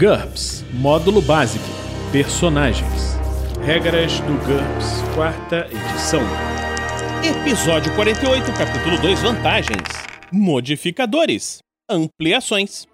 GURPS 0.00 0.64
Módulo 0.72 1.20
Básico 1.20 1.62
Personagens 2.10 3.18
Regras 3.62 4.18
do 4.20 4.32
GURPS, 4.46 5.02
quarta 5.14 5.66
edição. 5.70 6.22
Episódio 7.22 7.94
48, 7.94 8.50
capítulo 8.56 8.98
2 8.98 9.20
Vantagens. 9.20 9.82
Modificadores. 10.32 11.62
Ampliações. 11.86 12.86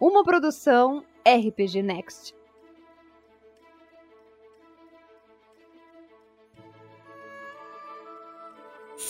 Uma 0.00 0.22
produção 0.22 1.02
RPG 1.26 1.82
Next. 1.82 2.32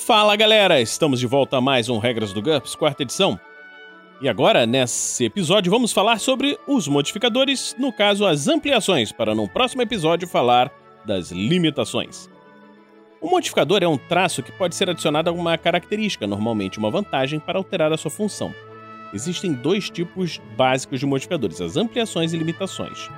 Fala 0.06 0.34
galera, 0.36 0.80
estamos 0.80 1.20
de 1.20 1.26
volta 1.26 1.58
a 1.58 1.60
mais 1.60 1.90
um 1.90 1.98
Regras 1.98 2.32
do 2.32 2.40
GURPS, 2.40 2.74
quarta 2.74 3.02
edição. 3.02 3.38
E 4.20 4.28
agora, 4.28 4.66
nesse 4.66 5.24
episódio, 5.24 5.72
vamos 5.72 5.92
falar 5.92 6.20
sobre 6.20 6.58
os 6.66 6.86
modificadores, 6.86 7.74
no 7.78 7.90
caso, 7.90 8.26
as 8.26 8.48
ampliações, 8.48 9.10
para 9.10 9.34
no 9.34 9.48
próximo 9.48 9.80
episódio 9.80 10.28
falar 10.28 10.70
das 11.06 11.30
limitações. 11.30 12.28
O 13.18 13.30
modificador 13.30 13.82
é 13.82 13.88
um 13.88 13.96
traço 13.96 14.42
que 14.42 14.52
pode 14.52 14.74
ser 14.74 14.90
adicionado 14.90 15.30
a 15.30 15.32
uma 15.32 15.56
característica, 15.56 16.26
normalmente 16.26 16.78
uma 16.78 16.90
vantagem, 16.90 17.40
para 17.40 17.56
alterar 17.56 17.94
a 17.94 17.96
sua 17.96 18.10
função. 18.10 18.54
Existem 19.14 19.54
dois 19.54 19.88
tipos 19.88 20.38
básicos 20.54 21.00
de 21.00 21.06
modificadores, 21.06 21.58
as 21.58 21.78
ampliações 21.78 22.34
e 22.34 22.36
limitações. 22.36 23.08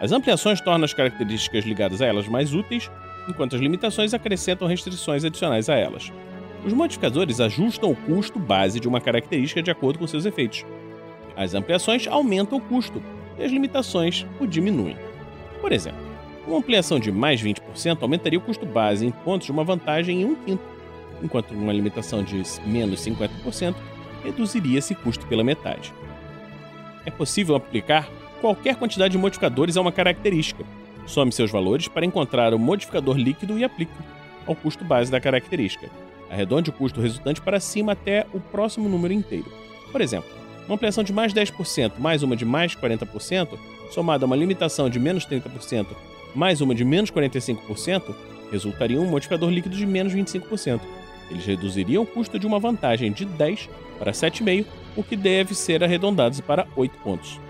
As 0.00 0.12
ampliações 0.12 0.60
tornam 0.60 0.84
as 0.84 0.94
características 0.94 1.64
ligadas 1.64 2.00
a 2.00 2.06
elas 2.06 2.28
mais 2.28 2.54
úteis, 2.54 2.88
enquanto 3.28 3.56
as 3.56 3.60
limitações 3.60 4.14
acrescentam 4.14 4.68
restrições 4.68 5.24
adicionais 5.24 5.68
a 5.68 5.74
elas. 5.74 6.12
Os 6.66 6.72
modificadores 6.72 7.40
ajustam 7.40 7.92
o 7.92 7.94
custo 7.94 8.40
base 8.40 8.80
de 8.80 8.88
uma 8.88 9.00
característica 9.00 9.62
de 9.62 9.70
acordo 9.70 10.00
com 10.00 10.06
seus 10.08 10.26
efeitos. 10.26 10.64
As 11.36 11.54
ampliações 11.54 12.08
aumentam 12.08 12.58
o 12.58 12.60
custo 12.60 13.00
e 13.38 13.44
as 13.44 13.52
limitações 13.52 14.26
o 14.40 14.46
diminuem. 14.48 14.96
Por 15.60 15.70
exemplo, 15.70 16.00
uma 16.44 16.58
ampliação 16.58 16.98
de 16.98 17.12
mais 17.12 17.40
20% 17.40 18.02
aumentaria 18.02 18.36
o 18.36 18.42
custo 18.42 18.66
base 18.66 19.06
em 19.06 19.12
pontos 19.12 19.46
de 19.46 19.52
uma 19.52 19.62
vantagem 19.62 20.22
em 20.22 20.24
um 20.24 20.34
quinto, 20.34 20.64
enquanto 21.22 21.52
uma 21.52 21.72
limitação 21.72 22.24
de 22.24 22.42
menos 22.66 23.00
50% 23.00 23.76
reduziria 24.24 24.80
esse 24.80 24.92
custo 24.92 25.24
pela 25.28 25.44
metade. 25.44 25.94
É 27.04 27.12
possível 27.12 27.54
aplicar 27.54 28.10
qualquer 28.40 28.74
quantidade 28.74 29.12
de 29.12 29.18
modificadores 29.18 29.76
a 29.76 29.80
uma 29.80 29.92
característica. 29.92 30.64
Some 31.06 31.30
seus 31.30 31.52
valores 31.52 31.86
para 31.86 32.04
encontrar 32.04 32.52
o 32.52 32.58
modificador 32.58 33.16
líquido 33.16 33.56
e 33.56 33.62
aplique 33.62 33.92
ao 34.44 34.56
custo 34.56 34.84
base 34.84 35.12
da 35.12 35.20
característica. 35.20 35.88
Arredonde 36.30 36.70
o 36.70 36.72
custo 36.72 37.00
resultante 37.00 37.40
para 37.40 37.60
cima 37.60 37.92
até 37.92 38.26
o 38.32 38.40
próximo 38.40 38.88
número 38.88 39.12
inteiro. 39.12 39.50
Por 39.92 40.00
exemplo, 40.00 40.28
uma 40.66 40.74
ampliação 40.74 41.04
de 41.04 41.12
mais 41.12 41.32
10% 41.32 41.92
mais 41.98 42.22
uma 42.22 42.36
de 42.36 42.44
mais 42.44 42.74
40%, 42.74 43.58
somada 43.90 44.24
a 44.24 44.26
uma 44.26 44.36
limitação 44.36 44.90
de 44.90 44.98
menos 44.98 45.26
30% 45.26 45.86
mais 46.36 46.60
uma 46.60 46.74
de 46.74 46.84
menos 46.84 47.10
45%, 47.10 48.14
resultaria 48.52 48.98
em 48.98 49.00
um 49.00 49.08
modificador 49.08 49.50
líquido 49.50 49.74
de 49.74 49.86
menos 49.86 50.12
25%. 50.12 50.80
Eles 51.30 51.46
reduziriam 51.46 52.02
o 52.02 52.06
custo 52.06 52.38
de 52.38 52.46
uma 52.46 52.60
vantagem 52.60 53.10
de 53.10 53.24
10 53.24 53.68
para 53.98 54.12
7,5, 54.12 54.66
o 54.94 55.02
que 55.02 55.16
deve 55.16 55.54
ser 55.54 55.82
arredondado 55.82 56.40
para 56.42 56.66
8 56.76 56.98
pontos. 56.98 57.40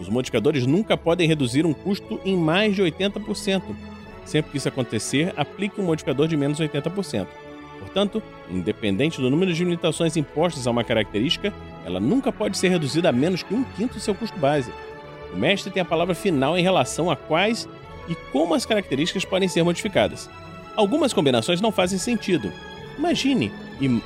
Os 0.00 0.08
modificadores 0.08 0.66
nunca 0.66 0.96
podem 0.96 1.28
reduzir 1.28 1.64
um 1.66 1.74
custo 1.74 2.18
em 2.24 2.36
mais 2.36 2.74
de 2.74 2.82
80%. 2.82 3.62
Sempre 4.24 4.52
que 4.52 4.56
isso 4.56 4.68
acontecer, 4.68 5.32
aplique 5.36 5.80
um 5.80 5.84
modificador 5.84 6.26
de 6.26 6.36
menos 6.36 6.58
80%. 6.58 7.26
Portanto, 7.78 8.22
independente 8.50 9.20
do 9.20 9.30
número 9.30 9.52
de 9.52 9.64
limitações 9.64 10.16
impostas 10.16 10.66
a 10.66 10.70
uma 10.70 10.84
característica, 10.84 11.52
ela 11.84 12.00
nunca 12.00 12.32
pode 12.32 12.56
ser 12.56 12.68
reduzida 12.68 13.08
a 13.08 13.12
menos 13.12 13.42
que 13.42 13.54
um 13.54 13.64
quinto 13.64 13.94
do 13.94 14.00
seu 14.00 14.14
custo 14.14 14.38
base. 14.38 14.72
O 15.32 15.36
mestre 15.36 15.72
tem 15.72 15.82
a 15.82 15.86
palavra 15.86 16.14
final 16.14 16.56
em 16.56 16.62
relação 16.62 17.10
a 17.10 17.16
quais 17.16 17.68
e 18.08 18.14
como 18.32 18.54
as 18.54 18.66
características 18.66 19.24
podem 19.24 19.48
ser 19.48 19.62
modificadas. 19.62 20.30
Algumas 20.76 21.12
combinações 21.12 21.60
não 21.60 21.72
fazem 21.72 21.98
sentido. 21.98 22.52
Imagine 22.98 23.52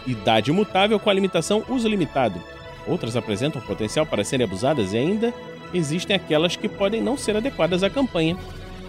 idade 0.06 0.50
imutável 0.50 0.98
com 0.98 1.10
a 1.10 1.12
limitação 1.12 1.64
uso 1.68 1.88
limitado. 1.88 2.40
Outras 2.86 3.16
apresentam 3.16 3.60
potencial 3.60 4.06
para 4.06 4.24
serem 4.24 4.44
abusadas 4.44 4.92
e 4.92 4.96
ainda 4.96 5.32
existem 5.74 6.16
aquelas 6.16 6.56
que 6.56 6.68
podem 6.68 7.02
não 7.02 7.16
ser 7.16 7.36
adequadas 7.36 7.82
à 7.82 7.90
campanha. 7.90 8.36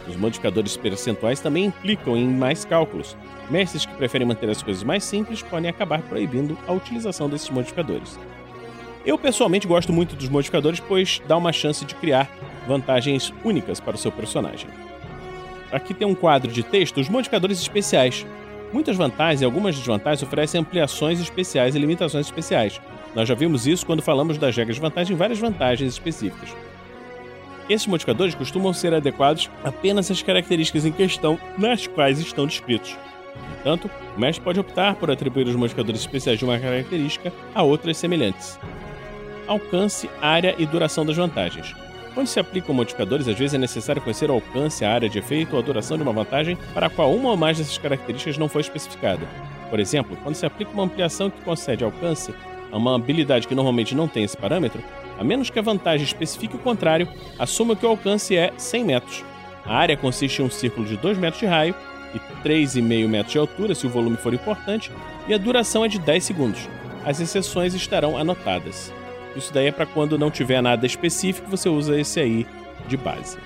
Os 0.10 0.18
modificadores 0.18 0.76
percentuais 0.76 1.40
também 1.40 1.66
implicam 1.66 2.18
em 2.18 2.28
mais 2.28 2.66
cálculos. 2.66 3.16
Mestres 3.50 3.86
que 3.86 3.94
preferem 3.94 4.28
manter 4.28 4.50
as 4.50 4.64
coisas 4.64 4.84
mais 4.84 5.04
simples 5.04 5.44
podem 5.44 5.70
acabar 5.70 6.02
proibindo 6.02 6.58
a 6.68 6.74
utilização 6.74 7.30
desses 7.30 7.50
modificadores. 7.50 8.18
Eu 9.06 9.18
pessoalmente 9.18 9.68
gosto 9.68 9.94
muito 9.94 10.16
dos 10.16 10.28
modificadores, 10.28 10.80
pois 10.80 11.22
dá 11.28 11.38
uma 11.38 11.54
chance 11.54 11.86
de 11.86 11.96
criar 11.96 12.30
vantagens 12.68 13.32
únicas 13.44 13.80
para 13.80 13.96
o 13.96 14.00
seu 14.00 14.12
personagem. 14.12 14.68
Aqui 15.72 15.94
tem 15.94 16.08
um 16.08 16.16
quadro 16.16 16.52
de 16.52 16.64
texto, 16.64 17.00
os 17.00 17.08
modificadores 17.08 17.62
especiais. 17.62 18.26
Muitas 18.74 18.98
vantagens 18.98 19.42
e 19.42 19.46
algumas 19.46 19.76
desvantagens 19.76 20.24
oferecem 20.24 20.62
ampliações 20.62 21.20
especiais 21.20 21.76
e 21.76 21.80
limitações 21.80 22.26
especiais. 22.26 22.82
Nós 23.16 23.28
já 23.28 23.36
vimos 23.36 23.68
isso 23.68 23.86
quando 23.86 24.02
falamos 24.02 24.38
das 24.38 24.56
regras 24.56 24.76
de 24.76 24.82
vantagem 24.82 25.14
em 25.14 25.18
várias 25.18 25.40
vantagens 25.40 25.94
específicas. 25.94 26.50
Esses 27.70 27.88
modificadores 27.88 28.34
costumam 28.34 28.74
ser 28.74 28.94
adequados 28.94 29.50
apenas 29.64 30.10
às 30.10 30.24
características 30.24 30.86
em 30.86 30.92
questão 30.92 31.40
nas 31.58 31.86
quais 31.86 32.20
estão 32.20 32.48
descritos. 32.48 32.98
No 33.36 33.60
entanto, 33.60 33.90
o 34.18 34.20
mestre 34.20 34.44
pode 34.44 34.60
optar 34.60 34.96
por 34.96 35.12
atribuir 35.12 35.48
os 35.48 35.56
modificadores 35.56 36.02
especiais 36.02 36.40
de 36.40 36.46
uma 36.46 36.58
característica 36.58 37.32
a 37.54 37.62
outras 37.62 37.98
semelhantes 37.98 38.58
alcance, 39.50 40.08
área 40.22 40.56
e 40.58 40.66
duração 40.66 41.06
das 41.06 41.18
vantagens. 41.18 41.76
Quando 42.14 42.28
se 42.28 42.40
aplicam 42.40 42.76
modificadores, 42.76 43.28
às 43.28 43.38
vezes 43.38 43.56
é 43.56 43.58
necessário 43.58 44.02
conhecer 44.02 44.30
o 44.30 44.34
alcance, 44.34 44.86
a 44.86 44.92
área 44.92 45.10
de 45.10 45.18
efeito 45.18 45.54
ou 45.54 45.60
a 45.60 45.66
duração 45.66 45.98
de 45.98 46.04
uma 46.04 46.14
vantagem 46.14 46.58
para 46.74 46.88
a 46.88 46.90
qual 46.90 47.14
uma 47.14 47.32
ou 47.32 47.38
mais 47.38 47.58
dessas 47.58 47.78
características 47.78 48.38
não 48.38 48.48
foi 48.48 48.62
especificada. 48.62 49.26
Por 49.70 49.80
exemplo, 49.80 50.18
quando 50.24 50.36
se 50.36 50.46
aplica 50.46 50.72
uma 50.72 50.84
ampliação 50.84 51.30
que 51.30 51.42
concede 51.42 51.84
alcance 51.84 52.34
a 52.72 52.78
uma 52.78 52.96
habilidade 52.96 53.48
que 53.48 53.56
normalmente 53.56 53.96
não 53.96 54.08
tem 54.08 54.24
esse 54.24 54.38
parâmetro, 54.38 54.84
a 55.20 55.24
menos 55.24 55.50
que 55.50 55.60
a 55.60 55.62
vantagem 55.62 56.06
especifique 56.06 56.56
o 56.56 56.60
contrário, 56.60 57.08
assuma 57.38 57.76
que 57.76 57.86
o 57.86 57.90
alcance 57.90 58.38
é 58.38 58.54
100 58.58 58.86
metros. 58.86 59.26
A 59.66 59.76
área 59.76 59.98
consiste 59.98 60.42
em 60.42 60.46
um 60.46 60.50
círculo 60.50 60.88
de 60.88 60.96
2 60.96 61.18
metros 61.18 61.42
de 61.42 61.46
raio 61.46 61.76
e 62.16 62.48
3,5 62.48 63.08
metros 63.08 63.34
de 63.34 63.38
altura 63.38 63.76
se 63.76 63.86
o 63.86 63.90
volume 63.90 64.16
for 64.16 64.34
importante, 64.34 64.92
e 65.28 65.34
a 65.34 65.38
duração 65.38 65.84
é 65.84 65.90
de 65.90 66.00
10 66.00 66.24
segundos. 66.24 66.70
As 67.06 67.20
exceções 67.20 67.74
estarão 67.74 68.18
anotadas. 68.18 68.94
Isso 69.36 69.54
daí 69.54 69.68
é 69.68 69.72
para 69.72 69.86
quando 69.86 70.18
não 70.18 70.32
tiver 70.32 70.62
nada 70.62 70.86
específico, 70.86 71.50
você 71.50 71.68
usa 71.68 72.00
esse 72.00 72.20
aí 72.20 72.48
de 72.88 72.96
base. 72.96 73.38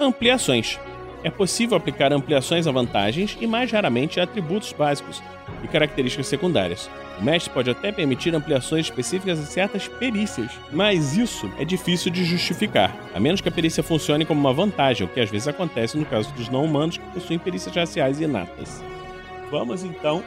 Ampliações. 0.00 0.78
É 1.28 1.30
possível 1.30 1.76
aplicar 1.76 2.10
ampliações 2.10 2.66
a 2.66 2.72
vantagens 2.72 3.36
e, 3.38 3.46
mais 3.46 3.70
raramente, 3.70 4.18
a 4.18 4.22
atributos 4.22 4.72
básicos 4.72 5.22
e 5.62 5.68
características 5.68 6.26
secundárias. 6.26 6.88
O 7.20 7.22
mestre 7.22 7.52
pode 7.52 7.68
até 7.68 7.92
permitir 7.92 8.34
ampliações 8.34 8.86
específicas 8.86 9.38
a 9.38 9.42
certas 9.42 9.86
perícias, 9.86 10.50
mas 10.72 11.18
isso 11.18 11.52
é 11.58 11.66
difícil 11.66 12.10
de 12.10 12.24
justificar, 12.24 12.96
a 13.14 13.20
menos 13.20 13.42
que 13.42 13.48
a 13.50 13.52
perícia 13.52 13.82
funcione 13.82 14.24
como 14.24 14.40
uma 14.40 14.54
vantagem, 14.54 15.06
o 15.06 15.10
que 15.10 15.20
às 15.20 15.28
vezes 15.28 15.46
acontece 15.46 15.98
no 15.98 16.06
caso 16.06 16.32
dos 16.32 16.48
não-humanos 16.48 16.96
que 16.96 17.04
possuem 17.10 17.38
perícias 17.38 17.76
raciais 17.76 18.22
inatas. 18.22 18.82
Vamos 19.50 19.84
então 19.84 20.24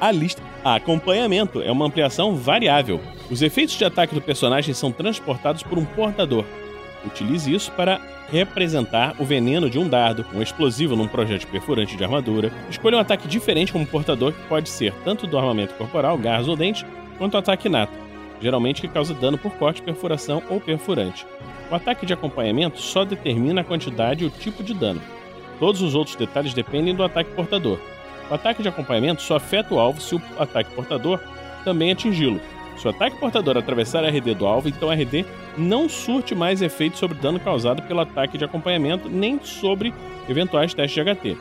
a 0.00 0.10
lista. 0.10 0.42
Acompanhamento 0.64 1.62
é 1.62 1.70
uma 1.70 1.86
ampliação 1.86 2.34
variável. 2.34 3.00
Os 3.30 3.42
efeitos 3.42 3.76
de 3.76 3.84
ataque 3.84 4.12
do 4.12 4.20
personagem 4.20 4.74
são 4.74 4.90
transportados 4.90 5.62
por 5.62 5.78
um 5.78 5.84
portador. 5.84 6.44
Utilize 7.04 7.52
isso 7.52 7.70
para 7.72 8.00
representar 8.30 9.14
o 9.18 9.24
veneno 9.24 9.68
de 9.68 9.78
um 9.78 9.88
dardo, 9.88 10.24
um 10.32 10.40
explosivo 10.40 10.96
num 10.96 11.08
projétil 11.08 11.48
perfurante 11.48 11.96
de 11.96 12.04
armadura. 12.04 12.52
Escolha 12.70 12.96
um 12.96 13.00
ataque 13.00 13.28
diferente 13.28 13.72
como 13.72 13.86
portador 13.86 14.32
que 14.32 14.42
pode 14.48 14.68
ser 14.68 14.92
tanto 15.04 15.26
do 15.26 15.36
armamento 15.36 15.74
corporal, 15.74 16.16
garras 16.16 16.48
ou 16.48 16.56
dentes, 16.56 16.86
quanto 17.18 17.34
o 17.34 17.38
ataque 17.38 17.68
nato, 17.68 17.92
geralmente 18.40 18.80
que 18.80 18.88
causa 18.88 19.12
dano 19.14 19.36
por 19.36 19.52
corte, 19.52 19.82
perfuração 19.82 20.42
ou 20.48 20.60
perfurante. 20.60 21.26
O 21.70 21.74
ataque 21.74 22.06
de 22.06 22.12
acompanhamento 22.12 22.80
só 22.80 23.04
determina 23.04 23.60
a 23.60 23.64
quantidade 23.64 24.24
e 24.24 24.26
o 24.26 24.30
tipo 24.30 24.62
de 24.62 24.74
dano. 24.74 25.00
Todos 25.58 25.80
os 25.82 25.94
outros 25.94 26.16
detalhes 26.16 26.54
dependem 26.54 26.94
do 26.94 27.04
ataque 27.04 27.34
portador. 27.34 27.78
O 28.30 28.34
ataque 28.34 28.62
de 28.62 28.68
acompanhamento 28.68 29.22
só 29.22 29.36
afeta 29.36 29.74
o 29.74 29.78
alvo 29.78 30.00
se 30.00 30.14
o 30.14 30.22
ataque 30.38 30.70
portador 30.74 31.20
também 31.64 31.92
atingi-lo. 31.92 32.40
Se 32.76 32.86
o 32.86 32.90
ataque 32.90 33.16
portador 33.18 33.56
atravessar 33.56 34.04
RD 34.04 34.34
do 34.34 34.46
alvo, 34.46 34.68
então 34.68 34.90
RD 34.90 35.24
não 35.56 35.88
surte 35.88 36.34
mais 36.34 36.62
efeito 36.62 36.98
sobre 36.98 37.16
o 37.16 37.20
dano 37.20 37.38
causado 37.38 37.82
pelo 37.82 38.00
ataque 38.00 38.38
de 38.38 38.44
acompanhamento, 38.44 39.08
nem 39.08 39.38
sobre 39.42 39.94
eventuais 40.28 40.74
testes 40.74 41.04
de 41.04 41.14
HT. 41.14 41.36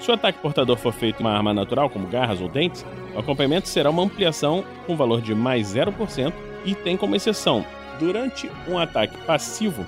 Se 0.00 0.10
o 0.10 0.14
ataque 0.14 0.40
portador 0.40 0.76
for 0.76 0.92
feito 0.92 1.20
em 1.20 1.26
uma 1.26 1.32
arma 1.32 1.54
natural, 1.54 1.88
como 1.88 2.06
garras 2.06 2.40
ou 2.40 2.48
dentes, 2.48 2.84
o 3.14 3.18
acompanhamento 3.18 3.68
será 3.68 3.90
uma 3.90 4.02
ampliação 4.02 4.64
com 4.86 4.96
valor 4.96 5.20
de 5.20 5.34
mais 5.34 5.74
0% 5.74 6.32
e 6.64 6.74
tem 6.74 6.96
como 6.96 7.16
exceção, 7.16 7.64
durante 7.98 8.50
um 8.68 8.78
ataque 8.78 9.16
passivo, 9.18 9.86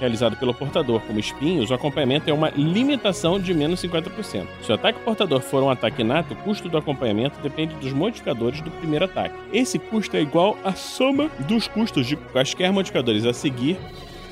realizado 0.00 0.36
pelo 0.36 0.54
portador, 0.54 1.00
como 1.02 1.20
espinhos, 1.20 1.70
o 1.70 1.74
acompanhamento 1.74 2.28
é 2.28 2.32
uma 2.32 2.48
limitação 2.48 3.38
de 3.38 3.52
menos 3.52 3.82
50%. 3.82 4.46
Se 4.62 4.72
o 4.72 4.74
ataque 4.74 4.98
portador 5.00 5.40
for 5.40 5.62
um 5.62 5.70
ataque 5.70 6.00
inato, 6.00 6.32
o 6.32 6.36
custo 6.36 6.68
do 6.68 6.78
acompanhamento 6.78 7.38
depende 7.40 7.74
dos 7.74 7.92
modificadores 7.92 8.62
do 8.62 8.70
primeiro 8.70 9.04
ataque. 9.04 9.34
Esse 9.52 9.78
custo 9.78 10.16
é 10.16 10.22
igual 10.22 10.56
à 10.64 10.72
soma 10.72 11.30
dos 11.40 11.68
custos 11.68 12.06
de 12.06 12.16
quaisquer 12.16 12.72
modificadores 12.72 13.26
a 13.26 13.34
seguir 13.34 13.76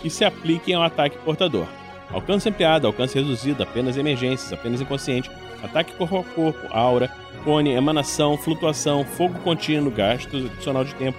que 0.00 0.08
se 0.08 0.24
apliquem 0.24 0.74
ao 0.74 0.82
ataque 0.82 1.18
portador. 1.18 1.66
Alcance 2.10 2.48
ampliado, 2.48 2.86
alcance 2.86 3.14
reduzido, 3.18 3.62
apenas 3.62 3.98
emergências, 3.98 4.52
apenas 4.52 4.80
inconsciente, 4.80 5.30
ataque 5.62 5.92
corpo 5.92 6.18
a 6.18 6.24
corpo, 6.24 6.66
aura, 6.70 7.10
cone, 7.44 7.72
emanação, 7.72 8.38
flutuação, 8.38 9.04
fogo 9.04 9.38
contínuo, 9.40 9.90
gasto 9.90 10.36
adicional 10.36 10.84
de 10.84 10.94
tempo, 10.94 11.18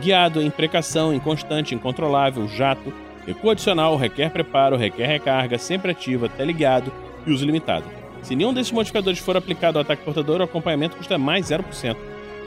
guiado, 0.00 0.40
imprecação, 0.40 1.12
inconstante, 1.12 1.74
incontrolável, 1.74 2.46
jato, 2.46 2.92
recuo 3.28 3.50
adicional, 3.50 3.96
requer 3.96 4.30
preparo, 4.30 4.76
requer 4.76 5.06
recarga, 5.06 5.58
sempre 5.58 5.90
ativa, 5.90 6.28
teleguiado 6.28 6.92
e 7.26 7.30
uso 7.30 7.44
limitado. 7.44 7.84
Se 8.22 8.34
nenhum 8.34 8.52
desses 8.52 8.72
modificadores 8.72 9.18
for 9.18 9.36
aplicado 9.36 9.78
ao 9.78 9.82
ataque 9.82 10.02
portador, 10.02 10.40
o 10.40 10.44
acompanhamento 10.44 10.96
custa 10.96 11.18
mais 11.18 11.46
0%. 11.46 11.96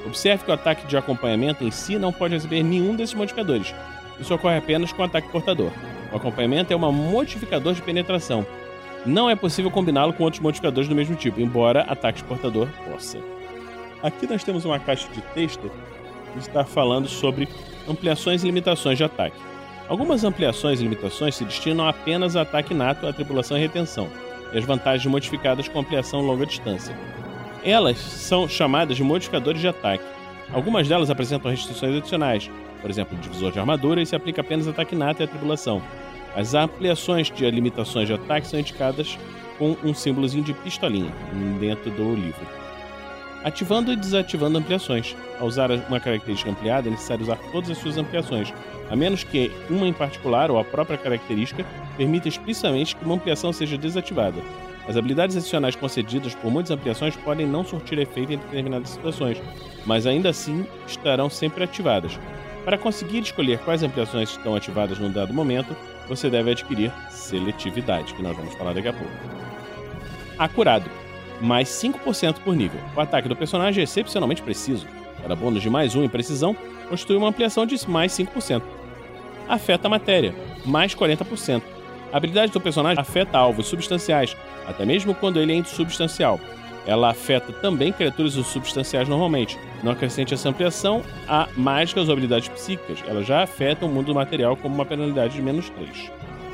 Observe 0.05 0.43
que 0.43 0.49
o 0.49 0.53
ataque 0.53 0.87
de 0.87 0.97
acompanhamento 0.97 1.63
em 1.63 1.71
si 1.71 1.97
não 1.97 2.11
pode 2.11 2.33
receber 2.33 2.63
nenhum 2.63 2.95
desses 2.95 3.13
modificadores. 3.13 3.73
Isso 4.19 4.33
ocorre 4.33 4.57
apenas 4.57 4.91
com 4.91 5.03
o 5.03 5.05
ataque 5.05 5.29
portador. 5.29 5.71
O 6.11 6.17
acompanhamento 6.17 6.73
é 6.73 6.75
um 6.75 6.91
modificador 6.91 7.73
de 7.73 7.81
penetração. 7.81 8.45
Não 9.05 9.29
é 9.29 9.35
possível 9.35 9.71
combiná-lo 9.71 10.13
com 10.13 10.23
outros 10.23 10.41
modificadores 10.41 10.89
do 10.89 10.95
mesmo 10.95 11.15
tipo, 11.15 11.39
embora 11.39 11.81
ataque 11.83 12.23
portador 12.23 12.67
possa. 12.89 13.19
Aqui 14.01 14.27
nós 14.27 14.43
temos 14.43 14.65
uma 14.65 14.79
caixa 14.79 15.07
de 15.13 15.21
texto 15.33 15.71
que 16.33 16.39
está 16.39 16.63
falando 16.63 17.07
sobre 17.07 17.47
ampliações 17.87 18.43
e 18.43 18.47
limitações 18.47 18.97
de 18.97 19.03
ataque. 19.03 19.50
Algumas 19.91 20.23
ampliações 20.23 20.79
e 20.79 20.83
limitações 20.83 21.35
se 21.35 21.43
destinam 21.43 21.85
apenas 21.85 22.37
a 22.37 22.43
ataque 22.43 22.73
nato, 22.73 23.05
a 23.05 23.11
tripulação 23.11 23.57
e 23.57 23.59
retenção, 23.59 24.07
e 24.53 24.57
as 24.57 24.63
vantagens 24.63 25.05
modificadas 25.05 25.67
com 25.67 25.79
ampliação 25.79 26.21
longa 26.21 26.45
distância. 26.45 26.97
Elas 27.61 27.97
são 27.97 28.47
chamadas 28.47 28.95
de 28.95 29.03
modificadores 29.03 29.59
de 29.59 29.67
ataque. 29.67 30.05
Algumas 30.53 30.87
delas 30.87 31.09
apresentam 31.09 31.51
restrições 31.51 31.97
adicionais, 31.97 32.49
por 32.79 32.89
exemplo, 32.89 33.17
divisor 33.17 33.51
de 33.51 33.59
armadura, 33.59 34.01
e 34.01 34.05
se 34.05 34.15
aplica 34.15 34.39
apenas 34.39 34.65
a 34.65 34.71
ataque 34.71 34.95
nato 34.95 35.23
e 35.23 35.25
a 35.25 35.27
tripulação. 35.27 35.81
As 36.37 36.53
ampliações 36.53 37.29
de 37.29 37.51
limitações 37.51 38.07
de 38.07 38.13
ataque 38.13 38.47
são 38.47 38.61
indicadas 38.61 39.19
com 39.57 39.75
um 39.83 39.93
símbolozinho 39.93 40.45
de 40.45 40.53
pistolinha 40.53 41.11
dentro 41.59 41.91
do 41.91 42.15
livro. 42.15 42.47
Ativando 43.43 43.91
e 43.91 43.97
desativando 43.97 44.57
ampliações. 44.57 45.17
Ao 45.37 45.47
usar 45.47 45.69
uma 45.69 45.99
característica 45.99 46.49
ampliada, 46.49 46.87
é 46.87 46.91
necessário 46.91 47.23
usar 47.23 47.37
todas 47.51 47.71
as 47.71 47.77
suas 47.77 47.97
ampliações, 47.97 48.53
a 48.91 48.95
menos 48.95 49.23
que 49.23 49.49
uma 49.69 49.87
em 49.87 49.93
particular 49.93 50.51
ou 50.51 50.59
a 50.59 50.65
própria 50.65 50.97
característica 50.97 51.65
permita 51.95 52.27
explicitamente 52.27 52.93
que 52.93 53.05
uma 53.05 53.15
ampliação 53.15 53.53
seja 53.53 53.77
desativada. 53.77 54.41
As 54.85 54.97
habilidades 54.97 55.37
adicionais 55.37 55.77
concedidas 55.77 56.35
por 56.35 56.51
muitas 56.51 56.71
ampliações 56.71 57.15
podem 57.15 57.47
não 57.47 57.63
surtir 57.63 57.97
efeito 57.99 58.33
em 58.33 58.37
determinadas 58.37 58.89
situações, 58.89 59.41
mas 59.85 60.05
ainda 60.05 60.29
assim 60.29 60.65
estarão 60.85 61.29
sempre 61.29 61.63
ativadas. 61.63 62.19
Para 62.65 62.77
conseguir 62.77 63.19
escolher 63.19 63.59
quais 63.59 63.81
ampliações 63.81 64.31
estão 64.31 64.55
ativadas 64.55 64.99
num 64.99 65.11
dado 65.11 65.33
momento, 65.33 65.73
você 66.09 66.29
deve 66.29 66.51
adquirir 66.51 66.91
seletividade, 67.09 68.13
que 68.13 68.21
nós 68.21 68.35
vamos 68.35 68.53
falar 68.55 68.73
daqui 68.73 68.89
a 68.89 68.93
pouco. 68.93 69.13
Acurado, 70.37 70.89
mais 71.39 71.69
5% 71.69 72.39
por 72.43 72.55
nível. 72.55 72.79
O 72.93 72.99
ataque 72.99 73.29
do 73.29 73.37
personagem 73.37 73.81
é 73.81 73.85
excepcionalmente 73.85 74.41
preciso. 74.41 74.85
Para 75.23 75.35
bônus 75.35 75.61
de 75.61 75.69
mais 75.69 75.95
1 75.95 76.03
em 76.03 76.09
precisão, 76.09 76.55
constitui 76.89 77.15
uma 77.15 77.29
ampliação 77.29 77.65
de 77.65 77.89
mais 77.89 78.11
5%. 78.11 78.80
Afeta 79.51 79.87
a 79.87 79.89
matéria, 79.89 80.33
mais 80.65 80.95
40%. 80.95 81.61
A 82.13 82.15
habilidade 82.15 82.53
do 82.53 82.61
personagem 82.61 83.01
afeta 83.01 83.37
alvos 83.37 83.67
substanciais, 83.67 84.33
até 84.65 84.85
mesmo 84.85 85.13
quando 85.13 85.41
ele 85.41 85.51
é 85.51 85.55
insubstancial. 85.57 86.39
Ela 86.85 87.09
afeta 87.09 87.51
também 87.51 87.91
criaturas 87.91 88.31
substanciais 88.31 89.09
normalmente. 89.09 89.59
Não 89.83 89.91
acrescente 89.91 90.33
essa 90.33 90.47
ampliação 90.47 91.01
a 91.27 91.49
mágicas 91.57 92.07
ou 92.07 92.13
habilidades 92.13 92.47
psíquicas. 92.47 93.03
Ela 93.05 93.23
já 93.23 93.43
afeta 93.43 93.85
o 93.85 93.89
mundo 93.89 94.15
material 94.15 94.55
como 94.55 94.73
uma 94.73 94.85
penalidade 94.85 95.33
de 95.33 95.41
menos 95.41 95.69
3. 95.69 96.09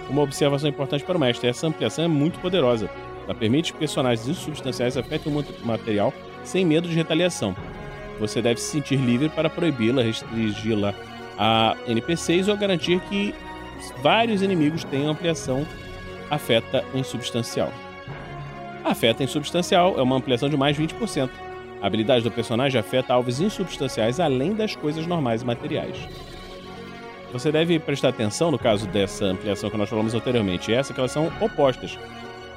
Uma 0.10 0.24
observação 0.24 0.68
importante 0.68 1.04
para 1.04 1.18
o 1.18 1.20
mestre: 1.20 1.48
essa 1.48 1.68
ampliação 1.68 2.04
é 2.04 2.08
muito 2.08 2.40
poderosa. 2.40 2.90
Ela 3.26 3.36
permite 3.36 3.74
que 3.74 3.80
personagens 3.80 4.28
insubstanciais 4.28 4.98
afetem 4.98 5.32
o 5.32 5.36
mundo 5.36 5.54
material 5.64 6.12
sem 6.44 6.66
medo 6.66 6.90
de 6.90 6.96
retaliação. 6.96 7.56
Você 8.20 8.42
deve 8.42 8.60
se 8.60 8.72
sentir 8.72 8.96
livre 8.96 9.30
para 9.30 9.52
proibi-la, 9.52 10.02
restringi-la 10.02 10.96
a 11.38 11.75
NPCs 11.88 12.48
ou 12.48 12.57
garantir 12.57 13.00
que 13.01 13.34
vários 14.01 14.42
inimigos 14.42 14.84
tenham 14.84 15.12
ampliação 15.12 15.66
afeta 16.30 16.84
insubstancial. 16.94 17.72
Afeta 18.84 19.24
insubstancial 19.24 19.98
é 19.98 20.01
uma 20.01 20.16
ampliação 20.16 20.50
de 20.50 20.57
mais 20.57 20.78
20%. 20.78 21.30
A 21.81 21.88
habilidade 21.88 22.24
do 22.24 22.31
personagem 22.31 22.80
afeta 22.80 23.13
alvos 23.13 23.39
insubstanciais 23.39 24.19
além 24.19 24.54
das 24.54 24.75
coisas 24.75 25.06
normais 25.06 25.42
e 25.42 25.45
materiais. 25.45 25.98
Você 27.31 27.51
deve 27.51 27.78
prestar 27.78 28.10
atenção 28.10 28.50
no 28.50 28.57
caso 28.57 28.88
dessa 28.88 29.25
ampliação 29.25 29.69
que 29.69 29.78
nós 29.78 29.89
falamos 29.89 30.13
anteriormente, 30.13 30.74
essa 30.74 30.94
que 30.94 31.00
elas 31.00 31.12
são 31.12 31.31
opostas. 31.42 31.98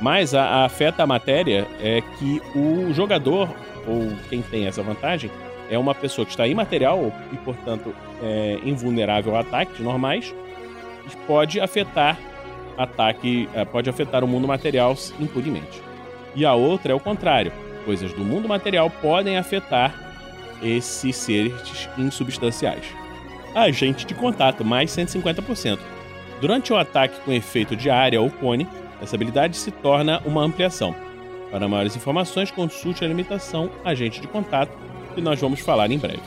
Mas 0.01 0.35
a, 0.35 0.43
a 0.43 0.65
afeta 0.65 1.03
a 1.03 1.07
matéria 1.07 1.67
é 1.81 2.01
que 2.01 2.41
o 2.55 2.93
jogador, 2.93 3.49
ou 3.87 4.09
quem 4.29 4.41
tem 4.41 4.67
essa 4.67 4.83
vantagem, 4.83 5.31
é 5.71 5.79
uma 5.79 5.95
pessoa 5.95 6.27
que 6.27 6.33
está 6.33 6.47
imaterial 6.47 7.13
e, 7.33 7.37
portanto, 7.37 7.95
é 8.23 8.59
invulnerável 8.65 9.37
a 9.37 9.41
ataques 9.41 9.81
normais, 9.81 10.35
pode 11.27 11.61
afetar 11.61 12.19
ataque, 12.77 13.49
é, 13.55 13.65
pode 13.65 13.89
afetar 13.89 14.23
o 14.25 14.29
mundo 14.29 14.47
material 14.47 14.95
impunemente 15.19 15.91
e 16.35 16.45
a 16.45 16.55
outra 16.55 16.93
é 16.93 16.95
o 16.95 17.01
contrário. 17.01 17.53
Coisas 17.85 18.13
do 18.13 18.25
mundo 18.25 18.49
material 18.49 18.91
podem 18.91 19.37
afetar 19.37 19.95
esses 20.63 21.17
seres 21.17 21.89
insubstanciais. 21.97 22.85
Agente 23.55 24.07
de 24.07 24.15
contato, 24.15 24.65
mais 24.65 24.91
150%. 24.91 25.79
Durante 26.41 26.73
o 26.73 26.77
ataque 26.77 27.21
com 27.21 27.33
efeito 27.33 27.75
de 27.75 27.91
área 27.91 28.21
ou 28.21 28.31
cone, 28.31 28.69
essa 29.03 29.17
habilidade 29.17 29.57
se 29.57 29.71
torna 29.71 30.21
uma 30.25 30.43
ampliação. 30.43 30.95
Para 31.51 31.69
maiores 31.69 31.97
informações, 31.97 32.51
consulte 32.51 33.05
a 33.05 33.09
limitação 33.09 33.71
Agente 33.85 34.21
de 34.21 34.29
Contato, 34.29 34.73
que 35.11 35.21
nós 35.21 35.41
vamos 35.41 35.61
falar 35.61 35.91
em 35.91 35.99
breve. 35.99 36.23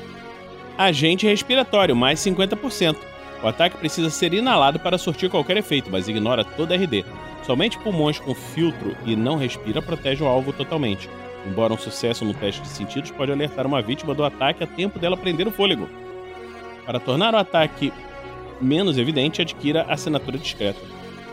Agente 0.77 1.27
respiratório, 1.27 1.95
mais 1.95 2.19
50%. 2.19 2.97
O 3.43 3.47
ataque 3.47 3.77
precisa 3.77 4.09
ser 4.09 4.33
inalado 4.33 4.79
para 4.79 4.97
surtir 4.97 5.29
qualquer 5.29 5.57
efeito, 5.57 5.89
mas 5.91 6.07
ignora 6.07 6.43
toda 6.43 6.75
RD. 6.75 7.05
Somente 7.45 7.77
pulmões 7.77 8.17
com 8.17 8.33
filtro 8.33 8.95
e 9.05 9.15
não 9.15 9.35
respira 9.35 9.81
protegem 9.81 10.25
o 10.25 10.29
alvo 10.29 10.53
totalmente. 10.53 11.09
Embora 11.45 11.73
um 11.73 11.77
sucesso 11.77 12.23
no 12.23 12.33
teste 12.33 12.61
de 12.61 12.69
sentidos 12.69 13.11
pode 13.11 13.31
alertar 13.31 13.67
uma 13.67 13.81
vítima 13.81 14.15
do 14.15 14.23
ataque 14.23 14.63
a 14.63 14.67
tempo 14.67 14.97
dela 14.97 15.17
prender 15.17 15.47
o 15.47 15.51
fôlego. 15.51 15.89
Para 16.85 16.99
tornar 16.99 17.33
o 17.33 17.37
ataque 17.37 17.91
menos 18.61 18.97
evidente, 18.97 19.41
adquira 19.41 19.85
assinatura 19.89 20.37
discreta. 20.37 20.79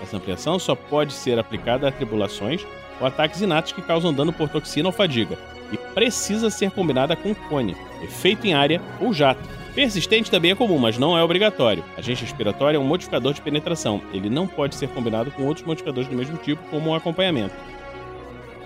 Essa 0.02 0.16
ampliação 0.16 0.58
só 0.58 0.74
pode 0.74 1.12
ser 1.12 1.38
aplicada 1.38 1.86
a 1.86 1.92
tribulações 1.92 2.66
ou 3.00 3.06
ataques 3.06 3.40
inatos 3.40 3.72
que 3.72 3.82
causam 3.82 4.12
dano 4.12 4.32
por 4.32 4.48
toxina 4.48 4.88
ou 4.88 4.92
fadiga, 4.92 5.38
e 5.72 5.76
precisa 5.94 6.50
ser 6.50 6.70
combinada 6.70 7.14
com 7.16 7.34
cone, 7.34 7.76
efeito 8.02 8.46
em 8.46 8.54
área 8.54 8.80
ou 9.00 9.12
jato 9.12 9.60
Persistente 9.74 10.30
também 10.30 10.50
é 10.50 10.54
comum, 10.54 10.78
mas 10.78 10.98
não 10.98 11.16
é 11.16 11.22
obrigatório. 11.22 11.84
Agente 11.96 12.22
respiratório 12.22 12.76
é 12.76 12.80
um 12.80 12.84
modificador 12.84 13.32
de 13.32 13.40
penetração. 13.40 14.02
Ele 14.12 14.28
não 14.28 14.46
pode 14.46 14.74
ser 14.74 14.88
combinado 14.88 15.30
com 15.30 15.44
outros 15.44 15.64
modificadores 15.64 16.08
do 16.08 16.16
mesmo 16.16 16.36
tipo, 16.38 16.62
como 16.70 16.90
um 16.90 16.94
acompanhamento. 16.94 17.54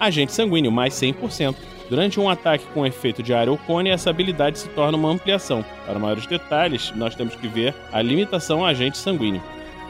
Agente 0.01 0.33
sanguíneo, 0.33 0.73
mais 0.73 0.95
100%. 0.95 1.55
Durante 1.91 2.19
um 2.19 2.31
ataque 2.31 2.65
com 2.73 2.87
efeito 2.87 3.23
de 3.23 3.35
área 3.35 3.53
ou 3.53 3.59
cone, 3.59 3.91
essa 3.91 4.09
habilidade 4.09 4.59
se 4.59 4.69
torna 4.71 4.97
uma 4.97 5.11
ampliação. 5.11 5.63
Para 5.85 5.99
maiores 5.99 6.27
detalhes, 6.27 6.91
nós 6.97 7.15
temos 7.15 7.37
que 7.37 7.47
ver 7.47 7.75
a 7.93 8.01
limitação 8.01 8.61
ao 8.61 8.67
agente 8.67 8.97
sanguíneo. 8.97 9.43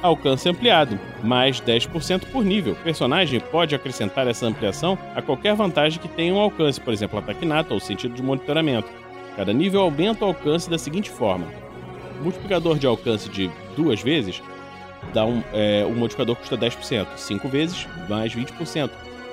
Alcance 0.05 0.47
ampliado, 0.47 1.01
mais 1.23 1.63
10% 1.63 2.27
por 2.31 2.45
nível. 2.45 2.75
O 2.75 2.77
personagem 2.77 3.41
pode 3.41 3.75
acrescentar 3.75 4.29
essa 4.29 4.45
ampliação 4.45 4.99
a 5.17 5.23
qualquer 5.23 5.55
vantagem 5.55 5.99
que 5.99 6.09
tenha 6.09 6.35
um 6.35 6.39
alcance, 6.39 6.79
por 6.79 6.93
exemplo, 6.93 7.19
ataque 7.19 7.47
nato 7.47 7.73
ou 7.73 7.81
sentido 7.81 8.15
de 8.15 8.23
monitoramento. 8.23 8.87
Cada 9.35 9.51
nível 9.51 9.81
aumenta 9.81 10.27
o 10.27 10.29
alcance 10.29 10.69
da 10.69 10.77
seguinte 10.77 11.09
forma: 11.09 11.47
multiplicador 12.21 12.79
de 12.79 12.87
alcance 12.87 13.31
de 13.31 13.51
duas 13.75 14.03
vezes 14.03 14.43
dá 15.15 15.25
um, 15.25 15.43
é, 15.55 15.87
o 15.87 15.95
modificador 15.95 16.37
custa 16.37 16.55
10%, 16.55 17.07
5 17.17 17.49
vezes 17.49 17.89
mais 18.07 18.35
20%, 18.35 18.91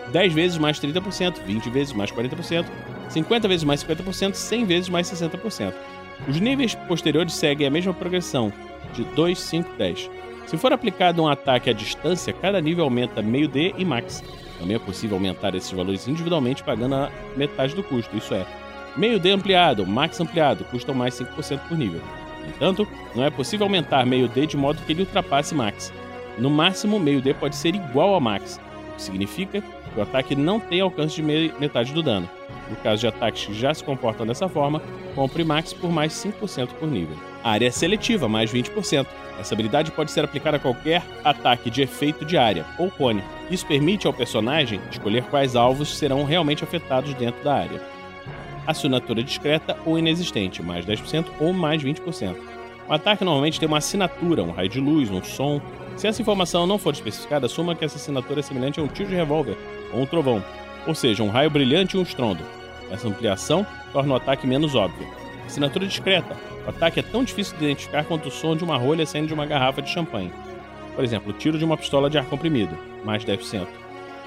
10 0.10 0.34
vezes 0.34 0.58
mais 0.58 0.80
30%, 0.80 1.44
20 1.46 1.70
vezes 1.70 1.92
mais 1.92 2.14
40%, 2.14 2.66
50 3.10 3.48
vezes 3.50 3.66
mais 3.66 3.84
50%, 3.84 4.36
100 4.36 4.66
vezes 4.66 4.88
mais 4.88 5.06
60%. 5.12 5.74
Os 6.30 6.40
níveis 6.40 6.76
posteriores 6.76 7.34
seguem 7.34 7.68
a 7.68 7.70
mesma 7.70 7.94
progressão, 7.94 8.54
de 8.94 9.04
2, 9.04 9.38
5, 9.38 9.74
10. 9.78 10.10
Se 10.46 10.58
for 10.58 10.74
aplicado 10.74 11.22
um 11.22 11.28
ataque 11.28 11.70
à 11.70 11.74
distância, 11.74 12.34
cada 12.34 12.60
nível 12.60 12.84
aumenta 12.84 13.22
meio 13.22 13.48
D 13.48 13.74
e 13.78 13.86
max. 13.86 14.24
Também 14.60 14.76
é 14.76 14.80
possível 14.80 15.18
aumentar 15.18 15.56
esses 15.56 15.72
valores 15.72 16.08
individualmente 16.08 16.64
pagando 16.64 16.96
a 16.96 17.12
metade 17.36 17.74
do 17.74 17.84
custo, 17.84 18.16
isso 18.16 18.34
é, 18.34 18.46
Meio 18.96 19.20
D 19.20 19.32
ampliado, 19.32 19.88
max 19.88 20.20
ampliado, 20.20 20.66
custam 20.66 20.94
mais 20.94 21.14
5% 21.16 21.60
por 21.68 21.78
nível. 21.78 22.02
No 22.42 22.50
entanto, 22.50 22.88
não 23.16 23.24
é 23.24 23.30
possível 23.30 23.66
aumentar 23.66 24.06
meio 24.06 24.28
D 24.28 24.46
de 24.46 24.58
modo 24.58 24.82
que 24.82 24.92
ele 24.92 25.04
ultrapasse 25.04 25.56
max. 25.56 25.94
No 26.38 26.50
máximo, 26.50 27.00
meio 27.00 27.22
D 27.22 27.34
pode 27.34 27.56
ser 27.56 27.74
igual 27.74 28.14
ao 28.14 28.20
max, 28.20 28.60
o 28.90 28.96
que 28.96 29.02
significa 29.02 29.62
que 29.62 30.00
o 30.00 30.02
ataque 30.02 30.36
não 30.36 30.60
tem 30.60 30.82
alcance 30.82 31.16
de 31.16 31.22
metade 31.22 31.94
do 31.94 32.04
dano. 32.04 32.30
No 32.70 32.76
caso 32.78 33.02
de 33.02 33.08
ataques 33.08 33.46
que 33.46 33.54
já 33.54 33.74
se 33.74 33.84
comportam 33.84 34.26
dessa 34.26 34.50
forma, 34.50 34.82
compre 35.16 35.44
max 35.44 35.72
por 35.74 35.92
mais 35.92 36.12
5% 36.14 36.68
por 36.74 36.90
nível. 36.90 37.16
Área 37.44 37.72
seletiva, 37.72 38.28
mais 38.28 38.52
20%. 38.52 39.06
Essa 39.40 39.56
habilidade 39.56 39.92
pode 39.92 40.12
ser 40.12 40.24
aplicada 40.24 40.58
a 40.58 40.60
qualquer 40.60 41.04
ataque 41.24 41.70
de 41.70 41.82
efeito 41.82 42.24
de 42.24 42.38
área, 42.38 42.66
ou 42.78 42.92
cone. 42.92 43.24
Isso 43.50 43.66
permite 43.66 44.06
ao 44.06 44.14
personagem 44.14 44.80
escolher 44.92 45.24
quais 45.24 45.56
alvos 45.56 45.98
serão 45.98 46.24
realmente 46.24 46.64
afetados 46.64 47.14
dentro 47.16 47.44
da 47.44 47.56
área. 47.56 47.82
Assinatura 48.68 49.24
discreta 49.24 49.76
ou 49.86 49.98
inexistente, 49.98 50.62
mais 50.62 50.86
10% 50.86 51.26
ou 51.40 51.52
mais 51.52 51.84
20%. 51.84 52.36
O 52.88 52.94
ataque 52.94 53.24
normalmente 53.24 53.60
tem 53.60 53.68
uma 53.68 53.78
assinatura, 53.78 54.44
um 54.44 54.52
raio 54.52 54.70
de 54.70 54.80
luz, 54.80 55.10
um 55.10 55.24
som. 55.24 55.60
Se 55.98 56.08
essa 56.08 56.22
informação 56.22 56.68
não 56.68 56.78
for 56.78 56.94
especificada, 56.94 57.46
assuma 57.48 57.74
que 57.74 57.86
essa 57.86 57.98
assinatura 57.98 58.42
é 58.42 58.44
semelhante 58.44 58.80
a 58.80 58.84
um 58.84 58.88
tiro 58.88 59.10
de 59.10 59.16
revólver 59.16 59.58
ou 59.94 60.02
um 60.02 60.06
trovão, 60.06 60.44
ou 60.86 60.94
seja, 60.94 61.24
um 61.24 61.30
raio 61.30 61.50
brilhante 61.50 61.96
e 61.96 62.00
um 62.00 62.04
estrondo. 62.04 62.44
Essa 62.92 63.08
ampliação 63.08 63.66
torna 63.94 64.14
o 64.14 64.18
ataque 64.18 64.46
menos 64.46 64.76
óbvio. 64.76 65.08
Assinatura 65.46 65.88
discreta. 65.88 66.51
O 66.66 66.70
ataque 66.70 67.00
é 67.00 67.04
tão 67.04 67.24
difícil 67.24 67.58
de 67.58 67.66
identificar 67.66 68.04
quanto 68.04 68.28
o 68.28 68.32
som 68.32 68.56
de 68.56 68.64
uma 68.64 68.78
rolha 68.78 69.06
saindo 69.06 69.28
de 69.28 69.34
uma 69.34 69.46
garrafa 69.46 69.82
de 69.82 69.90
champanhe. 69.90 70.32
Por 70.96 71.04
exemplo, 71.04 71.32
o 71.32 71.34
tiro 71.34 71.58
de 71.58 71.66
uma 71.66 71.78
pistola 71.78 72.10
de 72.10 72.18
ar 72.18 72.26
comprimido, 72.26 72.78
mais 73.04 73.26
10%. 73.26 73.68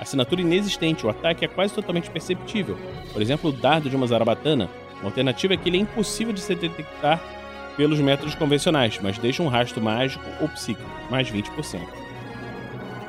Assinatura 0.00 0.40
inexistente. 0.40 1.06
O 1.06 1.10
ataque 1.10 1.44
é 1.44 1.48
quase 1.48 1.72
totalmente 1.72 2.10
perceptível. 2.10 2.76
Por 3.12 3.22
exemplo, 3.22 3.50
o 3.50 3.52
dardo 3.52 3.88
de 3.88 3.96
uma 3.96 4.06
zarabatana. 4.06 4.68
Uma 5.00 5.06
alternativa 5.06 5.54
é 5.54 5.56
que 5.56 5.68
ele 5.68 5.78
é 5.78 5.80
impossível 5.80 6.32
de 6.32 6.40
se 6.40 6.54
detectar 6.54 7.20
pelos 7.76 8.00
métodos 8.00 8.34
convencionais, 8.34 8.98
mas 9.02 9.18
deixa 9.18 9.42
um 9.42 9.48
rastro 9.48 9.82
mágico 9.82 10.24
ou 10.40 10.48
psíquico, 10.48 10.88
mais 11.10 11.30
20%. 11.30 11.80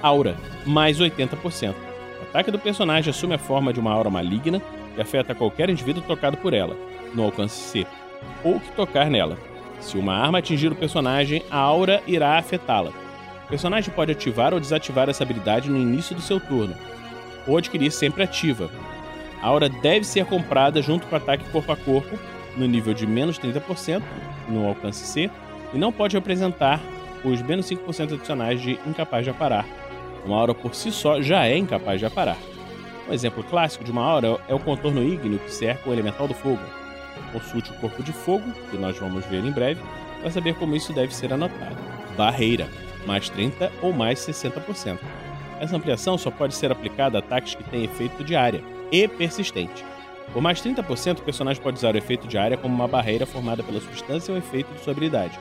Aura, 0.01 0.35
mais 0.65 0.99
80%. 0.99 1.73
O 1.73 2.23
ataque 2.23 2.51
do 2.51 2.59
personagem 2.59 3.09
assume 3.09 3.35
a 3.35 3.39
forma 3.39 3.71
de 3.71 3.79
uma 3.79 3.91
aura 3.91 4.09
maligna 4.09 4.61
que 4.93 5.01
afeta 5.01 5.35
qualquer 5.35 5.69
indivíduo 5.69 6.03
tocado 6.03 6.37
por 6.37 6.53
ela, 6.53 6.75
no 7.13 7.23
alcance 7.23 7.55
C, 7.55 7.87
ou 8.43 8.59
que 8.59 8.71
tocar 8.71 9.09
nela. 9.09 9.37
Se 9.79 9.97
uma 9.97 10.15
arma 10.15 10.39
atingir 10.39 10.71
o 10.71 10.75
personagem, 10.75 11.43
a 11.49 11.57
aura 11.57 12.01
irá 12.07 12.37
afetá-la. 12.37 12.91
O 13.45 13.47
personagem 13.47 13.93
pode 13.93 14.11
ativar 14.11 14.53
ou 14.53 14.59
desativar 14.59 15.09
essa 15.09 15.23
habilidade 15.23 15.69
no 15.69 15.77
início 15.77 16.15
do 16.15 16.21
seu 16.21 16.39
turno, 16.39 16.75
ou 17.47 17.57
adquirir 17.57 17.91
sempre 17.91 18.23
ativa. 18.23 18.69
A 19.41 19.47
aura 19.47 19.69
deve 19.69 20.03
ser 20.05 20.25
comprada 20.25 20.81
junto 20.81 21.05
com 21.05 21.15
o 21.15 21.17
ataque 21.17 21.47
corpo 21.51 21.71
a 21.71 21.77
corpo, 21.77 22.17
no 22.57 22.65
nível 22.65 22.93
de 22.93 23.05
menos 23.05 23.37
30%, 23.37 24.01
no 24.49 24.67
alcance 24.67 25.05
C, 25.05 25.29
e 25.73 25.77
não 25.77 25.91
pode 25.91 26.15
representar 26.15 26.79
os 27.23 27.41
menos 27.41 27.67
5% 27.69 28.13
adicionais 28.13 28.61
de 28.61 28.79
incapaz 28.87 29.23
de 29.23 29.29
aparar. 29.29 29.65
Uma 30.25 30.37
aura 30.37 30.53
por 30.55 30.73
si 30.73 30.91
só 30.91 31.21
já 31.21 31.45
é 31.45 31.57
incapaz 31.57 31.99
de 31.99 32.05
aparar. 32.05 32.37
Um 33.07 33.13
exemplo 33.13 33.43
clássico 33.43 33.83
de 33.83 33.91
uma 33.91 34.03
aura 34.03 34.39
é 34.47 34.55
o 34.55 34.59
contorno 34.59 35.03
ígneo 35.03 35.37
que 35.37 35.51
cerca 35.51 35.87
o 35.87 35.93
elemental 35.93 36.27
do 36.27 36.33
fogo. 36.33 36.61
Consulte 37.31 37.71
o 37.71 37.75
corpo 37.75 38.03
de 38.03 38.11
fogo, 38.11 38.43
que 38.69 38.77
nós 38.77 38.97
vamos 38.97 39.25
ver 39.25 39.43
em 39.43 39.51
breve, 39.51 39.81
para 40.21 40.31
saber 40.31 40.55
como 40.55 40.75
isso 40.75 40.93
deve 40.93 41.13
ser 41.13 41.33
anotado. 41.33 41.75
Barreira, 42.17 42.67
mais 43.05 43.29
30 43.29 43.71
ou 43.81 43.93
mais 43.93 44.19
60%. 44.19 44.97
Essa 45.59 45.75
ampliação 45.75 46.17
só 46.17 46.29
pode 46.31 46.55
ser 46.55 46.71
aplicada 46.71 47.17
a 47.17 47.19
ataques 47.19 47.55
que 47.55 47.63
têm 47.63 47.83
efeito 47.83 48.23
de 48.23 48.35
área 48.35 48.63
e 48.91 49.07
persistente. 49.07 49.85
Por 50.33 50.41
mais 50.41 50.61
30%, 50.61 51.19
o 51.19 51.23
personagem 51.23 51.61
pode 51.61 51.77
usar 51.77 51.93
o 51.93 51.97
efeito 51.97 52.27
de 52.27 52.37
área 52.37 52.57
como 52.57 52.73
uma 52.73 52.87
barreira 52.87 53.25
formada 53.25 53.63
pela 53.63 53.79
substância 53.79 54.31
ou 54.31 54.37
efeito 54.37 54.73
de 54.73 54.81
sua 54.81 54.91
habilidade. 54.91 55.39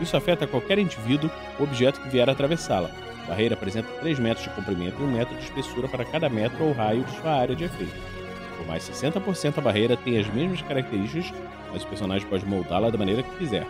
Isso 0.00 0.16
afeta 0.16 0.46
qualquer 0.46 0.78
indivíduo 0.78 1.30
ou 1.58 1.66
objeto 1.66 2.00
que 2.00 2.08
vier 2.08 2.28
atravessá-la, 2.28 2.90
a 3.26 3.30
barreira 3.30 3.54
apresenta 3.54 3.88
3 4.00 4.20
metros 4.20 4.46
de 4.46 4.54
comprimento 4.54 5.00
e 5.00 5.04
1 5.04 5.10
metro 5.10 5.36
de 5.36 5.42
espessura 5.42 5.88
para 5.88 6.04
cada 6.04 6.28
metro 6.28 6.64
ou 6.64 6.72
raio 6.72 7.02
de 7.02 7.10
sua 7.16 7.32
área 7.32 7.56
de 7.56 7.64
efeito. 7.64 8.15
Por 8.56 8.66
mais 8.66 8.88
60% 8.88 9.58
a 9.58 9.60
barreira 9.60 9.96
tem 9.96 10.18
as 10.18 10.26
mesmas 10.28 10.62
características, 10.62 11.32
mas 11.72 11.82
o 11.82 11.86
personagem 11.86 12.26
pode 12.28 12.46
moldá-la 12.46 12.90
da 12.90 12.98
maneira 12.98 13.22
que 13.22 13.36
quiser. 13.36 13.66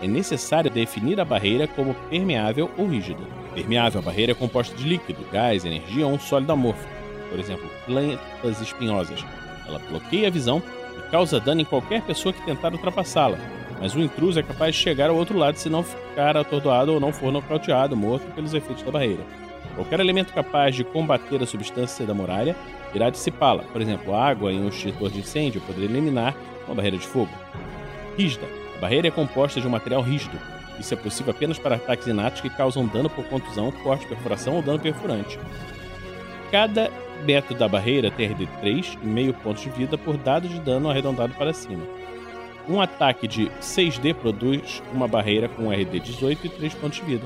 É 0.00 0.06
necessário 0.06 0.70
definir 0.70 1.20
a 1.20 1.24
barreira 1.24 1.66
como 1.66 1.94
permeável 2.08 2.70
ou 2.78 2.86
rígida. 2.86 3.22
Permeável, 3.54 4.00
a 4.00 4.04
barreira 4.04 4.32
é 4.32 4.34
composta 4.34 4.76
de 4.76 4.88
líquido, 4.88 5.26
gás, 5.32 5.64
energia 5.64 6.06
ou 6.06 6.12
um 6.12 6.18
sólido 6.18 6.52
amorfo, 6.52 6.86
por 7.28 7.38
exemplo, 7.38 7.68
plantas 7.84 8.60
espinhosas. 8.60 9.24
Ela 9.66 9.80
bloqueia 9.80 10.28
a 10.28 10.30
visão 10.30 10.62
e 10.96 11.10
causa 11.10 11.40
dano 11.40 11.60
em 11.60 11.64
qualquer 11.64 12.02
pessoa 12.02 12.32
que 12.32 12.44
tentar 12.44 12.72
ultrapassá-la, 12.72 13.38
mas 13.80 13.94
o 13.94 14.00
intruso 14.00 14.38
é 14.38 14.42
capaz 14.42 14.74
de 14.74 14.82
chegar 14.82 15.10
ao 15.10 15.16
outro 15.16 15.36
lado 15.36 15.56
se 15.56 15.68
não 15.68 15.82
ficar 15.82 16.36
atordoado 16.36 16.94
ou 16.94 17.00
não 17.00 17.12
for 17.12 17.32
nocauteado, 17.32 17.96
morto 17.96 18.24
pelos 18.34 18.54
efeitos 18.54 18.84
da 18.84 18.90
barreira. 18.92 19.22
Qualquer 19.78 20.00
elemento 20.00 20.32
capaz 20.32 20.74
de 20.74 20.82
combater 20.82 21.40
a 21.40 21.46
substância 21.46 22.04
da 22.04 22.12
muralha 22.12 22.56
irá 22.92 23.10
dissipá-la. 23.10 23.62
Por 23.62 23.80
exemplo, 23.80 24.12
água 24.12 24.52
em 24.52 24.60
um 24.60 24.68
extintor 24.68 25.08
de 25.08 25.20
incêndio 25.20 25.60
poderia 25.60 25.88
eliminar 25.88 26.34
uma 26.66 26.74
barreira 26.74 26.96
de 26.96 27.06
fogo. 27.06 27.30
Rígida. 28.16 28.44
A 28.76 28.80
barreira 28.80 29.06
é 29.06 29.10
composta 29.12 29.60
de 29.60 29.68
um 29.68 29.70
material 29.70 30.02
rígido. 30.02 30.36
Isso 30.80 30.92
é 30.92 30.96
possível 30.96 31.30
apenas 31.30 31.60
para 31.60 31.76
ataques 31.76 32.08
inatos 32.08 32.40
que 32.40 32.50
causam 32.50 32.88
dano 32.88 33.08
por 33.08 33.24
contusão, 33.26 33.70
corte, 33.70 34.04
perfuração 34.04 34.56
ou 34.56 34.62
dano 34.62 34.80
perfurante. 34.80 35.38
Cada 36.50 36.90
metro 37.24 37.54
da 37.54 37.68
barreira 37.68 38.10
tem 38.10 38.26
RD 38.26 38.48
3 38.60 38.98
e 39.00 39.06
meio 39.06 39.32
pontos 39.32 39.62
de 39.62 39.70
vida 39.70 39.96
por 39.96 40.16
dado 40.16 40.48
de 40.48 40.58
dano 40.58 40.90
arredondado 40.90 41.34
para 41.34 41.52
cima. 41.52 41.84
Um 42.68 42.80
ataque 42.80 43.28
de 43.28 43.46
6D 43.60 44.12
produz 44.12 44.82
uma 44.92 45.06
barreira 45.06 45.48
com 45.48 45.70
RD 45.70 46.00
18 46.00 46.46
e 46.46 46.48
3 46.48 46.74
pontos 46.74 46.98
de 46.98 47.04
vida. 47.04 47.24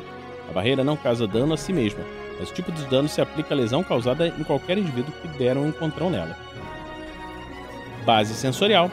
A 0.50 0.52
barreira 0.52 0.84
não 0.84 0.98
causa 0.98 1.26
dano 1.26 1.54
a 1.54 1.56
si 1.56 1.72
mesma, 1.72 2.04
mas 2.38 2.50
o 2.50 2.54
tipo 2.54 2.72
de 2.72 2.84
dano 2.86 3.08
se 3.08 3.20
aplica 3.20 3.54
à 3.54 3.56
lesão 3.56 3.82
causada 3.82 4.28
em 4.28 4.44
qualquer 4.44 4.78
indivíduo 4.78 5.12
que 5.20 5.28
der 5.38 5.56
um 5.56 5.68
encontrão 5.68 6.10
nela. 6.10 6.36
Base 8.04 8.34
sensorial. 8.34 8.90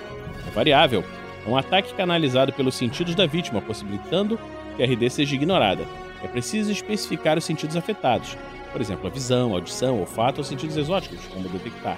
É 0.47 0.51
variável. 0.51 1.03
É 1.45 1.49
um 1.49 1.57
ataque 1.57 1.93
canalizado 1.93 2.53
pelos 2.53 2.75
sentidos 2.75 3.15
da 3.15 3.25
vítima, 3.25 3.61
possibilitando 3.61 4.39
que 4.75 4.83
a 4.83 4.85
RD 4.85 5.09
seja 5.09 5.35
ignorada. 5.35 5.83
É 6.23 6.27
preciso 6.27 6.71
especificar 6.71 7.37
os 7.37 7.45
sentidos 7.45 7.75
afetados, 7.75 8.37
por 8.71 8.81
exemplo, 8.81 9.07
a 9.07 9.09
visão, 9.09 9.53
a 9.53 9.55
audição, 9.55 9.99
olfato 9.99 10.39
ou 10.39 10.43
sentidos 10.43 10.77
exóticos, 10.77 11.25
como 11.27 11.47
detectar. 11.49 11.97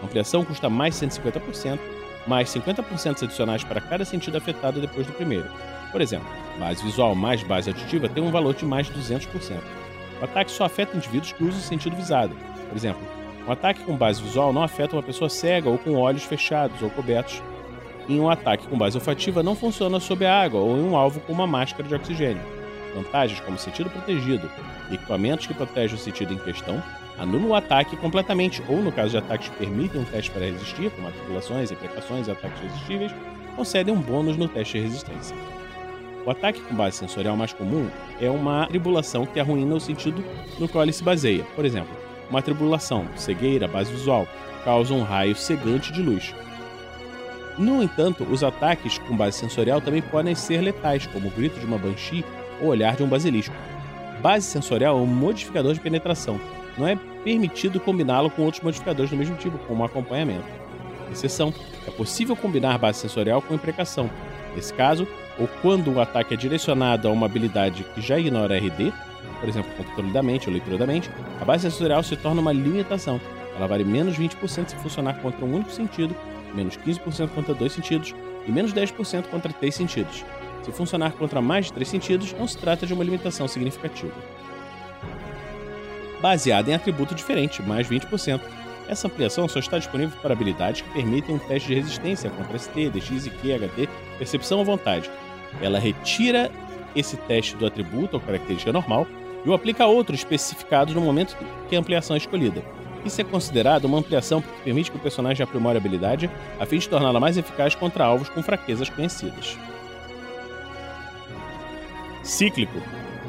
A 0.00 0.04
ampliação 0.04 0.44
custa 0.44 0.68
mais 0.68 0.94
150%, 0.94 1.78
mais 2.26 2.48
50% 2.50 3.24
adicionais 3.24 3.64
para 3.64 3.80
cada 3.80 4.04
sentido 4.04 4.36
afetado 4.36 4.80
depois 4.80 5.06
do 5.06 5.12
primeiro. 5.12 5.48
Por 5.92 6.00
exemplo, 6.00 6.28
base 6.58 6.82
visual 6.82 7.14
mais 7.14 7.42
base 7.42 7.70
auditiva 7.70 8.08
tem 8.08 8.22
um 8.22 8.30
valor 8.30 8.54
de 8.54 8.64
mais 8.64 8.86
de 8.86 8.92
200%. 8.92 9.60
O 10.20 10.24
ataque 10.24 10.50
só 10.50 10.64
afeta 10.64 10.96
indivíduos 10.96 11.32
que 11.32 11.44
usam 11.44 11.58
o 11.58 11.62
sentido 11.62 11.96
visado. 11.96 12.34
Por 12.68 12.76
exemplo, 12.76 13.02
um 13.46 13.52
ataque 13.52 13.82
com 13.82 13.96
base 13.96 14.22
visual 14.22 14.52
não 14.52 14.62
afeta 14.62 14.96
uma 14.96 15.02
pessoa 15.02 15.30
cega 15.30 15.70
ou 15.70 15.78
com 15.78 15.94
olhos 15.94 16.24
fechados 16.24 16.82
ou 16.82 16.90
cobertos. 16.90 17.42
E 18.08 18.18
um 18.18 18.28
ataque 18.28 18.66
com 18.66 18.76
base 18.76 18.96
olfativa 18.96 19.42
não 19.42 19.54
funciona 19.54 20.00
sob 20.00 20.24
a 20.24 20.42
água 20.42 20.60
ou 20.60 20.76
em 20.76 20.82
um 20.82 20.96
alvo 20.96 21.20
com 21.20 21.32
uma 21.32 21.46
máscara 21.46 21.86
de 21.86 21.94
oxigênio. 21.94 22.42
Vantagens 22.94 23.40
como 23.40 23.58
sentido 23.58 23.90
protegido 23.90 24.50
e 24.90 24.94
equipamentos 24.94 25.46
que 25.46 25.54
protegem 25.54 25.96
o 25.96 26.00
sentido 26.00 26.32
em 26.32 26.38
questão 26.38 26.82
anula 27.18 27.46
o 27.46 27.54
ataque 27.54 27.96
completamente, 27.96 28.62
ou 28.68 28.78
no 28.78 28.92
caso 28.92 29.10
de 29.10 29.18
ataques 29.18 29.48
que 29.48 29.56
permitem 29.56 30.00
um 30.00 30.04
teste 30.04 30.30
para 30.30 30.44
resistir, 30.44 30.90
como 30.92 31.08
atribulações, 31.08 31.70
imprecações 31.70 32.28
e 32.28 32.30
ataques 32.30 32.60
resistíveis, 32.60 33.12
concedem 33.56 33.92
um 33.92 34.00
bônus 34.00 34.36
no 34.36 34.46
teste 34.46 34.78
de 34.78 34.84
resistência. 34.84 35.36
O 36.26 36.30
ataque 36.30 36.60
com 36.60 36.74
base 36.74 36.96
sensorial 36.96 37.36
mais 37.36 37.52
comum 37.52 37.88
é 38.20 38.28
uma 38.30 38.66
tribulação 38.66 39.24
que 39.24 39.40
arruína 39.40 39.74
o 39.74 39.80
sentido 39.80 40.22
no 40.58 40.68
qual 40.68 40.84
ele 40.84 40.92
se 40.92 41.02
baseia. 41.02 41.44
Por 41.54 41.64
exemplo, 41.64 41.96
uma 42.28 42.42
tribulação, 42.42 43.06
cegueira, 43.16 43.66
base 43.66 43.90
visual, 43.90 44.26
causa 44.64 44.92
um 44.92 45.02
raio 45.02 45.34
cegante 45.34 45.92
de 45.92 46.02
luz. 46.02 46.34
No 47.56 47.82
entanto, 47.82 48.24
os 48.24 48.44
ataques 48.44 48.98
com 48.98 49.16
base 49.16 49.38
sensorial 49.38 49.80
também 49.80 50.02
podem 50.02 50.34
ser 50.34 50.60
letais, 50.60 51.06
como 51.06 51.28
o 51.28 51.30
grito 51.30 51.58
de 51.58 51.66
uma 51.66 51.78
banshee 51.78 52.24
ou 52.60 52.68
olhar 52.68 52.94
de 52.94 53.02
um 53.02 53.08
basilisco. 53.08 53.54
Base 54.20 54.46
sensorial 54.46 54.98
é 54.98 55.00
um 55.00 55.06
modificador 55.06 55.74
de 55.74 55.80
penetração, 55.80 56.40
não 56.76 56.86
é 56.86 56.96
permitido 57.24 57.80
combiná-lo 57.80 58.30
com 58.30 58.42
outros 58.42 58.62
modificadores 58.62 59.10
do 59.10 59.16
mesmo 59.16 59.36
tipo, 59.36 59.58
como 59.58 59.84
acompanhamento. 59.84 60.46
Exceção: 61.10 61.52
é 61.86 61.90
possível 61.90 62.36
combinar 62.36 62.78
base 62.78 63.00
sensorial 63.00 63.42
com 63.42 63.54
imprecação. 63.54 64.08
Nesse 64.54 64.72
caso, 64.72 65.06
ou 65.38 65.48
quando 65.62 65.92
o 65.92 66.00
ataque 66.00 66.34
é 66.34 66.36
direcionado 66.36 67.08
a 67.08 67.12
uma 67.12 67.26
habilidade 67.26 67.84
que 67.94 68.00
já 68.00 68.18
ignora 68.18 68.58
RD, 68.58 68.92
por 69.40 69.48
exemplo, 69.48 69.70
controle 69.76 70.12
da 70.12 70.22
mente 70.22 70.48
ou 70.48 70.52
leitura 70.52 70.78
da 70.78 70.86
mente, 70.86 71.10
a 71.40 71.44
base 71.44 71.70
sensorial 71.70 72.02
se 72.02 72.16
torna 72.16 72.40
uma 72.40 72.52
limitação. 72.52 73.20
Ela 73.56 73.66
vale 73.66 73.84
menos 73.84 74.18
20% 74.18 74.68
se 74.68 74.76
funcionar 74.76 75.20
contra 75.20 75.44
um 75.44 75.54
único 75.54 75.70
sentido, 75.70 76.14
menos 76.54 76.76
15% 76.76 77.28
contra 77.28 77.54
dois 77.54 77.72
sentidos 77.72 78.14
e 78.46 78.52
menos 78.52 78.72
10% 78.72 79.26
contra 79.28 79.52
três 79.52 79.74
sentidos. 79.74 80.24
Se 80.62 80.72
funcionar 80.72 81.12
contra 81.12 81.40
mais 81.40 81.66
de 81.66 81.72
três 81.72 81.88
sentidos, 81.88 82.32
não 82.32 82.46
se 82.46 82.58
trata 82.58 82.86
de 82.86 82.92
uma 82.92 83.04
limitação 83.04 83.46
significativa 83.46 84.14
baseada 86.20 86.70
em 86.70 86.74
atributo 86.74 87.14
diferente, 87.14 87.62
mais 87.62 87.88
20%. 87.88 88.40
Essa 88.88 89.06
ampliação 89.06 89.46
só 89.46 89.58
está 89.58 89.78
disponível 89.78 90.16
para 90.22 90.32
habilidades 90.32 90.80
que 90.80 90.90
permitem 90.90 91.34
um 91.34 91.38
teste 91.38 91.68
de 91.68 91.74
resistência 91.74 92.30
contra 92.30 92.58
ST, 92.58 92.90
DX, 92.90 93.26
IQ, 93.26 93.54
HD, 93.54 93.88
percepção 94.16 94.58
ou 94.58 94.64
vontade. 94.64 95.10
Ela 95.60 95.78
retira 95.78 96.50
esse 96.94 97.16
teste 97.16 97.56
do 97.56 97.66
atributo 97.66 98.16
ou 98.16 98.20
característica 98.20 98.72
normal 98.72 99.06
e 99.44 99.48
o 99.48 99.54
aplica 99.54 99.84
a 99.84 99.86
outro 99.86 100.14
especificado 100.14 100.94
no 100.94 101.00
momento 101.00 101.36
que 101.68 101.76
a 101.76 101.78
ampliação 101.78 102.14
é 102.14 102.18
escolhida. 102.18 102.62
Isso 103.04 103.20
é 103.20 103.24
considerado 103.24 103.84
uma 103.84 103.98
ampliação 103.98 104.42
porque 104.42 104.62
permite 104.62 104.90
que 104.90 104.96
o 104.96 105.00
personagem 105.00 105.44
aprimore 105.44 105.76
a 105.76 105.80
habilidade 105.80 106.28
a 106.58 106.66
fim 106.66 106.78
de 106.78 106.88
torná-la 106.88 107.20
mais 107.20 107.36
eficaz 107.36 107.74
contra 107.74 108.04
alvos 108.04 108.28
com 108.28 108.42
fraquezas 108.42 108.88
conhecidas. 108.88 109.56
Cíclico 112.22 112.80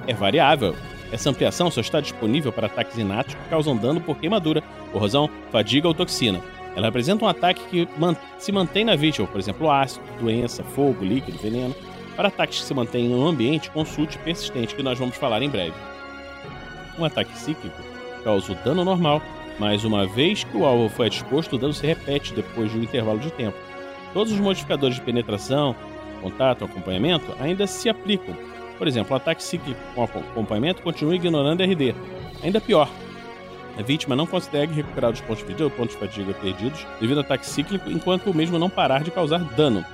é 0.07 0.13
variável. 0.13 0.75
Essa 1.11 1.29
ampliação 1.29 1.71
só 1.71 1.81
está 1.81 2.01
disponível 2.01 2.51
para 2.51 2.67
ataques 2.67 2.97
inatos 2.97 3.35
que 3.35 3.49
causam 3.49 3.75
dano 3.75 4.01
por 4.01 4.17
queimadura, 4.17 4.61
corrosão, 4.91 5.29
fadiga 5.51 5.87
ou 5.87 5.93
toxina. 5.93 6.41
Ela 6.75 6.87
representa 6.87 7.25
um 7.25 7.27
ataque 7.27 7.61
que 7.69 7.87
se 8.37 8.51
mantém 8.51 8.85
na 8.85 8.95
vítima, 8.95 9.27
por 9.27 9.39
exemplo, 9.39 9.71
ácido, 9.71 10.03
doença, 10.19 10.63
fogo, 10.63 11.03
líquido, 11.03 11.37
veneno. 11.37 11.75
Para 12.19 12.27
ataques 12.27 12.59
que 12.59 12.65
se 12.65 12.73
mantêm 12.73 13.05
em 13.05 13.15
um 13.15 13.25
ambiente, 13.25 13.71
consulte 13.71 14.17
persistente, 14.17 14.75
que 14.75 14.83
nós 14.83 14.99
vamos 14.99 15.15
falar 15.15 15.41
em 15.41 15.49
breve. 15.49 15.73
Um 16.97 17.05
ataque 17.05 17.31
cíclico 17.37 17.81
causa 18.25 18.51
o 18.51 18.55
dano 18.55 18.83
normal, 18.83 19.21
mas 19.57 19.85
uma 19.85 20.05
vez 20.05 20.43
que 20.43 20.57
o 20.57 20.65
alvo 20.65 20.89
foi 20.89 21.07
exposto, 21.07 21.55
o 21.55 21.57
dano 21.57 21.71
se 21.71 21.87
repete 21.87 22.33
depois 22.33 22.69
de 22.73 22.77
um 22.77 22.83
intervalo 22.83 23.19
de 23.19 23.31
tempo. 23.31 23.57
Todos 24.13 24.33
os 24.33 24.39
modificadores 24.41 24.95
de 24.95 25.01
penetração, 25.01 25.73
contato 26.21 26.65
acompanhamento 26.65 27.33
ainda 27.39 27.65
se 27.65 27.87
aplicam. 27.87 28.35
Por 28.77 28.85
exemplo, 28.85 29.13
o 29.13 29.15
ataque 29.15 29.41
cíclico 29.41 29.79
com 29.95 30.03
acompanhamento 30.03 30.81
continua 30.81 31.15
ignorando 31.15 31.63
RD. 31.63 31.95
Ainda 32.43 32.59
pior, 32.59 32.89
a 33.77 33.81
vítima 33.81 34.13
não 34.13 34.27
consegue 34.27 34.73
recuperar 34.73 35.11
os 35.11 35.21
pontos 35.21 35.39
de 35.39 35.53
vida 35.53 35.63
ou 35.63 35.69
pontos 35.69 35.95
de 35.95 36.01
fadiga 36.01 36.33
perdidos 36.33 36.85
devido 36.99 37.19
ao 37.19 37.23
ataque 37.23 37.45
cíclico 37.45 37.89
enquanto 37.89 38.29
o 38.29 38.35
mesmo 38.35 38.59
não 38.59 38.69
parar 38.69 39.05
de 39.05 39.09
causar 39.09 39.39
dano. 39.55 39.85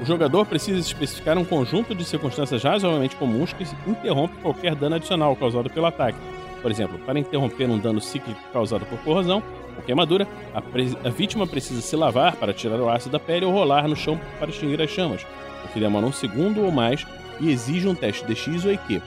O 0.00 0.04
jogador 0.04 0.44
precisa 0.44 0.78
especificar 0.78 1.38
um 1.38 1.44
conjunto 1.44 1.94
de 1.94 2.04
circunstâncias 2.04 2.62
razoavelmente 2.62 3.16
comuns 3.16 3.52
que 3.52 3.64
interrompem 3.86 4.40
qualquer 4.42 4.74
dano 4.74 4.96
adicional 4.96 5.34
causado 5.34 5.70
pelo 5.70 5.86
ataque. 5.86 6.18
Por 6.60 6.70
exemplo, 6.70 6.98
para 6.98 7.18
interromper 7.18 7.68
um 7.68 7.78
dano 7.78 8.00
cíclico 8.00 8.40
causado 8.52 8.84
por 8.86 8.98
corrosão 8.98 9.42
ou 9.74 9.82
queimadura, 9.82 10.28
a, 10.54 10.58
a 10.58 11.10
vítima 11.10 11.46
precisa 11.46 11.80
se 11.80 11.96
lavar 11.96 12.36
para 12.36 12.52
tirar 12.52 12.78
o 12.78 12.90
ácido 12.90 13.12
da 13.12 13.20
pele 13.20 13.46
ou 13.46 13.52
rolar 13.52 13.88
no 13.88 13.96
chão 13.96 14.20
para 14.38 14.50
extinguir 14.50 14.82
as 14.82 14.90
chamas, 14.90 15.24
o 15.64 15.68
que 15.68 15.80
demora 15.80 16.04
um 16.04 16.12
segundo 16.12 16.62
ou 16.62 16.70
mais 16.70 17.06
e 17.40 17.50
exige 17.50 17.88
um 17.88 17.94
teste 17.94 18.26
de 18.26 18.34
X 18.34 18.64
ou 18.64 18.72
EQ. 18.72 19.00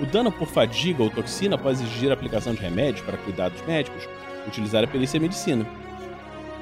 O 0.00 0.04
dano 0.04 0.30
por 0.30 0.48
fadiga 0.48 1.02
ou 1.02 1.10
toxina 1.10 1.56
pode 1.56 1.82
exigir 1.82 2.10
a 2.10 2.14
aplicação 2.14 2.54
de 2.54 2.60
remédios 2.60 3.00
para 3.00 3.16
cuidados 3.16 3.60
médicos, 3.62 4.06
utilizar 4.46 4.84
a 4.84 4.86
perícia 4.86 5.18
medicina. 5.18 5.66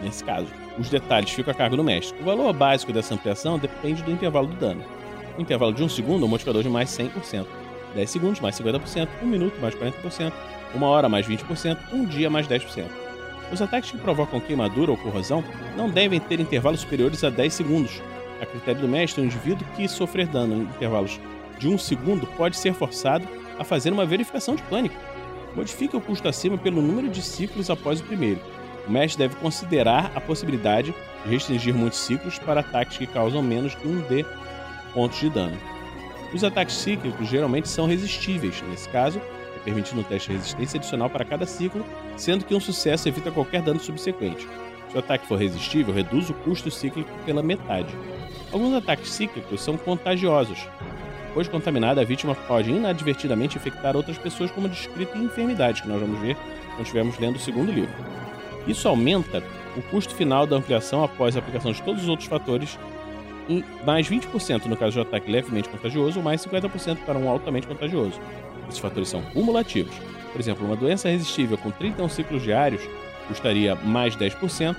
Nesse 0.02 0.23
caso, 0.23 0.47
os 0.78 0.88
detalhes 0.88 1.31
ficam 1.31 1.52
a 1.52 1.54
cargo 1.54 1.76
do 1.76 1.85
mestre. 1.85 2.21
O 2.21 2.25
valor 2.25 2.52
básico 2.52 2.93
dessa 2.93 3.14
ampliação 3.14 3.59
depende 3.59 4.02
do 4.02 4.11
intervalo 4.11 4.49
do 4.49 4.57
dano. 4.57 4.83
O 5.38 5.40
intervalo 5.40 5.73
de 5.73 5.83
1 5.83 5.88
segundo 5.88 6.23
é 6.23 6.26
um 6.26 6.28
modificador 6.28 6.62
de 6.62 6.69
mais 6.69 6.90
100%, 6.90 7.47
10 7.95 8.11
segundos 8.11 8.40
mais 8.40 8.59
50%, 8.59 9.09
1 9.23 9.26
minuto 9.26 9.61
mais 9.61 9.75
40%, 9.75 10.33
1 10.75 10.83
hora 10.83 11.09
mais 11.09 11.26
20%, 11.26 11.78
1 11.93 12.04
dia 12.07 12.31
mais 12.31 12.47
10%. 12.47 12.85
Os 13.52 13.61
ataques 13.61 13.90
que 13.90 13.99
provocam 13.99 14.40
queimadura 14.40 14.90
ou 14.90 14.97
corrosão 14.97 15.45
não 15.76 15.90
devem 15.90 16.19
ter 16.19 16.40
intervalos 16.40 16.81
superiores 16.81 17.23
a 17.23 17.31
10 17.31 17.52
segundos. 17.52 18.02
A 18.40 18.47
critério 18.47 18.81
do 18.81 18.88
mestre, 18.88 19.23
o 19.23 19.25
indivíduo 19.25 19.66
que 19.76 19.87
sofrer 19.87 20.26
dano 20.26 20.57
em 20.57 20.62
intervalos 20.62 21.21
de 21.59 21.69
1 21.69 21.78
segundo 21.78 22.26
pode 22.26 22.57
ser 22.57 22.75
forçado 22.75 23.26
a 23.59 23.64
fazer 23.64 23.93
uma 23.93 24.07
verificação 24.07 24.57
de 24.57 24.62
pânico. 24.64 24.97
Modifique 25.54 25.97
o 25.97 26.00
custo 26.00 26.26
acima 26.26 26.59
pelo 26.59 26.83
número 26.83 27.09
de 27.09 27.23
ciclos 27.23 27.71
após 27.71 28.00
o 28.00 28.04
primeiro 28.04 28.40
o 28.87 28.91
mestre 28.91 29.26
deve 29.26 29.37
considerar 29.37 30.12
a 30.14 30.21
possibilidade 30.21 30.95
de 31.25 31.31
restringir 31.31 31.75
muitos 31.75 31.99
ciclos 31.99 32.38
para 32.38 32.61
ataques 32.61 32.99
que 32.99 33.07
causam 33.07 33.43
menos 33.43 33.75
que 33.75 33.88
um 33.88 34.00
D 34.03 34.25
pontos 34.93 35.19
de 35.19 35.31
dano. 35.31 35.57
Os 36.33 36.43
ataques 36.45 36.76
cíclicos 36.76 37.29
geralmente 37.29 37.69
são 37.69 37.87
resistíveis, 37.87 38.62
nesse 38.69 38.88
caso, 38.88 39.21
é 39.57 39.59
permitindo 39.64 40.00
um 40.00 40.05
teste 40.05 40.31
de 40.31 40.37
resistência 40.37 40.79
adicional 40.79 41.09
para 41.09 41.25
cada 41.25 41.47
ciclo, 41.47 41.85
sendo 42.17 42.45
que 42.45 42.55
um 42.55 42.61
sucesso 42.61 43.09
evita 43.09 43.31
qualquer 43.31 43.62
dano 43.62 43.81
subsequente. 43.81 44.47
Se 44.91 44.97
o 44.97 44.99
ataque 44.99 45.26
for 45.26 45.38
resistível, 45.38 45.95
reduz 45.95 46.31
o 46.31 46.35
custo 46.35 46.71
cíclico 46.71 47.11
pela 47.25 47.43
metade. 47.43 47.95
Alguns 48.53 48.75
ataques 48.75 49.11
cíclicos 49.11 49.61
são 49.61 49.76
contagiosos. 49.76 50.69
Depois 51.29 51.49
contaminada, 51.49 52.00
a 52.00 52.05
vítima 52.05 52.35
pode 52.35 52.71
inadvertidamente 52.71 53.57
infectar 53.57 53.97
outras 53.97 54.19
pessoas, 54.19 54.53
como 54.53 54.69
descrito 54.69 55.19
em 55.19 55.25
enfermidades, 55.25 55.80
que 55.80 55.89
nós 55.89 56.00
vamos 56.00 56.21
ver 56.21 56.37
quando 56.69 56.82
estivermos 56.82 57.19
lendo 57.19 57.37
o 57.37 57.41
segundo 57.41 57.73
livro. 57.73 58.24
Isso 58.67 58.89
aumenta 58.89 59.43
o 59.77 59.83
custo 59.83 60.15
final 60.15 60.47
da 60.47 60.57
ampliação 60.57 61.05
após 61.05 61.37
a 61.37 61.41
aplicação 61.41 61.73
de 61.73 61.83
todos 61.83 62.03
os 62.03 62.09
outros 62.09 62.29
fatores 62.29 62.79
em 63.49 63.63
mais 63.85 64.09
20% 64.09 64.67
no 64.67 64.77
caso 64.77 64.93
de 64.93 64.99
um 64.99 65.03
ataque 65.03 65.31
levemente 65.31 65.69
contagioso 65.69 66.19
ou 66.19 66.25
mais 66.25 66.45
50% 66.45 66.99
para 67.05 67.19
um 67.19 67.29
altamente 67.29 67.67
contagioso. 67.67 68.19
Esses 68.69 68.81
fatores 68.81 69.09
são 69.09 69.23
cumulativos. 69.23 69.95
Por 70.33 70.41
exemplo, 70.41 70.67
uma 70.67 70.77
doença 70.77 71.09
resistível 71.09 71.59
com 71.59 71.71
31 71.71 72.09
ciclos 72.09 72.43
diários 72.43 72.83
custaria 73.29 73.75
mais 73.75 74.17
10%, 74.17 74.77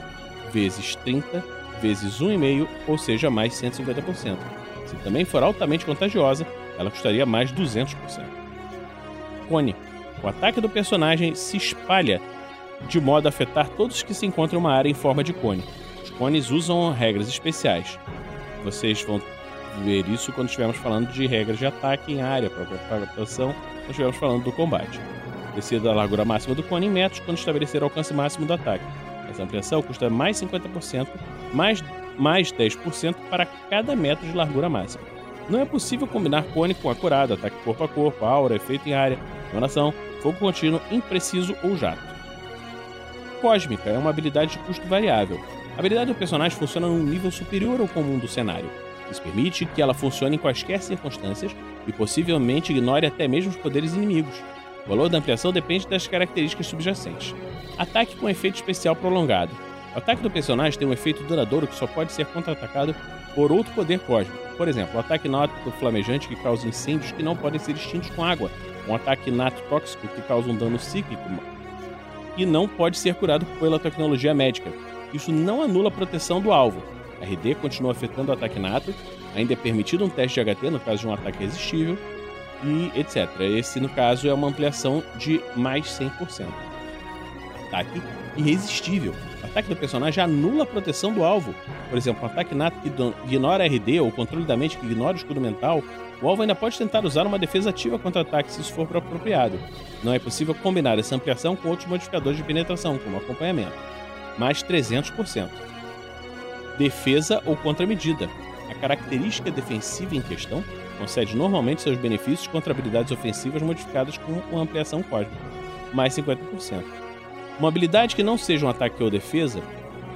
vezes 0.52 0.95
30, 0.95 1.43
vezes 1.82 2.19
1,5, 2.19 2.67
ou 2.88 2.98
seja, 2.98 3.30
mais 3.30 3.54
150%. 3.54 4.38
Se 4.86 4.95
também 4.98 5.26
for 5.26 5.43
altamente 5.43 5.86
contagiosa, 5.86 6.45
ela 6.78 6.91
custaria 6.91 7.26
mais 7.26 7.52
200%. 7.52 7.95
Cone. 9.48 9.76
O 10.24 10.28
ataque 10.28 10.60
do 10.60 10.69
personagem 10.69 11.36
se 11.36 11.58
espalha 11.58 12.21
de 12.88 12.99
modo 12.99 13.25
a 13.25 13.29
afetar 13.29 13.69
todos 13.69 14.03
que 14.03 14.13
se 14.13 14.25
encontram 14.25 14.59
em 14.59 14.61
uma 14.61 14.73
área 14.73 14.89
em 14.89 14.93
forma 14.93 15.23
de 15.23 15.33
cone. 15.33 15.63
Os 16.03 16.09
cones 16.11 16.49
usam 16.49 16.91
regras 16.91 17.27
especiais. 17.27 17.97
Vocês 18.63 19.01
vão 19.03 19.21
ver 19.83 20.07
isso 20.07 20.31
quando 20.31 20.47
estivermos 20.47 20.77
falando 20.77 21.11
de 21.11 21.27
regras 21.27 21.57
de 21.57 21.65
ataque 21.65 22.13
em 22.13 22.21
área, 22.21 22.49
para 22.49 22.65
propagação, 22.65 23.53
quando 23.53 23.89
estivermos 23.89 24.17
falando 24.17 24.43
do 24.43 24.51
combate. 24.51 24.99
Decida 25.53 25.89
a 25.89 25.93
largura 25.93 26.25
máxima 26.25 26.55
do 26.55 26.63
cone 26.63 26.88
em 26.88 26.89
metros 26.89 27.21
quando 27.21 27.38
estabelecer 27.38 27.81
o 27.81 27.85
alcance 27.85 28.13
máximo 28.13 28.45
do 28.45 28.53
ataque. 28.53 28.83
Essa 29.29 29.43
ampliação 29.43 29.81
custa 29.81 30.09
mais 30.09 30.38
50%, 30.38 31.07
mais, 31.53 31.83
mais 32.17 32.51
10% 32.51 33.15
para 33.29 33.45
cada 33.45 33.95
metro 33.95 34.25
de 34.25 34.35
largura 34.35 34.69
máxima. 34.69 35.03
Não 35.49 35.59
é 35.59 35.65
possível 35.65 36.07
combinar 36.07 36.43
cone 36.43 36.73
com 36.73 36.89
acurado, 36.89 37.33
ataque 37.33 37.57
corpo 37.63 37.83
a 37.83 37.88
corpo, 37.88 38.25
aura, 38.25 38.55
efeito 38.55 38.88
em 38.88 38.93
área, 38.93 39.19
emanação, 39.51 39.93
fogo 40.21 40.38
contínuo, 40.39 40.81
impreciso 40.91 41.55
ou 41.63 41.77
jato 41.77 42.14
cósmica 43.45 43.91
é 43.91 43.97
uma 43.99 44.10
habilidade 44.10 44.53
de 44.53 44.58
custo 44.58 44.88
variável. 44.88 45.39
A 45.75 45.79
habilidade 45.79 46.12
do 46.12 46.17
personagem 46.17 46.58
funciona 46.58 46.88
num 46.88 47.03
nível 47.03 47.29
superior 47.29 47.79
ao 47.79 47.88
comum 47.88 48.17
do 48.17 48.27
cenário. 48.27 48.67
Isso 49.12 49.21
permite 49.21 49.67
que 49.67 49.84
ela 49.84 49.93
funcione 49.93 50.36
em 50.36 50.39
quaisquer 50.39 50.81
circunstâncias 50.81 51.55
e 51.86 51.93
possivelmente 51.93 52.73
ignore 52.73 53.05
até 53.05 53.27
mesmo 53.27 53.51
os 53.51 53.55
poderes 53.55 53.93
inimigos. 53.93 54.34
O 54.84 54.89
valor 54.89 55.10
da 55.10 55.19
ampliação 55.19 55.53
depende 55.53 55.88
das 55.88 56.08
características 56.08 56.65
subjacentes. 56.65 57.36
Ataque 57.77 58.15
com 58.15 58.27
efeito 58.27 58.55
especial 58.55 58.95
prolongado. 58.95 59.51
O 59.93 59.99
ataque 59.99 60.23
do 60.23 60.31
personagem 60.31 60.79
tem 60.79 60.88
um 60.88 60.93
efeito 60.93 61.21
duradouro 61.25 61.67
que 61.67 61.75
só 61.75 61.86
pode 61.86 62.13
ser 62.13 62.25
contra-atacado 62.25 62.95
por 63.36 63.51
outro 63.51 63.71
poder 63.75 63.99
cósmico. 63.99 64.55
Por 64.58 64.67
exemplo, 64.67 64.95
o 64.95 64.99
ataque 64.99 65.29
nato 65.29 65.53
flamejante 65.73 66.27
que 66.27 66.36
causa 66.38 66.67
incêndios 66.67 67.12
que 67.12 67.21
não 67.21 67.36
podem 67.36 67.60
ser 67.60 67.73
extintos 67.73 68.10
com 68.10 68.23
água. 68.23 68.49
Um 68.88 68.95
ataque 68.95 69.29
nato 69.29 69.62
tóxico 69.69 70.08
que 70.08 70.21
causa 70.23 70.49
um 70.49 70.58
dano 70.58 70.79
cíclico 70.79 71.21
e 72.38 72.45
não 72.45 72.67
pode 72.67 72.98
ser 72.98 73.15
curado 73.15 73.45
pela 73.60 73.80
tecnologia 73.80 74.34
médica. 74.34 74.71
Isso 75.13 75.32
não 75.32 75.62
anula 75.62 75.88
a 75.88 75.91
proteção 75.91 76.41
do 76.41 76.52
alvo. 76.52 76.82
A 77.21 77.26
RD 77.26 77.56
continua 77.56 77.91
afetando 77.91 78.32
o 78.32 78.34
ataque 78.34 78.60
nato, 78.60 78.93
ainda 79.36 79.54
é 79.54 79.56
permitido 79.56 80.04
um 80.04 80.10
teste 80.10 80.43
de 80.43 80.54
HT 80.54 80.69
no 80.69 80.80
caso 80.80 81.02
de 81.02 81.08
um 81.08 81.13
ataque 81.13 81.39
resistível, 81.39 81.98
e 82.63 83.00
etc. 83.00 83.30
Esse, 83.39 83.80
no 83.80 83.89
caso, 83.89 84.28
é 84.28 84.34
uma 84.34 84.48
ampliação 84.48 85.04
de 85.17 85.41
mais 85.56 85.86
100%. 85.86 86.48
Ataque 87.67 88.02
irresistível. 88.38 89.13
O 89.41 89.45
ataque 89.45 89.69
do 89.69 89.76
personagem 89.76 90.24
anula 90.24 90.63
a 90.63 90.65
proteção 90.65 91.13
do 91.13 91.24
alvo. 91.24 91.54
Por 91.89 91.98
exemplo, 91.98 92.24
um 92.24 92.26
ataque 92.26 92.54
nato 92.54 92.80
que 92.82 92.91
ignora 93.26 93.65
RD 93.65 94.00
ou 94.00 94.12
controle 94.12 94.45
da 94.45 94.58
mente 94.58 94.78
que 94.78 94.86
ignora 94.86 95.13
o 95.13 95.17
escudo 95.17 95.39
mental 95.39 95.84
o 96.21 96.30
alvo 96.30 96.41
ainda 96.41 96.56
pode 96.56 96.78
tentar 96.78 97.04
usar 97.06 97.25
uma 97.28 97.39
defesa 97.39 97.69
ativa 97.69 97.99
contra 97.99 98.21
ataques 98.21 98.54
se 98.54 98.62
isso 98.62 98.73
for 98.73 98.88
apropriado. 98.95 99.60
Não 100.04 100.13
é 100.13 100.19
possível 100.19 100.56
combinar 100.56 100.97
essa 100.97 101.15
ampliação 101.15 101.56
com 101.56 101.69
outros 101.69 101.88
modificadores 101.88 102.38
de 102.38 102.43
penetração, 102.43 102.97
como 102.97 103.17
acompanhamento. 103.17 103.73
Mais 104.38 104.63
300%. 104.63 105.49
Defesa 106.78 107.41
ou 107.45 107.56
contramedida. 107.56 108.30
A 108.69 108.75
característica 108.75 109.51
defensiva 109.51 110.15
em 110.15 110.21
questão 110.21 110.63
concede 110.97 111.36
normalmente 111.36 111.82
seus 111.82 111.97
benefícios 111.97 112.47
contra 112.47 112.71
habilidades 112.71 113.12
ofensivas 113.12 113.62
modificadas 113.62 114.17
com 114.17 114.32
uma 114.51 114.62
ampliação 114.62 115.04
cósmica. 115.04 115.36
Mais 115.93 116.13
50%. 116.15 116.84
Uma 117.60 117.69
habilidade 117.69 118.15
que 118.15 118.23
não 118.23 118.38
seja 118.38 118.65
um 118.65 118.69
ataque 118.69 119.01
ou 119.01 119.10
defesa 119.10 119.62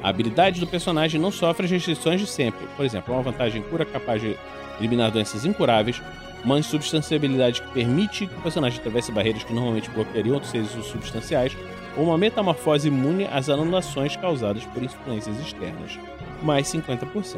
a 0.02 0.10
habilidade 0.10 0.62
do 0.62 0.68
personagem 0.68 1.20
não 1.20 1.32
sofre 1.32 1.66
as 1.66 1.72
restrições 1.72 2.22
de 2.22 2.28
sempre. 2.28 2.66
Por 2.78 2.86
exemplo, 2.86 3.14
uma 3.14 3.22
vantagem 3.22 3.62
cura 3.64 3.84
capaz 3.84 4.22
de 4.22 4.38
eliminar 4.80 5.12
doenças 5.12 5.46
incuráveis, 5.46 6.02
uma 6.44 6.58
insubstanciabilidade 6.58 7.62
que 7.62 7.70
permite 7.70 8.26
que 8.28 8.36
o 8.36 8.42
personagem 8.42 8.80
atravesse 8.80 9.12
barreiras 9.12 9.44
que 9.44 9.54
normalmente 9.54 9.89
bloqueariam 9.89 10.36
outros 10.36 10.52
seres 10.52 10.70
substanciais, 10.86 11.56
ou 11.98 12.06
uma 12.06 12.18
metamorfose 12.18 12.88
imune 12.88 13.26
às 13.26 13.50
anulações 13.50 14.15
causadas 14.15 14.63
por 14.65 14.82
influências 14.82 15.38
externas, 15.39 16.00
mais 16.42 16.68
50%. 16.68 17.38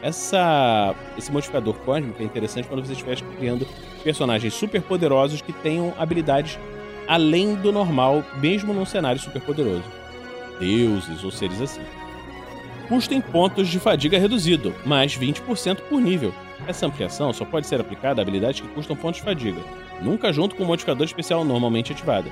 Essa, 0.00 0.94
esse 1.16 1.32
modificador 1.32 1.74
cósmico 1.80 2.22
é 2.22 2.24
interessante 2.24 2.68
quando 2.68 2.86
você 2.86 2.92
estiver 2.92 3.20
criando 3.36 3.66
personagens 4.04 4.54
super 4.54 4.80
poderosos 4.80 5.42
que 5.42 5.52
tenham 5.52 5.92
habilidades 5.98 6.58
além 7.08 7.54
do 7.54 7.72
normal, 7.72 8.22
mesmo 8.36 8.72
num 8.72 8.84
cenário 8.84 9.20
super 9.20 9.42
poderoso. 9.42 9.82
Deuses 10.60 11.24
ou 11.24 11.32
seres 11.32 11.60
assim. 11.60 11.80
Custo 12.86 13.14
em 13.14 13.20
pontos 13.20 13.68
de 13.68 13.80
fadiga 13.80 14.18
reduzido, 14.18 14.74
mais 14.84 15.18
20% 15.18 15.80
por 15.88 16.00
nível. 16.00 16.32
Essa 16.66 16.86
ampliação 16.86 17.32
só 17.32 17.44
pode 17.44 17.66
ser 17.66 17.80
aplicada 17.80 18.20
a 18.20 18.22
habilidades 18.22 18.60
que 18.60 18.68
custam 18.68 18.96
pontos 18.96 19.20
de 19.20 19.24
fadiga, 19.24 19.60
nunca 20.02 20.32
junto 20.32 20.54
com 20.54 20.64
o 20.64 20.66
modificador 20.66 21.04
especial 21.04 21.44
normalmente 21.44 21.92
ativado. 21.92 22.30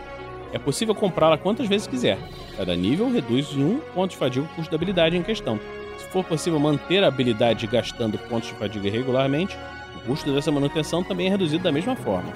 É 0.52 0.58
possível 0.58 0.94
comprá-la 0.94 1.38
quantas 1.38 1.68
vezes 1.68 1.86
quiser. 1.86 2.18
Cada 2.56 2.74
nível 2.74 3.10
reduz 3.10 3.52
em 3.52 3.64
um 3.64 3.78
ponto 3.94 4.10
de 4.10 4.16
fadiga 4.16 4.46
o 4.46 4.48
custo 4.54 4.70
da 4.70 4.76
habilidade 4.76 5.16
em 5.16 5.22
questão. 5.22 5.58
Se 5.98 6.06
for 6.08 6.24
possível 6.24 6.58
manter 6.58 7.02
a 7.02 7.08
habilidade 7.08 7.66
gastando 7.66 8.18
pontos 8.18 8.48
de 8.48 8.54
fadiga 8.54 8.90
regularmente, 8.90 9.56
o 9.96 10.06
custo 10.06 10.32
dessa 10.32 10.52
manutenção 10.52 11.02
também 11.02 11.26
é 11.26 11.30
reduzido 11.30 11.64
da 11.64 11.72
mesma 11.72 11.96
forma. 11.96 12.32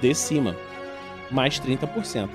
De 0.00 0.14
cima, 0.14 0.56
mais 1.30 1.60
30%. 1.60 2.28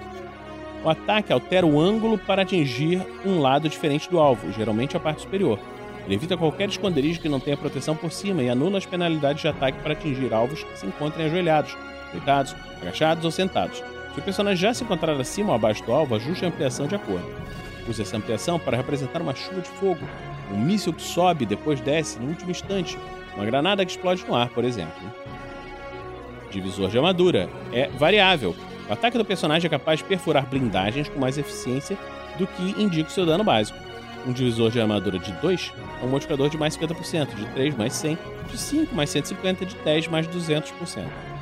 O 0.84 0.90
ataque 0.90 1.32
altera 1.32 1.66
o 1.66 1.80
ângulo 1.80 2.18
para 2.18 2.42
atingir 2.42 3.02
um 3.26 3.40
lado 3.40 3.70
diferente 3.70 4.10
do 4.10 4.20
alvo, 4.20 4.52
geralmente 4.52 4.98
a 4.98 5.00
parte 5.00 5.22
superior. 5.22 5.58
Ele 6.06 6.16
evita 6.16 6.36
qualquer 6.38 6.70
esconderijo 6.70 7.22
que 7.22 7.30
não 7.30 7.40
tenha 7.40 7.56
proteção 7.56 7.96
por 7.96 8.12
cima 8.12 8.44
e 8.44 8.50
anula 8.50 8.78
as 8.78 8.86
penalidades 8.86 9.42
de 9.42 9.48
ataque 9.48 9.80
para 9.80 9.94
atingir 9.94 10.34
alvos 10.34 10.64
que 10.64 10.78
se 10.78 10.86
encontrem 10.86 11.26
ajoelhados, 11.26 11.76
deitados, 12.12 12.56
agachados 12.82 13.24
ou 13.24 13.32
sentados. 13.32 13.78
Se 14.14 14.20
o 14.20 14.24
personagem 14.24 14.62
já 14.62 14.74
se 14.74 14.84
encontrar 14.84 15.20
acima 15.20 15.50
ou 15.50 15.56
abaixo 15.56 15.84
do 15.84 15.92
alvo, 15.92 16.16
ajuste 16.16 16.46
a 16.46 16.50
ampliação 16.50 16.88
de 16.88 16.96
acordo. 16.96 17.26
Use 17.88 18.02
essa 18.02 18.18
ampliação 18.18 18.60
para 18.60 18.78
representar 18.78 19.22
uma 19.22 19.34
chuva 19.34 19.62
de 19.62 19.70
fogo, 19.70 20.06
um 20.52 20.58
míssil 20.58 20.94
que 20.94 21.02
sobe 21.02 21.44
e 21.44 21.48
depois 21.48 21.82
desce 21.82 22.20
no 22.20 22.30
último 22.30 22.52
instante, 22.52 22.98
uma 23.36 23.46
granada 23.46 23.86
que 23.86 23.92
explode 23.92 24.24
no 24.26 24.36
ar, 24.36 24.50
por 24.50 24.64
exemplo. 24.64 24.94
Divisor 26.52 26.90
de 26.90 26.98
armadura 26.98 27.50
é 27.72 27.88
variável. 27.88 28.56
O 28.88 28.94
ataque 28.94 29.18
do 29.18 29.26
personagem 29.26 29.68
é 29.68 29.70
capaz 29.70 30.00
de 30.00 30.06
perfurar 30.06 30.46
blindagens 30.46 31.10
com 31.10 31.20
mais 31.20 31.38
eficiência 31.38 31.98
do 32.38 32.46
que 32.46 32.82
indica 32.82 33.10
o 33.10 33.12
seu 33.12 33.26
dano 33.26 33.44
básico. 33.44 33.78
Um 34.26 34.32
divisor 34.32 34.72
de 34.72 34.80
armadura 34.80 35.20
de 35.20 35.32
2 35.34 35.74
é 36.02 36.06
um 36.06 36.08
modificador 36.08 36.50
de 36.50 36.58
mais 36.58 36.78
50%, 36.78 37.36
de 37.36 37.46
3 37.48 37.76
mais 37.76 37.94
100, 37.94 38.18
de 38.50 38.58
5 38.58 38.96
mais 38.96 39.10
150, 39.10 39.66
de 39.66 39.76
10 39.76 40.08
mais 40.08 40.28
200%. 40.28 40.64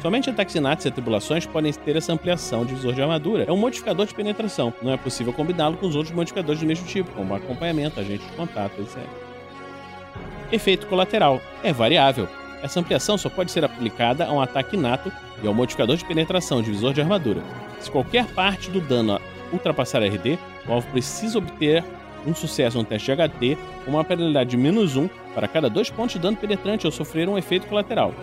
Somente 0.01 0.31
ataques 0.31 0.55
inatos 0.55 0.85
e 0.85 0.87
atribulações 0.87 1.45
podem 1.45 1.71
ter 1.71 1.95
essa 1.95 2.11
ampliação. 2.11 2.63
O 2.63 2.65
divisor 2.65 2.93
de 2.93 3.01
armadura 3.01 3.45
é 3.47 3.51
um 3.51 3.57
modificador 3.57 4.07
de 4.07 4.15
penetração. 4.15 4.73
Não 4.81 4.91
é 4.91 4.97
possível 4.97 5.31
combiná-lo 5.31 5.77
com 5.77 5.85
os 5.85 5.95
outros 5.95 6.15
modificadores 6.15 6.59
do 6.59 6.65
mesmo 6.65 6.87
tipo, 6.87 7.11
como 7.11 7.35
acompanhamento, 7.35 7.99
agente 7.99 8.25
de 8.25 8.31
contato, 8.31 8.81
etc. 8.81 8.97
Efeito 10.51 10.87
colateral 10.87 11.39
é 11.63 11.71
variável. 11.71 12.27
Essa 12.63 12.79
ampliação 12.79 13.15
só 13.15 13.29
pode 13.29 13.51
ser 13.51 13.63
aplicada 13.63 14.25
a 14.25 14.31
um 14.31 14.41
ataque 14.41 14.75
inato 14.75 15.11
e 15.43 15.47
ao 15.47 15.53
modificador 15.53 15.97
de 15.97 16.05
penetração, 16.05 16.63
divisor 16.63 16.93
de 16.93 17.01
armadura. 17.01 17.43
Se 17.79 17.91
qualquer 17.91 18.25
parte 18.25 18.71
do 18.71 18.81
dano 18.81 19.19
ultrapassar 19.53 20.01
RD, 20.03 20.37
o 20.67 20.73
alvo 20.73 20.87
precisa 20.91 21.37
obter 21.37 21.83
um 22.25 22.33
sucesso 22.33 22.77
no 22.77 22.83
teste 22.83 23.13
de 23.13 23.17
HT 23.17 23.57
com 23.85 23.91
uma 23.91 24.03
penalidade 24.03 24.51
de 24.51 24.57
menos 24.57 24.95
1 24.95 25.07
para 25.33 25.47
cada 25.47 25.69
dois 25.69 25.89
pontos 25.89 26.13
de 26.13 26.19
dano 26.19 26.37
penetrante 26.37 26.85
ou 26.85 26.91
sofrer 26.91 27.27
um 27.27 27.37
efeito 27.37 27.67
colateral. 27.67 28.13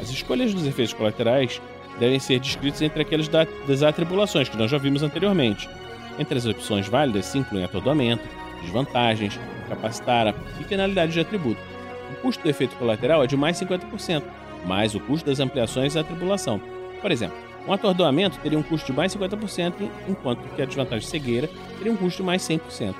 As 0.00 0.10
escolhas 0.10 0.52
dos 0.52 0.66
efeitos 0.66 0.94
colaterais 0.94 1.60
devem 1.98 2.18
ser 2.18 2.40
descritas 2.40 2.82
entre 2.82 3.02
aqueles 3.02 3.28
das 3.28 3.82
atribulações 3.82 4.48
que 4.48 4.56
nós 4.56 4.70
já 4.70 4.78
vimos 4.78 5.02
anteriormente. 5.02 5.68
Entre 6.18 6.36
as 6.36 6.46
opções 6.46 6.88
válidas 6.88 7.26
se 7.26 7.38
incluem 7.38 7.64
atordoamento, 7.64 8.24
desvantagens, 8.62 9.38
capacitar 9.68 10.34
e 10.60 10.64
penalidade 10.64 11.12
de 11.12 11.20
atributo. 11.20 11.60
O 12.10 12.16
custo 12.16 12.42
do 12.42 12.50
efeito 12.50 12.76
colateral 12.76 13.22
é 13.24 13.26
de 13.26 13.36
mais 13.36 13.58
50%, 13.60 14.22
mais 14.66 14.94
o 14.94 15.00
custo 15.00 15.26
das 15.26 15.40
ampliações 15.40 15.94
e 15.94 15.98
a 15.98 16.04
tribulação. 16.04 16.60
Por 17.00 17.10
exemplo, 17.10 17.36
um 17.66 17.72
atordoamento 17.72 18.38
teria 18.40 18.58
um 18.58 18.62
custo 18.62 18.90
de 18.90 18.96
mais 18.96 19.14
50%, 19.14 19.72
enquanto 20.08 20.42
que 20.54 20.62
a 20.62 20.66
desvantagem 20.66 21.00
de 21.00 21.06
cegueira 21.06 21.48
teria 21.78 21.92
um 21.92 21.96
custo 21.96 22.22
de 22.22 22.26
mais 22.26 22.42
100%. 22.42 22.94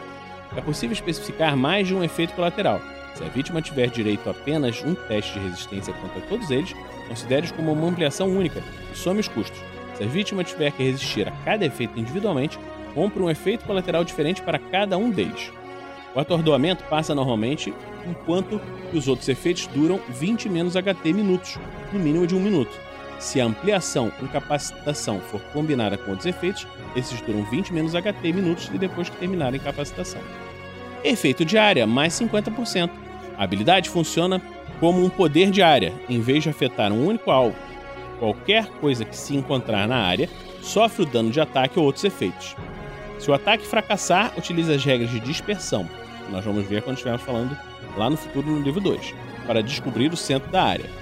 É 0.57 0.61
possível 0.61 0.93
especificar 0.93 1.57
mais 1.57 1.89
de 1.89 1.95
um 1.95 2.05
efeito 2.05 2.35
colateral. 2.35 2.81
Se 3.15 3.25
a 3.25 3.29
vítima 3.29 3.63
tiver 3.63 3.89
direito 3.89 4.29
a 4.29 4.33
apenas 4.33 4.83
um 4.85 4.95
teste 4.95 5.39
de 5.39 5.47
resistência 5.47 5.93
contra 5.95 6.21
todos 6.23 6.51
eles, 6.51 6.75
considere-os 7.09 7.53
como 7.53 7.73
uma 7.73 7.89
ampliação 7.89 8.29
única 8.29 8.63
e 8.93 8.97
some 8.97 9.21
os 9.21 9.29
custos. 9.29 9.59
Se 9.95 10.05
a 10.05 10.07
vítima 10.07 10.45
tiver 10.45 10.73
que 10.73 10.83
resistir 10.83 11.29
a 11.29 11.33
cada 11.45 11.65
efeito 11.65 11.99
individualmente, 11.99 12.59
compre 12.95 13.23
um 13.23 13.31
efeito 13.31 13.65
colateral 13.65 14.05
diferente 14.05 14.43
para 14.43 14.59
cada 14.59 14.97
um 14.97 15.11
deles. 15.11 15.51
O 16.15 16.21
atordoamento 16.21 16.85
passa 16.85 17.15
normalmente 17.15 17.73
enquanto 18.07 18.61
os 18.93 19.09
outros 19.09 19.29
efeitos 19.29 19.67
duram 19.67 20.01
20 20.09 20.49
menos 20.49 20.75
HT 20.75 21.13
minutos, 21.13 21.59
no 21.93 21.99
mínimo 21.99 22.27
de 22.27 22.35
um 22.35 22.41
minuto. 22.41 22.79
Se 23.23 23.41
a 23.41 23.45
ampliação 23.45 24.11
incapacitação 24.21 25.21
for 25.21 25.41
combinada 25.53 25.97
com 25.97 26.11
outros 26.11 26.27
efeitos, 26.27 26.67
esses 26.97 27.21
duram 27.21 27.45
20 27.45 27.73
menos 27.73 27.93
HT 27.95 28.33
minutos 28.33 28.69
e 28.75 28.77
depois 28.77 29.09
que 29.09 29.17
terminar 29.17 29.53
a 29.53 29.57
incapacitação. 29.57 30.21
Efeito 31.05 31.45
de 31.45 31.57
área, 31.57 31.87
mais 31.87 32.15
50%. 32.15 32.91
A 33.39 33.45
habilidade 33.45 33.89
funciona 33.89 34.43
como 34.81 35.05
um 35.05 35.09
poder 35.09 35.53
de 35.53 35.63
área, 35.63 35.93
em 36.09 36.21
vez 36.21 36.43
de 36.43 36.51
afetar 36.51 36.93
um 36.93 37.07
único 37.07 37.31
alvo. 37.31 37.57
Qualquer 38.19 38.67
coisa 38.81 39.05
que 39.05 39.17
se 39.17 39.37
encontrar 39.37 39.87
na 39.87 39.99
área 39.99 40.29
sofre 40.61 41.05
o 41.05 41.07
dano 41.07 41.31
de 41.31 41.41
ataque 41.41 41.79
ou 41.79 41.85
outros 41.85 42.05
efeitos. 42.05 42.57
Se 43.21 43.31
o 43.31 43.35
ataque 43.35 43.65
fracassar, 43.65 44.33
utilize 44.37 44.73
as 44.75 44.85
regras 44.85 45.11
de 45.11 45.21
dispersão, 45.21 45.89
que 46.27 46.33
nós 46.33 46.45
vamos 46.45 46.67
ver 46.67 46.83
quando 46.83 46.97
estivermos 46.97 47.23
falando 47.23 47.57
lá 47.97 48.11
no 48.11 48.17
futuro 48.17 48.51
no 48.51 48.61
livro 48.61 48.81
2, 48.81 49.15
para 49.47 49.63
descobrir 49.63 50.13
o 50.13 50.17
centro 50.17 50.51
da 50.51 50.65
área. 50.65 51.02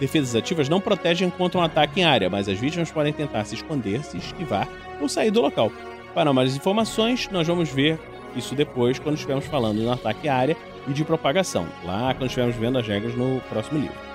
Defesas 0.00 0.36
ativas 0.36 0.68
não 0.68 0.80
protegem 0.80 1.28
contra 1.28 1.58
um 1.58 1.62
ataque 1.62 2.00
em 2.00 2.04
área, 2.04 2.30
mas 2.30 2.48
as 2.48 2.58
vítimas 2.58 2.90
podem 2.90 3.12
tentar 3.12 3.44
se 3.44 3.56
esconder, 3.56 4.02
se 4.04 4.16
esquivar 4.16 4.68
ou 5.00 5.08
sair 5.08 5.30
do 5.30 5.40
local. 5.40 5.72
Para 6.14 6.32
mais 6.32 6.54
informações, 6.54 7.28
nós 7.30 7.46
vamos 7.46 7.68
ver 7.68 7.98
isso 8.36 8.54
depois 8.54 8.98
quando 8.98 9.16
estivermos 9.16 9.46
falando 9.46 9.78
no 9.78 9.92
ataque 9.92 10.28
área 10.28 10.56
e 10.86 10.92
de 10.92 11.04
propagação, 11.04 11.66
lá 11.84 12.14
quando 12.14 12.26
estivermos 12.26 12.56
vendo 12.56 12.78
as 12.78 12.86
regras 12.86 13.14
no 13.14 13.40
próximo 13.48 13.80
livro. 13.80 14.08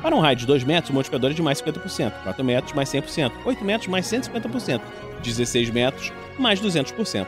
Para 0.00 0.16
um 0.16 0.20
raio 0.20 0.36
de 0.36 0.46
2 0.46 0.64
metros, 0.64 0.90
o 0.90 0.94
modificador 0.94 1.30
é 1.30 1.34
de 1.34 1.42
mais 1.42 1.62
50%, 1.62 2.12
4 2.24 2.44
metros 2.44 2.72
mais 2.72 2.88
100%, 2.88 3.32
8 3.44 3.64
metros 3.64 3.88
mais 3.88 4.06
150%, 4.06 4.80
16 5.22 5.70
metros 5.70 6.12
mais 6.38 6.60
200%. 6.60 7.26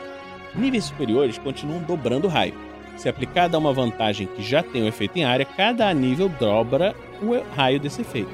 Níveis 0.53 0.85
superiores 0.85 1.37
continuam 1.37 1.81
dobrando 1.81 2.27
o 2.27 2.29
raio. 2.29 2.53
Se 2.95 3.09
aplicada 3.09 3.57
uma 3.57 3.73
vantagem 3.73 4.27
que 4.27 4.41
já 4.41 4.63
tem 4.63 4.83
o 4.83 4.87
efeito 4.87 5.17
em 5.17 5.25
área, 5.25 5.45
cada 5.45 5.93
nível 5.93 6.29
dobra 6.29 6.95
o 7.21 7.33
raio 7.55 7.79
desse 7.79 8.01
efeito. 8.01 8.31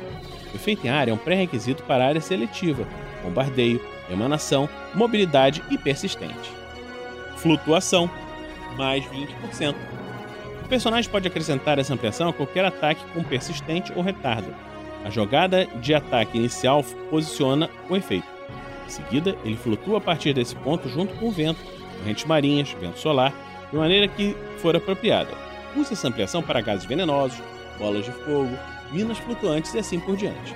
O 0.54 0.56
efeito 0.56 0.86
em 0.86 0.90
área 0.90 1.12
é 1.12 1.14
um 1.14 1.18
pré-requisito 1.18 1.84
para 1.84 2.04
a 2.04 2.08
área 2.08 2.22
seletiva, 2.22 2.88
bombardeio, 3.24 3.82
emanação, 4.10 4.70
mobilidade 4.94 5.64
e 5.70 5.78
persistente. 5.78 6.52
Flutuação, 7.38 8.10
mais 8.78 9.04
20%. 9.06 9.76
O 10.64 10.68
personagem 10.68 11.10
pode 11.10 11.28
acrescentar 11.28 11.80
essa 11.80 11.94
ampliação 11.94 12.30
a 12.30 12.34
qualquer 12.34 12.64
ataque 12.66 13.04
com 13.14 13.24
persistente 13.24 13.92
ou 13.96 14.04
retardo. 14.04 14.54
A 15.04 15.10
jogada 15.10 15.66
de 15.66 15.94
ataque 15.94 16.38
inicial 16.38 16.84
posiciona 17.10 17.70
o 17.90 17.96
efeito. 17.96 18.28
Em 18.86 18.90
seguida, 18.90 19.36
ele 19.44 19.58
flutua 19.58 19.98
a 19.98 20.02
partir 20.02 20.34
desse 20.34 20.56
ponto 20.56 20.88
junto 20.88 21.14
com 21.16 21.28
o 21.28 21.32
vento, 21.32 21.60
correntes 21.98 22.26
marinhas, 22.26 22.72
vento 22.80 23.00
solar, 23.00 23.34
de 23.72 23.78
maneira 23.78 24.08
que 24.08 24.36
for 24.58 24.76
apropriada. 24.76 25.32
Use 25.76 25.94
essa 25.94 26.08
ampliação 26.08 26.44
para 26.44 26.62
gases 26.62 26.86
venenosos, 26.86 27.42
bolas 27.78 28.06
de 28.06 28.12
fogo, 28.12 28.58
minas 28.92 29.18
flutuantes 29.18 29.74
e 29.74 29.80
assim 29.80 30.00
por 30.00 30.16
diante. 30.16 30.54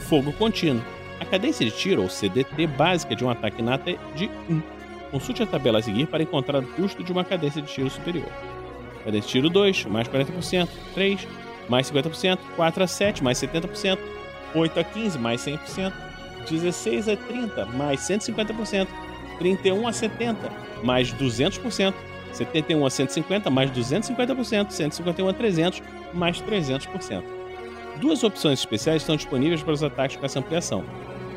Fogo 0.00 0.32
contínuo. 0.34 0.82
A 1.18 1.24
cadência 1.24 1.64
de 1.64 1.72
tiro, 1.72 2.02
ou 2.02 2.10
CDT, 2.10 2.66
básica 2.66 3.16
de 3.16 3.24
um 3.24 3.30
ataque 3.30 3.62
nato 3.62 3.88
é 3.88 3.96
de 4.14 4.30
1. 4.48 4.62
Consulte 5.10 5.42
a 5.42 5.46
tabela 5.46 5.78
a 5.78 5.82
seguir 5.82 6.06
para 6.06 6.22
encontrar 6.22 6.62
o 6.62 6.66
custo 6.74 7.02
de 7.02 7.10
uma 7.10 7.24
cadência 7.24 7.62
de 7.62 7.72
tiro 7.72 7.88
superior. 7.88 8.28
Cadência 9.02 9.26
de 9.26 9.32
tiro 9.32 9.48
2, 9.48 9.86
mais 9.86 10.06
40%, 10.08 10.68
3, 10.94 11.26
mais 11.68 11.90
50%, 11.90 12.38
4 12.54 12.82
a 12.82 12.86
7, 12.86 13.24
mais 13.24 13.38
70%, 13.38 13.98
8 14.54 14.80
a 14.80 14.84
15, 14.84 15.18
mais 15.18 15.40
100%, 15.40 15.92
16 16.50 17.08
a 17.08 17.16
30, 17.16 17.66
mais 17.66 18.00
150%, 18.00 18.86
31 19.38 19.86
a 19.86 19.92
70, 19.92 20.50
mais 20.82 21.12
200%, 21.12 21.94
71 22.32 22.86
a 22.86 22.90
150, 22.90 23.50
mais 23.50 23.70
250%, 23.70 24.70
151 24.70 25.28
a 25.28 25.32
300, 25.32 25.82
mais 26.12 26.40
300%. 26.40 27.22
Duas 28.00 28.22
opções 28.22 28.58
especiais 28.58 29.02
estão 29.02 29.16
disponíveis 29.16 29.62
para 29.62 29.72
os 29.72 29.82
ataques 29.82 30.16
com 30.16 30.26
essa 30.26 30.38
ampliação. 30.38 30.84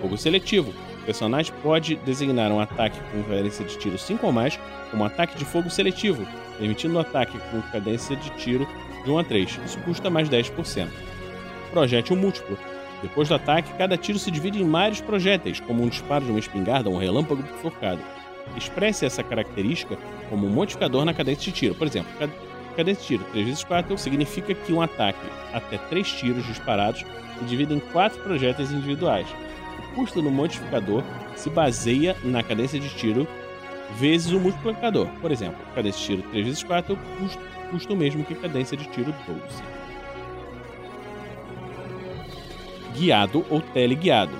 Fogo 0.01 0.17
seletivo. 0.17 0.73
O 1.01 1.05
personagem 1.05 1.53
pode 1.63 1.95
designar 1.97 2.51
um 2.51 2.59
ataque 2.59 2.99
com 3.12 3.23
cadência 3.23 3.65
de 3.65 3.77
tiro 3.77 3.97
5 3.97 4.25
ou 4.25 4.31
mais 4.31 4.59
como 4.91 5.05
ataque 5.05 5.38
de 5.38 5.45
fogo 5.45 5.69
seletivo, 5.69 6.25
permitindo 6.57 6.95
um 6.95 6.99
ataque 6.99 7.39
com 7.51 7.62
cadência 7.71 8.15
de 8.15 8.29
tiro 8.31 8.67
de 9.03 9.09
1 9.09 9.17
a 9.17 9.23
3. 9.23 9.59
Isso 9.65 9.79
custa 9.79 10.09
mais 10.09 10.29
10%. 10.29 10.88
Projétil 11.71 12.15
múltiplo. 12.15 12.57
Depois 13.01 13.29
do 13.29 13.35
ataque, 13.35 13.73
cada 13.77 13.97
tiro 13.97 14.19
se 14.19 14.29
divide 14.29 14.62
em 14.62 14.69
vários 14.69 14.99
projéteis, 14.99 15.59
como 15.59 15.83
um 15.83 15.88
disparo 15.88 16.25
de 16.25 16.31
uma 16.31 16.39
espingarda 16.39 16.89
ou 16.89 16.95
um 16.95 16.99
relâmpago 16.99 17.41
bifurcado. 17.41 18.01
Expresse 18.57 19.05
essa 19.05 19.23
característica 19.23 19.97
como 20.29 20.47
um 20.47 20.49
modificador 20.49 21.05
na 21.05 21.13
cadência 21.13 21.43
de 21.43 21.51
tiro. 21.51 21.75
Por 21.75 21.88
exemplo, 21.88 22.12
cadência 22.75 23.01
de 23.01 23.07
tiro. 23.07 23.23
3 23.31 23.45
vezes 23.45 23.63
4 23.63 23.97
significa 23.97 24.53
que 24.53 24.73
um 24.73 24.81
ataque 24.81 25.25
até 25.53 25.77
3 25.77 26.12
tiros 26.12 26.45
disparados 26.45 27.05
se 27.38 27.45
divide 27.45 27.73
em 27.73 27.79
4 27.79 28.21
projéteis 28.21 28.71
individuais. 28.71 29.27
O 29.77 29.95
custo 29.95 30.21
do 30.21 30.29
modificador 30.29 31.03
se 31.35 31.49
baseia 31.49 32.15
na 32.23 32.43
cadência 32.43 32.79
de 32.79 32.89
tiro 32.89 33.27
vezes 33.97 34.31
o 34.31 34.39
multiplicador. 34.39 35.07
Por 35.21 35.31
exemplo, 35.31 35.59
cadência 35.73 35.99
de 35.99 36.05
tiro 36.05 36.29
3 36.29 36.45
vezes 36.45 36.63
4 36.63 36.97
custa, 37.19 37.41
custa 37.71 37.93
o 37.93 37.97
mesmo 37.97 38.23
que 38.23 38.35
cadência 38.35 38.75
de 38.75 38.85
tiro 38.89 39.13
12. 39.27 39.39
Guiado 42.99 43.45
ou 43.49 43.62
teleguiado. 43.62 44.35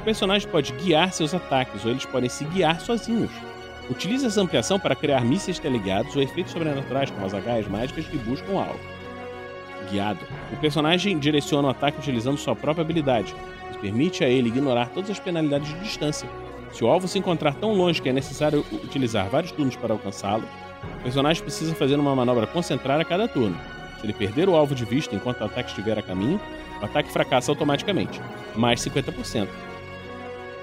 O 0.00 0.04
personagem 0.04 0.48
pode 0.48 0.72
guiar 0.72 1.12
seus 1.12 1.32
ataques 1.32 1.84
ou 1.84 1.92
eles 1.92 2.04
podem 2.04 2.28
se 2.28 2.44
guiar 2.46 2.80
sozinhos. 2.80 3.30
Utilize 3.88 4.26
essa 4.26 4.40
ampliação 4.40 4.76
para 4.76 4.96
criar 4.96 5.24
mísseis 5.24 5.60
teleguiados 5.60 6.16
ou 6.16 6.20
efeitos 6.20 6.52
sobrenaturais 6.52 7.12
como 7.12 7.24
as 7.24 7.32
agaias 7.32 7.68
mágicas 7.68 8.04
que 8.06 8.18
buscam 8.18 8.58
alvo. 8.58 8.80
Guiado. 9.88 10.18
O 10.52 10.56
personagem 10.56 11.16
direciona 11.16 11.68
o 11.68 11.70
ataque 11.70 12.00
utilizando 12.00 12.38
sua 12.38 12.56
própria 12.56 12.82
habilidade. 12.82 13.36
Isso 13.70 13.78
permite 13.78 14.24
a 14.24 14.28
ele 14.28 14.48
ignorar 14.48 14.88
todas 14.88 15.10
as 15.10 15.20
penalidades 15.20 15.68
de 15.68 15.78
distância. 15.78 16.28
Se 16.72 16.82
o 16.82 16.88
alvo 16.88 17.06
se 17.06 17.20
encontrar 17.20 17.54
tão 17.54 17.72
longe 17.72 18.02
que 18.02 18.08
é 18.08 18.12
necessário 18.12 18.66
utilizar 18.72 19.28
vários 19.28 19.52
turnos 19.52 19.76
para 19.76 19.92
alcançá-lo, 19.92 20.42
o 20.98 21.02
personagem 21.04 21.40
precisa 21.40 21.72
fazer 21.76 21.94
uma 22.00 22.16
manobra 22.16 22.48
concentrada 22.48 23.02
a 23.02 23.04
cada 23.04 23.28
turno. 23.28 23.56
Se 24.02 24.06
ele 24.06 24.12
perder 24.12 24.48
o 24.48 24.56
alvo 24.56 24.74
de 24.74 24.84
vista 24.84 25.14
enquanto 25.14 25.42
o 25.42 25.44
ataque 25.44 25.70
estiver 25.70 25.96
a 25.96 26.02
caminho, 26.02 26.40
o 26.80 26.84
ataque 26.84 27.12
fracassa 27.12 27.52
automaticamente, 27.52 28.20
mais 28.56 28.80
50%. 28.80 29.46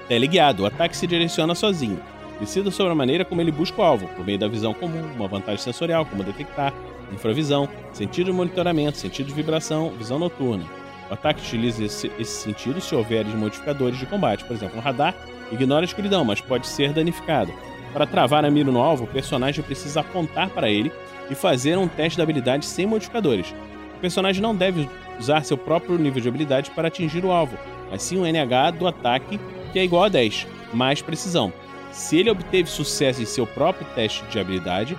Teleguiado, 0.06 0.64
o 0.64 0.66
ataque 0.66 0.94
se 0.94 1.06
direciona 1.06 1.54
sozinho. 1.54 1.98
Decida 2.38 2.70
sobre 2.70 2.92
a 2.92 2.94
maneira 2.94 3.24
como 3.24 3.40
ele 3.40 3.50
busca 3.50 3.80
o 3.80 3.84
alvo, 3.84 4.08
por 4.08 4.26
meio 4.26 4.38
da 4.38 4.46
visão 4.46 4.74
comum, 4.74 5.10
uma 5.16 5.26
vantagem 5.26 5.64
sensorial, 5.64 6.04
como 6.04 6.22
detectar, 6.22 6.74
infravisão, 7.10 7.66
sentido 7.94 8.26
de 8.26 8.32
monitoramento, 8.32 8.98
sentido 8.98 9.28
de 9.28 9.34
vibração, 9.34 9.90
visão 9.96 10.18
noturna. 10.18 10.66
O 11.08 11.14
ataque 11.14 11.40
utiliza 11.40 11.82
esse, 11.82 12.12
esse 12.18 12.42
sentido 12.42 12.78
se 12.78 12.94
houver 12.94 13.24
modificadores 13.24 13.98
de 13.98 14.04
combate, 14.04 14.44
por 14.44 14.54
exemplo, 14.54 14.76
um 14.76 14.82
radar 14.82 15.14
ignora 15.50 15.82
a 15.82 15.86
escuridão, 15.86 16.26
mas 16.26 16.42
pode 16.42 16.66
ser 16.66 16.92
danificado. 16.92 17.52
Para 17.94 18.06
travar 18.06 18.44
a 18.44 18.50
mira 18.50 18.70
no 18.70 18.82
alvo, 18.82 19.04
o 19.04 19.08
personagem 19.08 19.64
precisa 19.64 20.00
apontar 20.00 20.50
para 20.50 20.68
ele 20.68 20.92
e 21.30 21.34
fazer 21.34 21.78
um 21.78 21.88
teste 21.88 22.16
de 22.16 22.22
habilidade 22.22 22.66
sem 22.66 22.86
modificadores. 22.86 23.54
O 23.96 24.00
personagem 24.00 24.42
não 24.42 24.54
deve 24.54 24.88
usar 25.18 25.44
seu 25.44 25.56
próprio 25.56 25.98
nível 25.98 26.20
de 26.20 26.28
habilidade 26.28 26.70
para 26.70 26.88
atingir 26.88 27.24
o 27.24 27.30
alvo, 27.30 27.56
mas 27.90 28.02
sim 28.02 28.18
o 28.18 28.26
NH 28.26 28.72
do 28.78 28.86
ataque, 28.86 29.38
que 29.72 29.78
é 29.78 29.84
igual 29.84 30.04
a 30.04 30.08
10, 30.08 30.46
mais 30.72 31.00
precisão 31.00 31.52
se 31.92 32.18
ele 32.18 32.30
obteve 32.30 32.70
sucesso 32.70 33.22
em 33.22 33.26
seu 33.26 33.46
próprio 33.46 33.86
teste 33.94 34.24
de 34.26 34.38
habilidade 34.38 34.96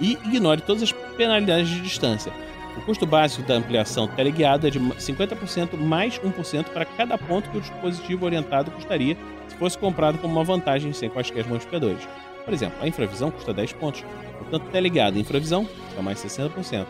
e 0.00 0.12
ignore 0.24 0.60
todas 0.60 0.82
as 0.82 0.92
penalidades 0.92 1.68
de 1.68 1.80
distância. 1.80 2.32
O 2.76 2.80
custo 2.80 3.06
básico 3.06 3.46
da 3.46 3.54
ampliação 3.54 4.08
teleguiada 4.08 4.66
é 4.66 4.70
de 4.70 4.80
50% 4.80 5.76
mais 5.76 6.18
1% 6.18 6.64
para 6.70 6.84
cada 6.84 7.16
ponto 7.16 7.48
que 7.48 7.58
o 7.58 7.60
dispositivo 7.60 8.26
orientado 8.26 8.70
custaria 8.72 9.16
se 9.46 9.56
fosse 9.56 9.78
comprado 9.78 10.18
como 10.18 10.34
uma 10.34 10.44
vantagem 10.44 10.92
sem 10.92 11.08
quaisquer 11.08 11.46
modificadores. 11.46 12.06
Por 12.44 12.52
exemplo, 12.52 12.76
a 12.80 12.86
infravisão 12.86 13.30
custa 13.30 13.52
10 13.52 13.72
pontos, 13.74 14.04
portanto, 14.38 14.70
teleguiada 14.70 15.16
e 15.16 15.20
infravisão 15.20 15.64
custa 15.64 16.02
mais 16.02 16.18
60%. 16.18 16.86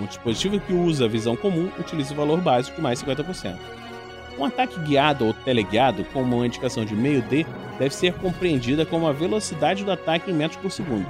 Um 0.00 0.06
dispositivo 0.06 0.60
que 0.60 0.72
usa 0.72 1.06
a 1.06 1.08
visão 1.08 1.36
comum 1.36 1.70
utiliza 1.78 2.14
o 2.14 2.16
valor 2.16 2.40
básico 2.40 2.76
de 2.76 2.82
mais 2.82 3.02
50%. 3.02 3.58
Um 4.38 4.44
ataque 4.44 4.78
guiado 4.80 5.26
ou 5.26 5.34
teleguiado 5.34 6.04
com 6.12 6.22
uma 6.22 6.46
indicação 6.46 6.84
de 6.84 6.94
meio 6.94 7.20
D 7.22 7.44
deve 7.78 7.94
ser 7.94 8.12
compreendida 8.14 8.86
como 8.86 9.08
a 9.08 9.12
velocidade 9.12 9.84
do 9.84 9.90
ataque 9.90 10.30
em 10.30 10.34
metros 10.34 10.60
por 10.60 10.70
segundo. 10.70 11.06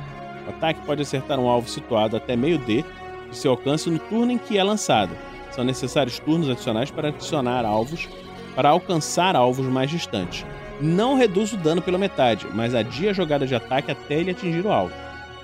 O 0.46 0.50
ataque 0.50 0.80
pode 0.86 1.02
acertar 1.02 1.38
um 1.38 1.48
alvo 1.48 1.68
situado 1.68 2.16
até 2.16 2.34
meio 2.34 2.58
D 2.58 2.82
de 3.30 3.36
seu 3.36 3.50
alcance 3.50 3.90
no 3.90 3.98
turno 3.98 4.32
em 4.32 4.38
que 4.38 4.56
é 4.56 4.64
lançado. 4.64 5.14
São 5.50 5.62
necessários 5.62 6.18
turnos 6.18 6.48
adicionais 6.48 6.90
para 6.90 7.08
adicionar 7.08 7.66
alvos 7.66 8.08
para 8.54 8.70
alcançar 8.70 9.36
alvos 9.36 9.66
mais 9.66 9.90
distantes. 9.90 10.44
Não 10.80 11.16
reduz 11.16 11.52
o 11.52 11.56
dano 11.56 11.82
pela 11.82 11.98
metade, 11.98 12.46
mas 12.54 12.74
adia 12.74 13.10
a 13.10 13.14
jogada 13.14 13.46
de 13.46 13.54
ataque 13.54 13.90
até 13.90 14.14
ele 14.14 14.30
atingir 14.30 14.64
o 14.64 14.70
alvo. 14.70 14.94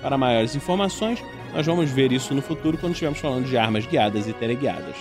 Para 0.01 0.17
maiores 0.17 0.55
informações, 0.55 1.23
nós 1.53 1.65
vamos 1.65 1.89
ver 1.89 2.11
isso 2.11 2.33
no 2.33 2.41
futuro 2.41 2.77
quando 2.77 2.93
estivermos 2.93 3.19
falando 3.19 3.45
de 3.45 3.57
armas 3.57 3.85
guiadas 3.85 4.27
e 4.27 4.33
teleguiadas. 4.33 4.95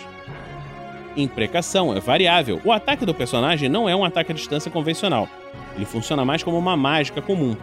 Imprecação 1.16 1.94
é 1.94 2.00
variável. 2.00 2.60
O 2.64 2.72
ataque 2.72 3.06
do 3.06 3.14
personagem 3.14 3.68
não 3.68 3.88
é 3.88 3.94
um 3.94 4.04
ataque 4.04 4.32
à 4.32 4.34
distância 4.34 4.70
convencional. 4.70 5.28
Ele 5.76 5.84
funciona 5.84 6.24
mais 6.24 6.42
como 6.42 6.58
uma 6.58 6.76
mágica 6.76 7.22
comum. 7.22 7.56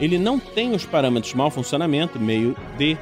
Ele 0.00 0.18
não 0.18 0.38
tem 0.38 0.74
os 0.74 0.84
parâmetros 0.84 1.34
mau 1.34 1.50
funcionamento, 1.50 2.18
meio 2.18 2.56
D, 2.76 2.96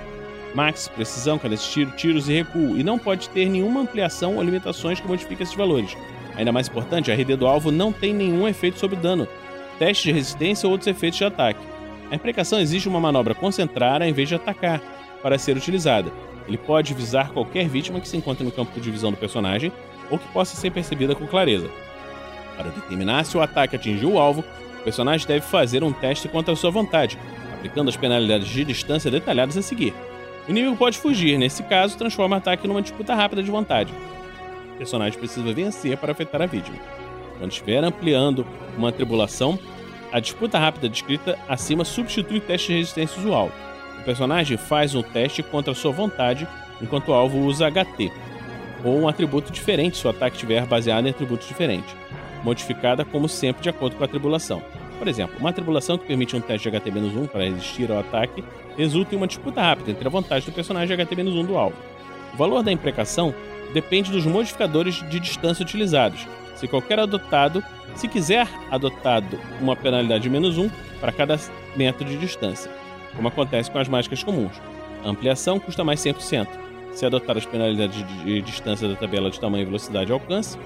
max, 0.55 0.89
precisão, 0.89 1.39
cada 1.39 1.57
tiro, 1.57 1.93
tiros 1.93 2.29
e 2.29 2.33
recuo, 2.35 2.77
e 2.77 2.83
não 2.83 2.99
pode 2.99 3.29
ter 3.31 3.49
nenhuma 3.49 3.81
ampliação 3.81 4.37
ou 4.37 4.43
limitações 4.43 5.01
que 5.01 5.07
modifiquem 5.07 5.45
esses 5.45 5.55
valores. 5.55 5.97
Ainda 6.39 6.53
mais 6.53 6.69
importante, 6.69 7.13
a 7.13 7.15
RD 7.15 7.37
do 7.37 7.47
alvo 7.47 7.71
não 7.71 7.93
tem 7.93 8.15
nenhum 8.15 8.49
efeito 8.49 8.79
sobre 8.79 8.97
dano, 8.97 9.29
teste 9.79 10.05
de 10.05 10.13
resistência 10.13 10.67
ou 10.67 10.73
outros 10.73 10.87
efeitos 10.87 11.19
de 11.19 11.25
ataque. 11.25 11.61
A 12.11 12.15
imprecação 12.15 12.59
exige 12.59 12.89
uma 12.89 12.99
manobra 12.99 13.35
concentrada 13.35 14.09
em 14.09 14.13
vez 14.15 14.31
de 14.31 14.35
atacar 14.35 14.81
para 15.23 15.39
ser 15.39 15.57
utilizada, 15.57 16.11
ele 16.49 16.57
pode 16.57 16.95
visar 16.95 17.31
qualquer 17.31 17.69
vítima 17.69 18.01
que 18.01 18.09
se 18.09 18.17
encontre 18.17 18.43
no 18.43 18.51
campo 18.51 18.81
de 18.81 18.91
visão 18.91 19.11
do 19.11 19.19
personagem 19.19 19.71
ou 20.11 20.19
que 20.19 20.27
possa 20.29 20.57
ser 20.57 20.71
percebida 20.71 21.15
com 21.15 21.27
clareza. 21.27 21.69
Para 22.57 22.71
determinar 22.71 23.25
se 23.25 23.37
o 23.37 23.43
ataque 23.43 23.77
atingiu 23.77 24.13
o 24.13 24.19
alvo, 24.19 24.43
o 24.81 24.83
personagem 24.83 25.29
deve 25.29 25.45
fazer 25.45 25.85
um 25.85 25.93
teste 25.93 26.27
contra 26.27 26.57
sua 26.57 26.71
vontade, 26.71 27.19
aplicando 27.53 27.91
as 27.91 27.97
penalidades 27.97 28.49
de 28.49 28.65
distância 28.65 29.11
detalhadas 29.11 29.59
a 29.59 29.63
seguir. 29.63 29.93
O 30.47 30.51
inimigo 30.51 30.75
pode 30.75 30.97
fugir, 30.97 31.39
nesse 31.39 31.63
caso, 31.65 31.99
transforma 31.99 32.37
o 32.37 32.39
ataque 32.39 32.67
numa 32.67 32.81
disputa 32.81 33.15
rápida 33.15 33.43
de 33.43 33.51
vontade. 33.51 33.93
O 34.79 34.85
personagem 34.85 35.19
precisa 35.19 35.53
vencer 35.53 35.97
para 35.99 36.13
afetar 36.13 36.41
a 36.41 36.47
vítima. 36.47 36.79
Quando 37.39 37.53
estiver 37.53 37.83
ampliando 37.85 38.47
uma 38.77 38.93
tribulação, 38.93 39.59
a 40.13 40.21
disputa 40.21 40.59
rápida 40.59 40.89
descrita 40.89 41.39
acima 41.49 41.85
substitui 41.85 42.39
o 42.39 42.41
teste 42.41 42.69
de 42.69 42.79
resistência 42.79 43.19
usual 43.19 43.53
personagem 44.09 44.57
faz 44.57 44.95
um 44.95 45.03
teste 45.03 45.43
contra 45.43 45.75
sua 45.75 45.93
vontade 45.93 46.49
enquanto 46.81 47.09
o 47.09 47.13
alvo 47.13 47.41
usa 47.41 47.71
HT, 47.71 48.11
ou 48.83 48.99
um 48.99 49.07
atributo 49.07 49.53
diferente 49.53 49.99
se 49.99 50.07
o 50.07 50.11
ataque 50.11 50.37
estiver 50.37 50.65
baseado 50.65 51.07
em 51.07 51.11
atributos 51.11 51.47
diferentes, 51.47 51.95
modificada 52.43 53.05
como 53.05 53.29
sempre 53.29 53.63
de 53.63 53.69
acordo 53.69 53.97
com 53.97 54.05
a 54.05 54.09
tribulação. 54.09 54.63
Por 54.99 55.09
exemplo, 55.09 55.37
uma 55.39 55.53
tribulação 55.53 55.99
que 55.99 56.07
permite 56.07 56.35
um 56.35 56.41
teste 56.41 56.71
de 56.71 56.79
HT-1 56.79 57.29
para 57.29 57.45
resistir 57.45 57.93
ao 57.93 57.99
ataque 57.99 58.43
resulta 58.79 59.15
em 59.15 59.19
uma 59.19 59.27
disputa 59.27 59.61
rápida 59.61 59.91
entre 59.91 60.09
a 60.09 60.11
vantagem 60.11 60.49
do 60.49 60.55
personagem 60.55 60.99
e 60.99 61.05
HT-1 61.05 61.47
do 61.47 61.59
alvo. 61.59 61.77
O 62.33 62.37
valor 62.39 62.63
da 62.63 62.73
imprecação 62.73 63.35
depende 63.73 64.11
dos 64.11 64.25
modificadores 64.25 65.03
de 65.09 65.21
distância 65.21 65.63
utilizados. 65.63 66.27
Se 66.57 66.67
qualquer 66.67 66.99
adotado, 66.99 67.63
se 67.95 68.09
quiser 68.09 68.49
adotado 68.71 69.39
uma 69.61 69.77
penalidade 69.77 70.25
de 70.25 70.31
menos 70.31 70.59
1 70.59 70.71
para 71.01 71.13
cada 71.13 71.39
metro 71.77 72.05
de 72.05 72.17
distância 72.17 72.71
como 73.19 73.29
acontece 73.29 73.71
com 73.71 73.79
as 73.79 73.89
mágicas 73.89 74.23
comuns. 74.23 74.53
A 75.05 75.09
ampliação 75.09 75.59
custa 75.59 75.83
mais 75.85 76.01
100%. 76.01 76.47
Se 76.93 77.05
adotar 77.05 77.37
as 77.37 77.45
penalidades 77.45 78.05
de 78.25 78.41
distância 78.43 78.89
da 78.89 78.95
tabela 78.95 79.31
de 79.31 79.39
tamanho, 79.39 79.67
velocidade 79.67 80.11
e 80.11 80.13
alcance, 80.13 80.57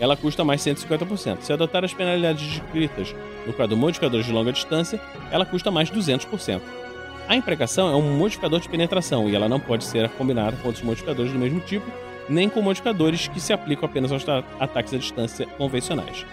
ela 0.00 0.16
custa 0.16 0.44
mais 0.44 0.60
150%. 0.60 1.40
Se 1.40 1.52
adotar 1.52 1.84
as 1.84 1.94
penalidades 1.94 2.44
descritas 2.46 3.14
no 3.46 3.52
quadro 3.52 3.76
modificadores 3.76 4.26
de 4.26 4.32
longa 4.32 4.52
distância, 4.52 5.00
ela 5.30 5.46
custa 5.46 5.70
mais 5.70 5.90
200%. 5.90 6.60
A 7.28 7.36
imprecação 7.36 7.88
é 7.88 7.96
um 7.96 8.16
modificador 8.16 8.60
de 8.60 8.68
penetração 8.68 9.28
e 9.28 9.34
ela 9.34 9.48
não 9.48 9.60
pode 9.60 9.84
ser 9.84 10.08
combinada 10.10 10.56
com 10.56 10.66
outros 10.66 10.84
modificadores 10.84 11.32
do 11.32 11.38
mesmo 11.38 11.60
tipo, 11.60 11.86
nem 12.28 12.48
com 12.48 12.62
modificadores 12.62 13.28
que 13.28 13.40
se 13.40 13.52
aplicam 13.52 13.88
apenas 13.88 14.12
aos 14.12 14.24
ataques 14.58 14.94
à 14.94 14.98
distância 14.98 15.46
convencionais. 15.58 16.24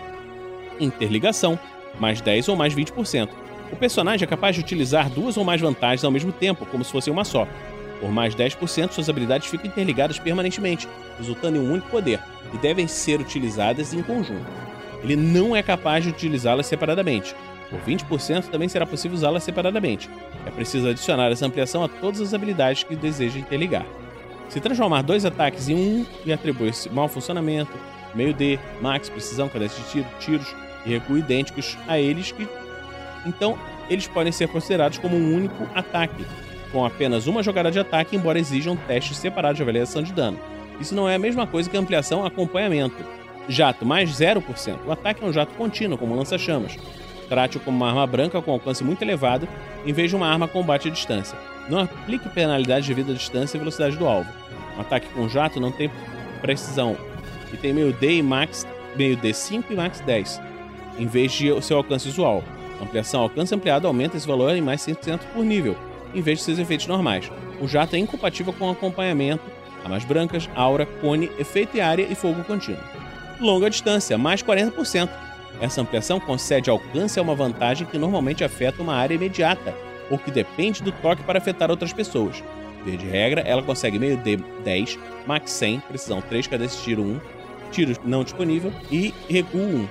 Interligação, 0.80 1.60
mais 2.00 2.22
10 2.22 2.50
ou 2.50 2.56
mais 2.56 2.74
20%. 2.74 3.30
O 3.72 3.76
personagem 3.76 4.26
é 4.26 4.28
capaz 4.28 4.56
de 4.56 4.62
utilizar 4.62 5.10
duas 5.10 5.38
ou 5.38 5.44
mais 5.44 5.62
vantagens 5.62 6.04
ao 6.04 6.12
mesmo 6.12 6.32
tempo, 6.32 6.66
como 6.66 6.84
se 6.84 6.92
fosse 6.92 7.10
uma 7.10 7.24
só. 7.24 7.48
Por 8.00 8.12
mais 8.12 8.34
10%, 8.34 8.92
suas 8.92 9.10
habilidades 9.10 9.48
ficam 9.48 9.68
interligadas 9.68 10.18
permanentemente, 10.18 10.88
resultando 11.18 11.58
em 11.58 11.60
um 11.60 11.74
único 11.74 11.90
poder, 11.90 12.20
e 12.54 12.58
devem 12.58 12.88
ser 12.88 13.20
utilizadas 13.20 13.94
em 13.94 14.02
conjunto. 14.02 14.46
Ele 15.04 15.16
não 15.16 15.56
é 15.56 15.62
capaz 15.62 16.04
de 16.04 16.10
utilizá-las 16.10 16.66
separadamente. 16.66 17.36
Por 17.70 17.80
20%, 17.82 18.50
também 18.50 18.68
será 18.68 18.86
possível 18.86 19.16
usá-las 19.16 19.44
separadamente. 19.44 20.10
É 20.46 20.50
preciso 20.50 20.88
adicionar 20.88 21.30
essa 21.30 21.46
ampliação 21.46 21.84
a 21.84 21.88
todas 21.88 22.22
as 22.22 22.34
habilidades 22.34 22.84
que 22.84 22.96
deseja 22.96 23.38
interligar. 23.38 23.86
Se 24.50 24.60
transformar 24.60 25.04
dois 25.04 25.26
ataques 25.26 25.70
em 25.70 25.76
um 25.76 26.06
e 26.26 26.34
atribuir 26.34 26.74
mau 26.92 27.08
funcionamento, 27.08 27.72
meio 28.14 28.34
D, 28.34 28.60
max, 28.82 29.10
precisão, 29.10 29.48
cadência 29.48 29.82
de 29.84 29.90
tiro, 29.90 30.08
tiros 30.20 30.56
e 30.86 30.90
recuo 30.90 31.18
idênticos 31.18 31.78
a 31.88 32.00
eles 32.00 32.32
que 32.32 32.48
então, 33.26 33.58
eles 33.90 34.08
podem 34.08 34.32
ser 34.32 34.48
considerados 34.48 34.98
como 34.98 35.16
um 35.16 35.36
único 35.36 35.68
ataque, 35.76 36.26
com 36.72 36.86
apenas 36.86 37.28
uma 37.28 37.44
jogada 37.44 37.72
de 37.72 37.80
ataque, 37.80 38.16
embora 38.16 38.40
exijam 38.40 38.76
testes 38.76 39.18
separados 39.18 39.58
de 39.58 39.64
avaliação 39.64 40.02
de 40.02 40.14
dano. 40.14 40.40
Isso 40.80 40.96
não 40.96 41.10
é 41.10 41.16
a 41.16 41.20
mesma 41.20 41.46
coisa 41.46 41.70
que 41.70 41.78
ampliação 41.78 42.26
acompanhamento. 42.26 43.04
Jato 43.48 43.86
mais 43.86 44.10
0%. 44.12 44.78
O 44.86 44.92
ataque 44.92 45.24
é 45.24 45.28
um 45.28 45.34
jato 45.34 45.54
contínuo, 45.56 45.98
como 45.98 46.16
lança-chamas. 46.16 46.78
Trate-o 47.28 47.60
como 47.60 47.78
uma 47.78 47.90
arma 47.90 48.08
branca 48.08 48.42
com 48.42 48.52
alcance 48.52 48.84
muito 48.84 49.02
elevado, 49.02 49.48
em 49.86 49.92
vez 49.92 50.10
de 50.10 50.16
uma 50.16 50.28
arma 50.28 50.48
combate 50.48 50.88
à 50.88 50.92
distância. 50.92 51.38
Não 51.70 51.80
aplique 51.80 52.28
penalidade 52.30 52.88
devido 52.88 53.12
à 53.12 53.16
distância 53.16 53.58
e 53.58 53.60
velocidade 53.60 53.96
do 53.96 54.08
alvo. 54.08 54.30
Um 54.78 54.82
ataque 54.82 55.08
com 55.10 55.30
jato 55.30 55.60
não 55.60 55.72
tem 55.72 55.92
precisão 56.42 56.98
e 57.54 57.58
tem 57.58 57.74
meio 57.74 57.94
D 57.94 58.18
e 58.18 58.24
max 58.24 58.66
meio 58.96 59.16
D5 59.18 59.66
e 59.70 59.76
max 59.76 60.00
10, 60.02 60.42
em 60.98 61.06
vez 61.06 61.32
de 61.32 61.52
o 61.52 61.62
seu 61.62 61.78
alcance 61.78 62.08
usual. 62.08 62.44
Ampliação 62.82 63.22
alcance 63.22 63.54
ampliado 63.54 63.88
aumenta 63.88 64.18
esse 64.18 64.28
valor 64.28 64.56
em 64.56 64.62
mais 64.62 64.82
100% 64.82 65.20
por 65.34 65.44
nível, 65.44 65.78
em 66.14 66.22
vez 66.22 66.40
de 66.40 66.46
seus 66.46 66.60
efeitos 66.60 66.88
normais. 66.88 67.30
O 67.62 67.68
jato 67.68 67.96
é 67.96 68.00
incompatível 68.00 68.54
com 68.54 68.70
acompanhamento, 68.70 69.44
armas 69.84 70.06
brancas, 70.06 70.50
aura, 70.56 70.86
cone, 70.86 71.30
efeito 71.38 71.78
e 71.78 71.82
área 71.82 72.08
e 72.10 72.16
fogo 72.16 72.44
contínuo. 72.44 72.82
Longa 73.40 73.70
distância, 73.70 74.18
mais 74.18 74.42
40%. 74.42 75.10
Essa 75.62 75.82
ampliação 75.82 76.20
concede 76.20 76.70
alcance 76.70 77.20
a 77.20 77.22
uma 77.22 77.36
vantagem 77.36 77.86
que 77.86 77.98
normalmente 77.98 78.44
afeta 78.44 78.82
uma 78.82 78.96
área 78.96 79.16
imediata, 79.16 79.76
ou 80.10 80.18
que 80.18 80.32
depende 80.32 80.84
do 80.84 80.92
toque 80.92 81.24
para 81.24 81.38
afetar 81.38 81.70
outras 81.70 81.94
pessoas. 81.94 82.44
Via 82.86 82.98
de 82.98 83.06
regra, 83.06 83.42
ela 83.42 83.62
consegue 83.62 84.00
meio 84.00 84.18
D 84.18 84.38
10, 84.64 84.98
max 85.28 85.52
100, 85.52 85.82
precisão 85.82 86.22
3, 86.22 86.48
cadência 86.48 86.82
tiro 86.84 87.02
1, 87.04 87.20
tiro 87.72 87.96
não 88.06 88.24
disponível 88.24 88.72
e 88.92 89.14
recuo 89.30 89.62
1. 89.62 89.88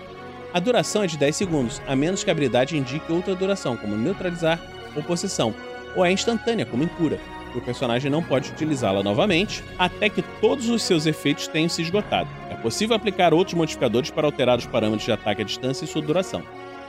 A 0.55 0.61
duração 0.61 1.03
é 1.03 1.07
de 1.07 1.19
10 1.19 1.37
segundos, 1.37 1.83
a 1.87 1.95
menos 1.95 2.25
que 2.25 2.31
a 2.31 2.33
habilidade 2.33 2.77
indique 2.77 3.13
outra 3.13 3.35
duração, 3.35 3.77
como 3.77 3.97
neutralizar 3.97 4.59
ou 4.97 5.03
possessão, 5.03 5.55
ou 5.95 6.05
é 6.05 6.11
instantânea, 6.11 6.65
como 6.65 6.83
em 6.83 6.89
cura, 6.89 7.21
o 7.55 7.61
personagem 7.61 8.11
não 8.11 8.23
pode 8.23 8.51
utilizá-la 8.51 9.03
novamente 9.03 9.63
até 9.79 10.09
que 10.09 10.23
todos 10.41 10.69
os 10.69 10.83
seus 10.83 11.07
efeitos 11.07 11.49
tenham 11.49 11.69
se 11.69 11.83
esgotado. 11.83 12.29
É 12.51 12.55
possível 12.55 12.97
aplicar 12.97 13.33
outros 13.33 13.55
modificadores 13.55 14.11
para 14.11 14.27
alterar 14.27 14.59
os 14.59 14.67
parâmetros 14.67 15.05
de 15.05 15.13
ataque 15.13 15.43
à 15.43 15.45
distância 15.45 15.85
e 15.85 15.89
sua 15.89 16.03
duração. 16.03 16.43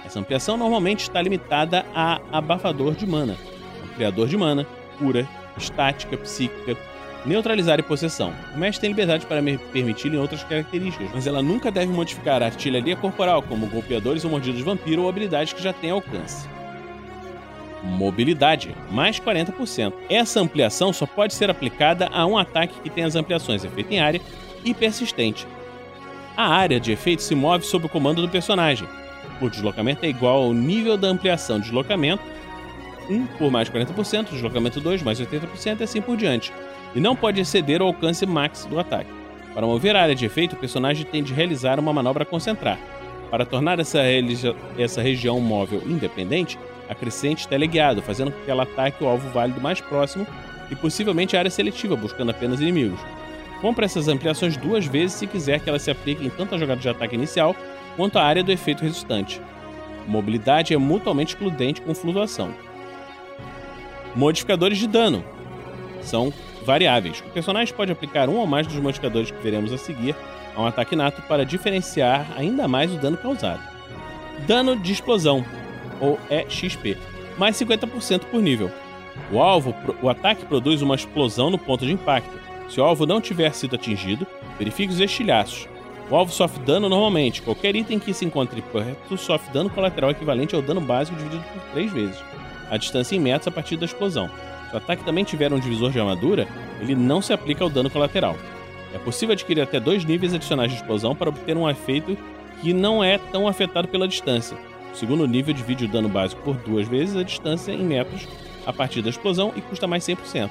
Essa 0.06 0.20
ampliação 0.20 0.58
normalmente 0.58 1.02
está 1.02 1.22
limitada 1.22 1.86
a 1.94 2.20
abafador 2.32 2.96
de 2.96 3.06
mana, 3.06 3.38
ampliador 3.84 4.28
de 4.28 4.38
mana, 4.38 4.66
cura, 4.98 5.28
estática, 5.58 6.18
psíquica, 6.18 6.78
neutralizar 7.26 7.80
e 7.80 7.84
possessão. 7.84 8.34
O 8.56 8.58
mestre 8.58 8.82
tem 8.82 8.90
liberdade 8.90 9.26
para 9.26 9.42
permitir 9.72 10.14
em 10.14 10.18
outras 10.18 10.44
características, 10.44 11.10
mas 11.14 11.28
ela 11.28 11.42
nunca 11.42 11.72
deve 11.72 11.92
modificar 11.92 12.42
a 12.42 12.46
artilharia 12.46 12.96
corporal, 12.96 13.42
como 13.42 13.68
golpeadores 13.68 14.24
ou 14.24 14.32
mordidos 14.32 14.58
de 14.58 14.64
vampiro 14.64 15.04
ou 15.04 15.10
habilidades 15.10 15.54
que 15.54 15.62
já 15.62 15.74
têm 15.74 15.92
alcance. 15.92 16.48
Mobilidade, 17.84 18.76
mais 18.92 19.20
40%. 19.20 19.94
Essa 20.10 20.42
ampliação 20.42 20.92
só 20.92 21.06
pode 21.06 21.34
ser 21.34 21.50
aplicada 21.50 22.10
a 22.12 22.26
um 22.26 22.38
ataque 22.38 22.80
que 22.82 22.90
tem 22.90 23.04
as 23.04 23.16
ampliações 23.16 23.64
efeito 23.64 23.94
em 23.94 24.00
área 24.00 24.22
e 24.66 24.74
persistente. 24.74 25.48
A 26.36 26.48
área 26.48 26.80
de 26.80 26.92
efeito 26.92 27.22
se 27.22 27.36
move 27.36 27.66
sob 27.66 27.86
o 27.86 27.90
comando 27.90 28.22
do 28.22 28.30
personagem. 28.30 28.88
O 29.42 29.50
deslocamento 29.50 30.06
é 30.06 30.10
igual 30.10 30.44
ao 30.44 30.54
nível 30.54 30.98
da 30.98 31.08
ampliação 31.08 31.58
de 31.58 31.66
deslocamento 31.66 32.24
1 33.10 33.26
por 33.38 33.50
mais 33.50 33.70
40%, 33.70 34.30
deslocamento 34.30 34.80
2 34.80 35.02
mais 35.02 35.20
80% 35.20 35.80
e 35.80 35.84
assim 35.84 36.02
por 36.02 36.16
diante, 36.16 36.54
e 36.94 37.00
não 37.00 37.16
pode 37.16 37.42
exceder 37.42 37.82
o 37.82 37.86
alcance 37.86 38.26
max 38.26 38.66
do 38.66 38.80
ataque. 38.80 39.10
Para 39.54 39.66
mover 39.66 39.96
a 39.96 40.04
área 40.04 40.16
de 40.16 40.26
efeito, 40.26 40.54
o 40.54 40.60
personagem 40.60 41.06
tem 41.06 41.24
de 41.24 41.34
realizar 41.34 41.80
uma 41.80 41.92
manobra 41.92 42.24
concentrar. 42.24 42.78
Para 43.32 43.46
tornar 43.46 43.80
essa, 43.80 44.00
essa 44.78 45.02
região 45.02 45.40
móvel 45.40 45.82
independente, 45.86 46.58
acrescente 46.88 47.48
teleguiado, 47.48 48.02
fazendo 48.02 48.32
com 48.32 48.44
que 48.44 48.52
ela 48.52 48.64
ataque 48.64 49.04
o 49.04 49.08
alvo 49.08 49.30
válido 49.30 49.62
mais 49.62 49.82
próximo 49.82 50.26
e 50.72 50.76
possivelmente 50.76 51.36
a 51.36 51.40
área 51.40 51.52
seletiva, 51.52 51.96
buscando 51.96 52.32
apenas 52.32 52.60
inimigos. 52.60 53.00
Compre 53.62 53.86
essas 53.86 54.08
ampliações 54.08 54.56
duas 54.56 54.86
vezes 54.86 55.18
se 55.18 55.28
quiser 55.28 55.60
que 55.60 55.70
elas 55.70 55.82
se 55.82 55.92
apliquem 55.92 56.30
tanto 56.30 56.56
à 56.56 56.58
jogada 56.58 56.80
de 56.80 56.90
ataque 56.90 57.16
inicial 57.16 57.56
quanto 58.00 58.18
à 58.18 58.24
área 58.24 58.42
do 58.42 58.50
efeito 58.50 58.82
resultante. 58.82 59.42
Mobilidade 60.08 60.74
é 60.74 60.78
mutuamente 60.78 61.34
excludente 61.34 61.82
com 61.82 61.94
flutuação. 61.94 62.56
Modificadores 64.16 64.78
de 64.78 64.88
dano 64.88 65.22
são 66.02 66.32
variáveis. 66.66 67.20
O 67.20 67.30
personagem 67.32 67.76
pode 67.76 67.92
aplicar 67.92 68.30
um 68.30 68.38
ou 68.38 68.48
mais 68.48 68.66
dos 68.66 68.78
modificadores 68.78 69.32
que 69.32 69.44
veremos 69.44 69.74
a 69.74 69.78
seguir 69.78 70.16
a 70.56 70.62
um 70.62 70.66
ataque 70.66 70.96
nato 70.96 71.22
para 71.24 71.46
diferenciar 71.46 72.26
ainda 72.38 72.70
mais 72.70 72.90
o 72.90 72.98
dano 72.98 73.18
causado. 73.18 73.62
Dano 74.48 74.80
de 74.80 74.94
explosão, 74.94 75.44
ou 76.00 76.18
EXP, 76.30 76.98
mais 77.38 77.58
50% 77.58 78.22
por 78.32 78.42
nível. 78.42 78.72
O 79.30 79.42
alvo, 79.42 79.76
o 80.02 80.08
ataque 80.08 80.46
produz 80.46 80.82
uma 80.82 80.96
explosão 80.96 81.50
no 81.50 81.58
ponto 81.58 81.86
de 81.86 81.92
impacto. 81.92 82.40
Se 82.70 82.80
o 82.80 82.84
alvo 82.86 83.06
não 83.06 83.20
tiver 83.20 83.54
sido 83.54 83.76
atingido, 83.76 84.26
verifique 84.58 84.94
os 84.94 85.02
estilhaços. 85.02 85.68
Alvo 86.12 86.32
sofre 86.32 86.64
dano 86.64 86.90
normalmente. 86.90 87.42
Qualquer 87.42 87.76
item 87.76 88.00
que 88.00 88.14
se 88.14 88.26
encontre 88.26 88.62
perto 88.62 89.18
sofre 89.18 89.54
dano 89.54 89.70
colateral 89.70 90.10
equivalente 90.10 90.56
ao 90.56 90.62
dano 90.62 90.82
básico 90.82 91.18
dividido 91.18 91.44
por 91.54 91.62
3 91.74 91.92
vezes 91.92 92.18
a 92.70 92.78
distância 92.78 93.16
em 93.16 93.20
metros 93.20 93.48
a 93.48 93.52
partir 93.52 93.78
da 93.78 93.86
explosão. 93.86 94.30
Se 94.70 94.76
o 94.76 94.78
ataque 94.78 95.04
também 95.04 95.24
tiver 95.24 95.52
um 95.52 95.60
divisor 95.60 95.92
de 95.92 96.00
armadura, 96.00 96.48
ele 96.80 96.96
não 96.96 97.22
se 97.22 97.34
aplica 97.34 97.64
ao 97.64 97.70
dano 97.70 97.90
colateral. 97.90 98.36
É 98.94 98.98
possível 99.00 99.34
adquirir 99.34 99.62
até 99.62 99.80
dois 99.80 100.06
níveis 100.06 100.34
adicionais 100.34 100.72
de 100.72 100.78
explosão 100.78 101.16
para 101.16 101.30
obter 101.30 101.58
um 101.58 101.70
efeito 101.70 102.18
que 102.62 102.74
não 102.74 103.04
é 103.04 103.18
tão 103.18 103.48
afetado 103.48 103.88
pela 103.88 104.08
distância. 104.08 104.58
O 104.94 104.96
segundo 104.96 105.28
nível 105.28 105.54
divide 105.54 105.86
o 105.86 105.88
dano 105.88 106.10
básico 106.10 106.42
por 106.42 106.56
duas 106.58 106.88
vezes 106.88 107.16
a 107.16 107.24
distância 107.24 107.72
em 107.72 107.84
metros 107.84 108.28
a 108.66 108.74
partir 108.74 109.02
da 109.02 109.10
explosão 109.10 109.54
e 109.56 109.62
custa 109.62 109.88
mais 109.88 110.04
100%. 110.04 110.50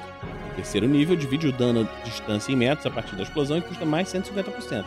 O 0.51 0.55
terceiro 0.55 0.87
nível 0.87 1.15
divide 1.15 1.47
o 1.47 1.51
dano 1.53 1.87
distância 2.03 2.51
em 2.51 2.55
metros 2.55 2.85
a 2.85 2.89
partir 2.89 3.15
da 3.15 3.23
explosão 3.23 3.57
e 3.57 3.61
custa 3.61 3.85
mais 3.85 4.09
150%. 4.09 4.83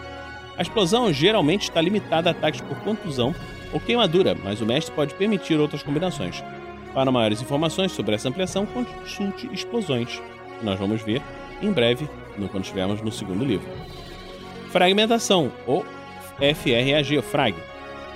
A 0.56 0.62
explosão 0.62 1.12
geralmente 1.12 1.62
está 1.62 1.80
limitada 1.80 2.30
a 2.30 2.32
ataques 2.32 2.60
por 2.60 2.76
contusão 2.80 3.34
ou 3.72 3.80
queimadura, 3.80 4.36
mas 4.44 4.60
o 4.60 4.66
mestre 4.66 4.94
pode 4.94 5.14
permitir 5.14 5.58
outras 5.58 5.82
combinações. 5.82 6.42
Para 6.92 7.10
maiores 7.10 7.40
informações 7.40 7.92
sobre 7.92 8.14
essa 8.14 8.28
ampliação, 8.28 8.66
consulte 8.66 9.48
Explosões, 9.52 10.20
que 10.58 10.64
nós 10.64 10.78
vamos 10.78 11.02
ver 11.02 11.22
em 11.62 11.72
breve, 11.72 12.08
quando 12.50 12.64
estivermos 12.64 13.00
no 13.00 13.10
segundo 13.10 13.44
livro. 13.44 13.66
Fragmentação, 14.70 15.50
ou 15.66 15.84
FRAG, 16.36 17.22
frag, 17.22 17.54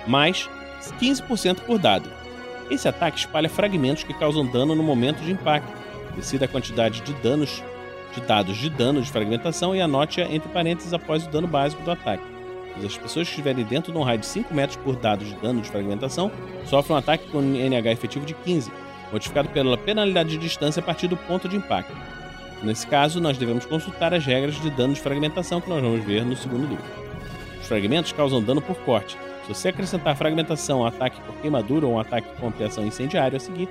mais 0.06 0.48
15% 1.00 1.60
por 1.60 1.78
dado. 1.78 2.10
Esse 2.70 2.88
ataque 2.88 3.18
espalha 3.18 3.48
fragmentos 3.48 4.02
que 4.02 4.14
causam 4.14 4.46
dano 4.46 4.74
no 4.74 4.82
momento 4.82 5.22
de 5.22 5.30
impacto. 5.30 5.72
Decida 6.16 6.46
a 6.46 6.48
quantidade 6.48 7.00
de 7.02 7.12
danos 7.14 7.62
de 8.12 8.20
dados 8.20 8.56
de 8.56 8.70
dano 8.70 9.00
de 9.00 9.10
fragmentação 9.10 9.74
e 9.74 9.80
anote-a 9.80 10.24
entre 10.32 10.48
parênteses 10.48 10.92
após 10.92 11.26
o 11.26 11.30
dano 11.30 11.46
básico 11.46 11.82
do 11.82 11.90
ataque. 11.90 12.24
As 12.84 12.96
pessoas 12.96 13.26
que 13.26 13.32
estiverem 13.32 13.64
dentro 13.64 13.90
de 13.90 13.98
um 13.98 14.02
raio 14.02 14.18
de 14.18 14.26
5 14.26 14.52
metros 14.54 14.76
por 14.76 14.96
dado 14.96 15.24
de 15.24 15.34
dano 15.36 15.62
de 15.62 15.70
fragmentação 15.70 16.30
sofrem 16.66 16.94
um 16.94 16.98
ataque 16.98 17.28
com 17.30 17.40
NH 17.40 17.92
efetivo 17.92 18.26
de 18.26 18.34
15, 18.34 18.70
modificado 19.10 19.48
pela 19.48 19.78
penalidade 19.78 20.30
de 20.30 20.38
distância 20.38 20.80
a 20.80 20.82
partir 20.82 21.08
do 21.08 21.16
ponto 21.16 21.48
de 21.48 21.56
impacto. 21.56 21.96
Nesse 22.62 22.86
caso, 22.86 23.20
nós 23.20 23.38
devemos 23.38 23.64
consultar 23.64 24.12
as 24.12 24.24
regras 24.24 24.60
de 24.60 24.70
dano 24.70 24.94
de 24.94 25.00
fragmentação 25.00 25.60
que 25.60 25.68
nós 25.68 25.82
vamos 25.82 26.04
ver 26.04 26.24
no 26.24 26.36
segundo 26.36 26.66
livro. 26.66 26.84
Os 27.60 27.66
fragmentos 27.66 28.12
causam 28.12 28.42
dano 28.42 28.60
por 28.60 28.76
corte. 28.78 29.16
Se 29.42 29.54
você 29.54 29.68
acrescentar 29.68 30.16
fragmentação 30.16 30.84
a 30.84 30.88
ataque 30.88 31.20
por 31.20 31.34
queimadura 31.36 31.86
ou 31.86 31.94
um 31.94 32.00
ataque 32.00 32.28
com 32.38 32.48
ampliação 32.48 32.86
incendiária 32.86 33.36
a 33.36 33.40
seguir, 33.40 33.68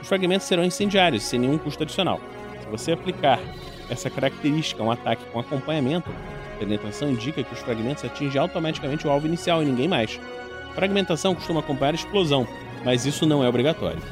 os 0.00 0.08
fragmentos 0.08 0.46
serão 0.46 0.64
incendiários, 0.64 1.22
sem 1.22 1.40
nenhum 1.40 1.58
custo 1.58 1.82
adicional. 1.82 2.20
Se 2.62 2.68
você 2.68 2.92
aplicar 2.92 3.40
essa 3.88 4.10
característica 4.10 4.82
um 4.82 4.90
ataque 4.90 5.24
com 5.32 5.40
acompanhamento, 5.40 6.10
penetração 6.58 7.10
indica 7.10 7.42
que 7.42 7.52
os 7.52 7.60
fragmentos 7.60 8.04
atingem 8.04 8.40
automaticamente 8.40 9.06
o 9.06 9.10
alvo 9.10 9.26
inicial 9.26 9.62
e 9.62 9.66
ninguém 9.66 9.88
mais. 9.88 10.18
Fragmentação 10.74 11.34
costuma 11.34 11.60
acompanhar 11.60 11.92
a 11.92 11.96
explosão, 11.96 12.46
mas 12.84 13.06
isso 13.06 13.26
não 13.26 13.44
é 13.44 13.48
obrigatório. 13.48 14.02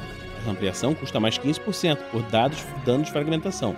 A 0.45 0.49
ampliação 0.51 0.93
custa 0.93 1.19
mais 1.19 1.37
15% 1.37 1.97
por 2.11 2.21
dados 2.23 2.65
dano 2.85 3.03
de 3.03 3.11
fragmentação. 3.11 3.75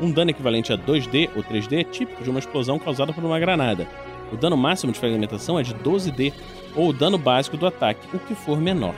Um 0.00 0.10
dano 0.10 0.30
equivalente 0.30 0.72
a 0.72 0.78
2D 0.78 1.30
ou 1.34 1.42
3D 1.42 1.80
é 1.80 1.84
típico 1.84 2.22
de 2.22 2.30
uma 2.30 2.38
explosão 2.38 2.78
causada 2.78 3.12
por 3.12 3.24
uma 3.24 3.38
granada. 3.38 3.86
O 4.32 4.36
dano 4.36 4.56
máximo 4.56 4.92
de 4.92 4.98
fragmentação 4.98 5.58
é 5.58 5.62
de 5.62 5.74
12D, 5.74 6.32
ou 6.74 6.88
o 6.88 6.92
dano 6.92 7.18
básico 7.18 7.56
do 7.56 7.66
ataque, 7.66 8.16
o 8.16 8.18
que 8.18 8.34
for 8.34 8.58
menor. 8.58 8.94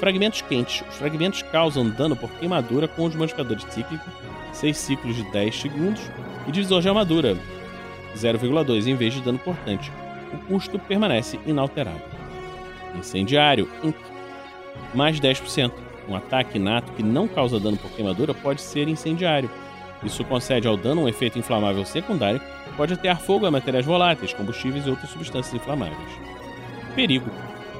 Fragmentos 0.00 0.42
quentes. 0.42 0.82
Os 0.88 0.96
fragmentos 0.96 1.42
causam 1.42 1.88
dano 1.88 2.16
por 2.16 2.30
queimadura 2.30 2.88
com 2.88 3.04
os 3.04 3.14
modificadores 3.14 3.64
cíclicos, 3.70 4.12
6 4.54 4.76
ciclos 4.76 5.16
de 5.16 5.24
10 5.30 5.60
segundos, 5.60 6.02
e 6.46 6.52
divisor 6.52 6.80
de 6.80 6.88
armadura, 6.88 7.36
0,2 8.16 8.86
em 8.86 8.94
vez 8.94 9.14
de 9.14 9.20
dano 9.20 9.38
cortante. 9.38 9.90
O 10.32 10.38
custo 10.46 10.78
permanece 10.78 11.38
inalterado. 11.46 12.02
Incendiário, 12.96 13.68
Inc. 13.82 13.96
Mais 14.94 15.20
10%. 15.20 15.72
Um 16.08 16.14
ataque 16.14 16.58
inato 16.58 16.92
que 16.92 17.02
não 17.02 17.26
causa 17.26 17.58
dano 17.58 17.76
por 17.76 17.90
queimadura 17.92 18.34
pode 18.34 18.60
ser 18.60 18.88
incendiário. 18.88 19.50
Isso 20.02 20.22
concede 20.24 20.68
ao 20.68 20.76
dano 20.76 21.02
um 21.02 21.08
efeito 21.08 21.38
inflamável 21.38 21.84
secundário 21.84 22.40
que 22.40 22.76
pode 22.76 22.92
atear 22.92 23.18
fogo 23.18 23.46
a 23.46 23.50
materiais 23.50 23.86
voláteis, 23.86 24.34
combustíveis 24.34 24.86
e 24.86 24.90
outras 24.90 25.10
substâncias 25.10 25.54
inflamáveis. 25.54 26.10
Perigo 26.94 27.30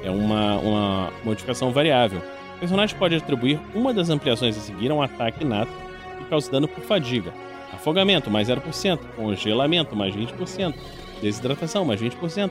é 0.02 0.10
uma, 0.10 0.56
uma 0.58 1.12
modificação 1.22 1.70
variável. 1.70 2.22
O 2.56 2.60
personagem 2.60 2.96
pode 2.96 3.14
atribuir 3.14 3.60
uma 3.74 3.92
das 3.92 4.08
ampliações 4.08 4.56
a 4.56 4.60
seguir 4.60 4.90
a 4.90 4.94
um 4.94 5.02
ataque 5.02 5.44
inato 5.44 5.72
que 6.14 6.24
causa 6.24 6.50
dano 6.50 6.68
por 6.68 6.82
fadiga, 6.82 7.32
Afogamento, 7.74 8.30
mais 8.30 8.48
0%. 8.48 8.98
Congelamento, 9.16 9.96
mais 9.96 10.14
20%. 10.14 10.74
Desidratação, 11.20 11.84
mais 11.84 12.00
20%. 12.00 12.50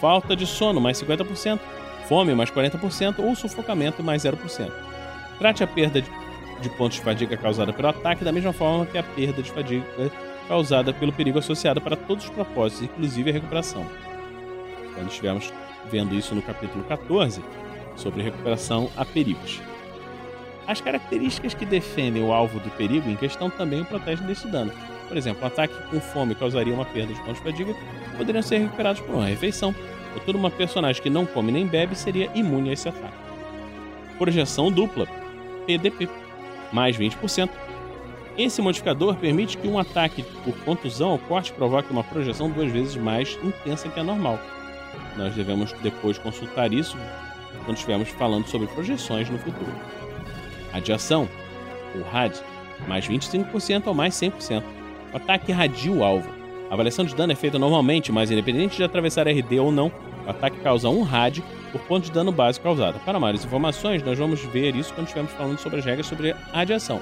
Falta 0.00 0.34
de 0.34 0.46
sono, 0.46 0.80
mais 0.80 1.00
50%. 1.00 1.60
Fome, 2.08 2.34
mais 2.34 2.50
40%. 2.50 3.18
Ou 3.18 3.36
sufocamento, 3.36 4.02
mais 4.02 4.22
0%. 4.24 4.72
Trate 5.38 5.62
a 5.62 5.66
perda 5.66 6.02
de 6.60 6.68
pontos 6.70 6.96
de 6.96 7.02
fadiga 7.02 7.36
causada 7.36 7.72
pelo 7.72 7.88
ataque, 7.88 8.24
da 8.24 8.32
mesma 8.32 8.52
forma 8.52 8.86
que 8.86 8.96
a 8.96 9.02
perda 9.02 9.42
de 9.42 9.50
fadiga 9.50 9.84
causada 10.48 10.92
pelo 10.92 11.12
perigo 11.12 11.38
associado 11.38 11.80
para 11.80 11.96
todos 11.96 12.24
os 12.24 12.30
propósitos, 12.30 12.84
inclusive 12.84 13.30
a 13.30 13.32
recuperação. 13.32 13.86
Quando 14.94 15.08
estivermos 15.08 15.52
vendo 15.90 16.14
isso 16.14 16.34
no 16.34 16.42
capítulo 16.42 16.84
14, 16.84 17.42
sobre 17.96 18.22
recuperação 18.22 18.90
a 18.96 19.04
perigos. 19.04 19.60
As 20.66 20.80
características 20.80 21.54
que 21.54 21.66
defendem 21.66 22.22
o 22.22 22.32
alvo 22.32 22.60
do 22.60 22.70
perigo 22.70 23.08
em 23.10 23.16
questão 23.16 23.50
também 23.50 23.80
o 23.80 23.84
protegem 23.84 24.26
desse 24.26 24.46
dano. 24.46 24.72
Por 25.08 25.16
exemplo, 25.16 25.42
um 25.42 25.46
ataque 25.46 25.74
com 25.90 26.00
fome 26.00 26.34
causaria 26.34 26.72
uma 26.72 26.84
perda 26.84 27.12
de 27.12 27.20
pontos 27.20 27.36
de 27.36 27.42
fadiga, 27.42 27.74
poderiam 28.16 28.42
ser 28.42 28.58
recuperados 28.58 29.00
por 29.00 29.14
uma 29.14 29.26
refeição. 29.26 29.74
Ou 30.14 30.20
toda 30.20 30.38
uma 30.38 30.50
personagem 30.50 31.02
que 31.02 31.10
não 31.10 31.26
come 31.26 31.50
nem 31.50 31.66
bebe 31.66 31.96
seria 31.96 32.30
imune 32.34 32.70
a 32.70 32.72
esse 32.74 32.88
ataque. 32.88 33.14
Projeção 34.18 34.70
dupla, 34.70 35.06
PDP, 35.66 36.08
mais 36.72 36.96
20%. 36.96 37.50
Esse 38.36 38.62
modificador 38.62 39.16
permite 39.16 39.58
que 39.58 39.68
um 39.68 39.78
ataque 39.78 40.22
por 40.44 40.54
contusão 40.64 41.10
ou 41.10 41.18
corte 41.18 41.52
provoque 41.52 41.90
uma 41.90 42.04
projeção 42.04 42.50
duas 42.50 42.70
vezes 42.70 42.96
mais 42.96 43.38
intensa 43.42 43.88
que 43.88 44.00
a 44.00 44.04
normal. 44.04 44.38
Nós 45.16 45.34
devemos 45.34 45.72
depois 45.82 46.18
consultar 46.18 46.72
isso 46.72 46.96
quando 47.64 47.76
estivermos 47.76 48.08
falando 48.10 48.46
sobre 48.46 48.66
projeções 48.68 49.28
no 49.28 49.38
futuro. 49.38 49.72
Radiação, 50.72 51.28
ou 51.94 52.02
RAD, 52.02 52.34
mais 52.88 53.06
25% 53.06 53.86
ou 53.86 53.94
mais 53.94 54.14
100%. 54.14 54.62
O 55.12 55.16
ataque 55.16 55.52
o 55.90 56.02
alvo. 56.02 56.28
A 56.70 56.74
avaliação 56.74 57.04
de 57.04 57.14
dano 57.14 57.32
é 57.32 57.36
feita 57.36 57.58
normalmente, 57.58 58.10
mas 58.10 58.30
independente 58.30 58.76
de 58.76 58.84
atravessar 58.84 59.28
RD 59.28 59.60
ou 59.60 59.70
não, 59.70 59.92
o 60.26 60.30
ataque 60.30 60.58
causa 60.60 60.88
um 60.88 61.02
RAD 61.02 61.42
por 61.70 61.80
ponto 61.82 62.04
de 62.04 62.12
dano 62.12 62.32
básico 62.32 62.64
causado. 62.64 62.98
Para 63.00 63.20
maiores 63.20 63.44
informações, 63.44 64.02
nós 64.02 64.18
vamos 64.18 64.40
ver 64.40 64.74
isso 64.74 64.92
quando 64.94 65.06
estivermos 65.06 65.32
falando 65.32 65.58
sobre 65.58 65.80
as 65.80 65.84
regras 65.84 66.06
sobre 66.06 66.34
radiação. 66.52 67.00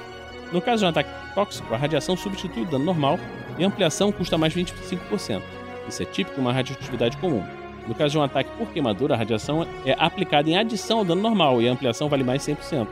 No 0.53 0.61
caso 0.61 0.81
de 0.81 0.87
um 0.87 0.89
ataque 0.89 1.11
tóxico, 1.35 1.73
a 1.73 1.77
radiação 1.77 2.17
substitui 2.17 2.63
o 2.63 2.67
dano 2.67 2.85
normal 2.85 3.19
e 3.59 3.65
a 3.65 3.67
ampliação 3.67 4.11
custa 4.11 4.37
mais 4.37 4.55
25%. 4.55 5.43
Isso 5.89 6.03
é 6.03 6.07
típico 6.07 6.35
de 6.35 6.41
uma 6.41 6.53
radioatividade 6.53 7.17
comum. 7.19 7.45
No 7.87 7.95
caso 7.95 8.13
de 8.13 8.19
um 8.19 8.23
ataque 8.23 8.51
por 8.57 8.69
queimadura, 8.69 9.15
a 9.15 9.17
radiação 9.17 9.67
é 9.85 9.95
aplicada 9.99 10.49
em 10.49 10.57
adição 10.57 10.99
ao 10.99 11.05
dano 11.05 11.23
normal 11.23 11.63
e 11.63 11.69
a 11.69 11.73
ampliação 11.73 12.09
vale 12.09 12.25
mais 12.25 12.43
100%. 12.43 12.87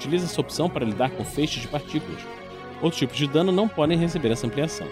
Utilize 0.00 0.24
essa 0.24 0.40
opção 0.40 0.70
para 0.70 0.86
lidar 0.86 1.10
com 1.10 1.22
feixes 1.22 1.60
de 1.60 1.68
partículas. 1.68 2.22
Outros 2.80 2.98
tipos 2.98 3.18
de 3.18 3.26
dano 3.26 3.52
não 3.52 3.68
podem 3.68 3.98
receber 3.98 4.30
essa 4.30 4.46
ampliação. 4.46 4.86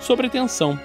Sobretensão, 0.00 0.80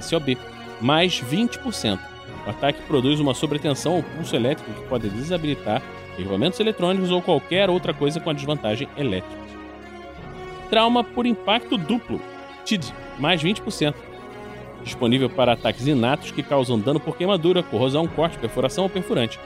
SOB, 0.00 0.38
mais 0.80 1.20
20%. 1.20 1.98
O 2.46 2.50
ataque 2.50 2.80
produz 2.84 3.20
uma 3.20 3.34
sobretensão 3.34 3.96
ou 3.96 4.02
pulso 4.02 4.34
elétrico 4.34 4.72
que 4.72 4.88
pode 4.88 5.10
desabilitar 5.10 5.82
equipamentos 6.18 6.58
eletrônicos 6.60 7.10
ou 7.10 7.20
qualquer 7.20 7.68
outra 7.68 7.92
coisa 7.92 8.18
com 8.18 8.30
a 8.30 8.32
desvantagem 8.32 8.88
elétrica. 8.96 9.42
Trauma 10.70 11.04
por 11.04 11.26
impacto 11.26 11.76
duplo, 11.76 12.22
TID, 12.64 12.90
mais 13.18 13.42
20%. 13.42 13.94
Disponível 14.82 15.28
para 15.28 15.52
ataques 15.52 15.86
inatos 15.86 16.30
que 16.30 16.42
causam 16.42 16.78
dano 16.78 16.98
por 16.98 17.18
queimadura, 17.18 17.62
corrosão, 17.62 18.06
corte, 18.06 18.38
perfuração 18.38 18.84
ou 18.84 18.90
perfurante. 18.90 19.38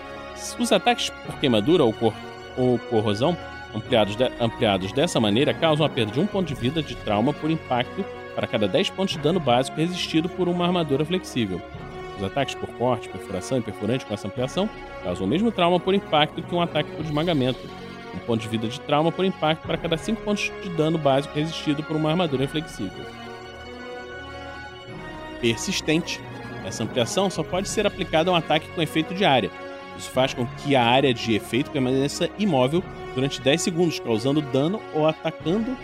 Os 0.61 0.71
ataques 0.71 1.11
por 1.11 1.35
queimadura 1.41 1.83
ou, 1.83 1.93
cor 1.93 2.15
ou 2.57 2.79
corrosão 2.79 3.37
ampliados, 3.75 4.17
de, 4.17 4.25
ampliados 4.41 4.93
dessa 4.93 5.21
maneira 5.21 5.53
causam 5.53 5.85
a 5.85 5.89
perda 5.89 6.13
de 6.13 6.21
um 6.21 6.27
ponto 6.27 6.47
de 6.47 6.55
vida 6.55 6.83
de 6.83 6.95
trauma 6.95 7.33
por 7.33 7.51
impacto 7.51 8.05
para 8.35 8.47
cada 8.47 8.67
10 8.67 8.91
pontos 8.91 9.15
de 9.15 9.21
dano 9.21 9.41
básico 9.41 9.77
resistido 9.77 10.29
por 10.29 10.49
uma 10.49 10.67
armadura 10.67 11.05
flexível. 11.05 11.61
Os 12.17 12.23
ataques 12.23 12.55
por 12.55 12.69
corte, 12.71 13.09
perfuração 13.09 13.59
e 13.59 13.63
perfurante 13.63 14.07
com 14.07 14.15
essa 14.15 14.29
ampliação 14.29 14.69
causam 15.03 15.27
o 15.27 15.29
mesmo 15.29 15.51
trauma 15.51 15.81
por 15.81 15.95
impacto 15.95 16.43
que 16.43 16.55
um 16.55 16.61
ataque 16.61 16.91
por 16.93 17.05
esmagamento. 17.05 17.61
Um 18.15 18.19
ponto 18.21 18.41
de 18.41 18.49
vida 18.49 18.69
de 18.69 18.81
trauma 18.81 19.11
por 19.11 19.25
impacto 19.25 19.67
para 19.67 19.77
cada 19.77 19.97
5 19.97 20.23
pontos 20.23 20.53
de 20.63 20.69
dano 20.71 20.97
básico 20.97 21.35
resistido 21.35 21.83
por 21.83 21.97
uma 21.97 22.11
armadura 22.11 22.47
flexível. 22.47 23.05
Persistente. 25.41 26.21
Essa 26.65 26.85
ampliação 26.85 27.29
só 27.29 27.43
pode 27.43 27.69
ser 27.69 27.87
aplicada 27.87 28.31
a 28.31 28.33
um 28.33 28.37
ataque 28.37 28.69
com 28.69 28.81
efeito 28.81 29.13
de 29.13 29.25
área. 29.25 29.51
Isso 29.99 30.11
faz 30.11 30.33
com 30.33 30.47
que 30.47 30.75
a 30.75 30.83
área 30.83 31.13
de 31.13 31.35
efeito 31.35 31.71
permaneça 31.71 32.31
imóvel 32.39 32.83
durante 33.15 33.41
10 33.41 33.61
segundos, 33.61 34.01
causando 34.01 34.41
dano 34.41 34.81
ou 34.93 35.07
atacando 35.07 35.77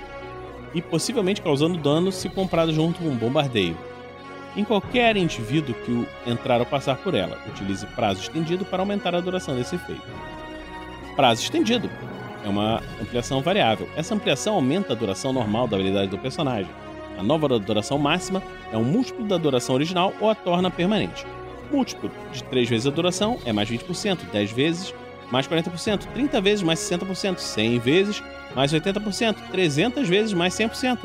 e 0.74 0.82
possivelmente 0.82 1.42
causando 1.42 1.78
dano 1.78 2.12
se 2.12 2.28
comprado 2.28 2.72
junto 2.72 3.00
com 3.00 3.08
um 3.08 3.16
bombardeio. 3.16 3.76
Em 4.56 4.64
qualquer 4.64 5.16
indivíduo 5.16 5.74
que 5.74 6.06
entrar 6.28 6.58
ou 6.58 6.66
passar 6.66 6.96
por 6.96 7.14
ela, 7.14 7.38
utilize 7.48 7.86
prazo 7.86 8.20
estendido 8.20 8.64
para 8.64 8.82
aumentar 8.82 9.14
a 9.14 9.20
duração 9.20 9.54
desse 9.54 9.76
efeito. 9.76 10.02
Prazo 11.14 11.42
estendido 11.42 11.88
é 12.44 12.48
uma 12.48 12.82
ampliação 13.00 13.40
variável. 13.42 13.88
Essa 13.96 14.14
ampliação 14.14 14.54
aumenta 14.54 14.92
a 14.92 14.96
duração 14.96 15.32
normal 15.32 15.68
da 15.68 15.76
habilidade 15.76 16.10
do 16.10 16.18
personagem. 16.18 16.70
A 17.16 17.22
nova 17.22 17.58
duração 17.58 17.98
máxima 17.98 18.42
é 18.72 18.76
um 18.76 18.84
múltiplo 18.84 19.26
da 19.26 19.36
duração 19.36 19.74
original 19.74 20.12
ou 20.20 20.30
a 20.30 20.34
torna 20.34 20.70
permanente. 20.70 21.26
Múltiplo 21.70 22.10
de 22.32 22.42
3 22.44 22.68
vezes 22.68 22.86
a 22.86 22.90
duração 22.90 23.38
é 23.44 23.52
mais 23.52 23.68
20%, 23.68 24.30
10 24.32 24.52
vezes 24.52 24.94
mais 25.30 25.46
40%, 25.46 26.06
30 26.12 26.40
vezes 26.40 26.62
mais 26.62 26.78
60%, 26.80 27.38
100 27.38 27.78
vezes 27.78 28.22
mais 28.54 28.72
80%, 28.72 29.36
300 29.50 30.08
vezes 30.08 30.32
mais 30.32 30.54
100%, 30.54 30.98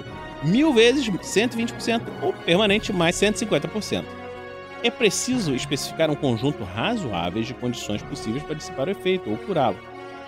1000 0.44 0.74
vezes 0.74 1.10
120% 1.10 2.02
ou 2.22 2.34
permanente 2.34 2.92
mais 2.92 3.16
150%. 3.16 4.04
É 4.84 4.90
preciso 4.90 5.56
especificar 5.56 6.12
um 6.12 6.16
conjunto 6.16 6.64
razoável 6.64 7.42
de 7.42 7.54
condições 7.54 8.02
possíveis 8.04 8.44
para 8.44 8.56
dissipar 8.56 8.88
o 8.88 8.92
efeito 8.92 9.30
ou 9.30 9.38
curá-lo. 9.38 9.78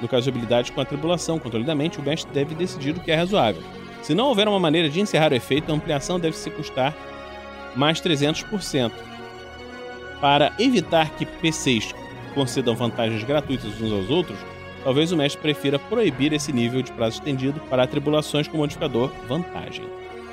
No 0.02 0.08
caso 0.08 0.24
de 0.24 0.30
habilidade 0.30 0.72
com 0.72 0.82
a 0.82 0.86
tribulação, 0.86 1.40
controle 1.40 1.66
da 1.66 1.76
mente, 1.76 2.00
o 2.00 2.04
mestre 2.04 2.32
deve 2.32 2.56
decidir 2.56 2.96
o 2.96 3.00
que 3.00 3.12
é 3.12 3.16
razoável. 3.16 3.62
Se 4.02 4.14
não 4.14 4.28
houver 4.28 4.48
uma 4.48 4.60
maneira 4.60 4.90
de 4.90 5.00
encerrar 5.00 5.32
o 5.32 5.36
efeito, 5.36 5.72
a 5.72 5.76
ampliação 5.76 6.20
deve 6.20 6.36
se 6.36 6.50
custar 6.50 6.96
mais 7.76 8.00
300%. 8.00 8.92
Para 10.22 10.54
evitar 10.58 11.10
que 11.12 11.26
PCs 11.26 11.94
concedam 12.38 12.76
vantagens 12.76 13.24
gratuitas 13.24 13.82
uns 13.82 13.92
aos 13.92 14.12
outros, 14.12 14.38
talvez 14.84 15.12
o 15.12 15.18
mestre 15.18 15.42
prefira 15.42 15.80
proibir 15.80 16.32
esse 16.34 16.54
nível 16.54 16.84
de 16.84 16.92
prazo 16.92 17.16
estendido 17.16 17.60
para 17.62 17.82
atribulações 17.82 18.48
com 18.48 18.58
modificador 18.58 19.12
vantagem. 19.28 19.84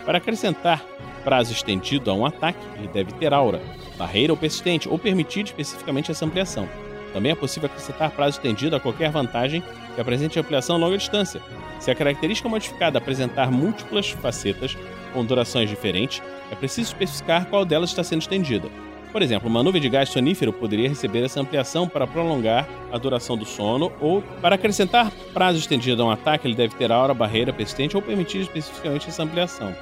Para 0.04 0.18
acrescentar 0.18 0.84
prazo 1.24 1.54
estendido 1.54 2.10
a 2.10 2.14
um 2.14 2.26
ataque, 2.26 2.58
ele 2.76 2.88
deve 2.88 3.14
ter 3.14 3.32
aura, 3.32 3.62
barreira 3.96 4.34
ou 4.34 4.36
persistente, 4.36 4.86
ou 4.86 4.98
permitir 4.98 5.46
especificamente 5.46 6.10
essa 6.10 6.26
ampliação. 6.26 6.68
Também 7.14 7.32
é 7.32 7.34
possível 7.34 7.70
acrescentar 7.70 8.10
prazo 8.10 8.36
estendido 8.36 8.76
a 8.76 8.80
qualquer 8.80 9.10
vantagem 9.10 9.62
que 9.94 10.00
apresente 10.00 10.38
ampliação 10.38 10.76
a 10.76 10.78
longa 10.78 10.98
distância. 10.98 11.40
Se 11.80 11.90
a 11.90 11.94
característica 11.94 12.50
modificada 12.50 12.98
apresentar 12.98 13.50
múltiplas 13.50 14.10
facetas 14.10 14.76
com 15.14 15.24
durações 15.24 15.70
diferentes, 15.70 16.22
é 16.52 16.54
preciso 16.54 16.88
especificar 16.88 17.46
qual 17.46 17.64
delas 17.64 17.88
está 17.88 18.04
sendo 18.04 18.20
estendida. 18.20 18.68
Por 19.14 19.22
exemplo, 19.22 19.48
uma 19.48 19.62
nuvem 19.62 19.80
de 19.80 19.88
gás 19.88 20.08
sonífero 20.08 20.52
poderia 20.52 20.88
receber 20.88 21.22
essa 21.22 21.40
ampliação 21.40 21.86
para 21.86 22.04
prolongar 22.04 22.68
a 22.90 22.98
duração 22.98 23.36
do 23.36 23.44
sono 23.44 23.92
ou 24.00 24.20
para 24.42 24.56
acrescentar 24.56 25.08
prazo 25.32 25.56
estendido 25.56 26.02
a 26.02 26.06
um 26.06 26.10
ataque, 26.10 26.48
ele 26.48 26.56
deve 26.56 26.74
ter 26.74 26.90
aura, 26.90 27.14
barreira 27.14 27.52
persistente 27.52 27.94
ou 27.94 28.02
permitir 28.02 28.40
especificamente 28.40 29.08
essa 29.08 29.22
ampliação. 29.22 29.72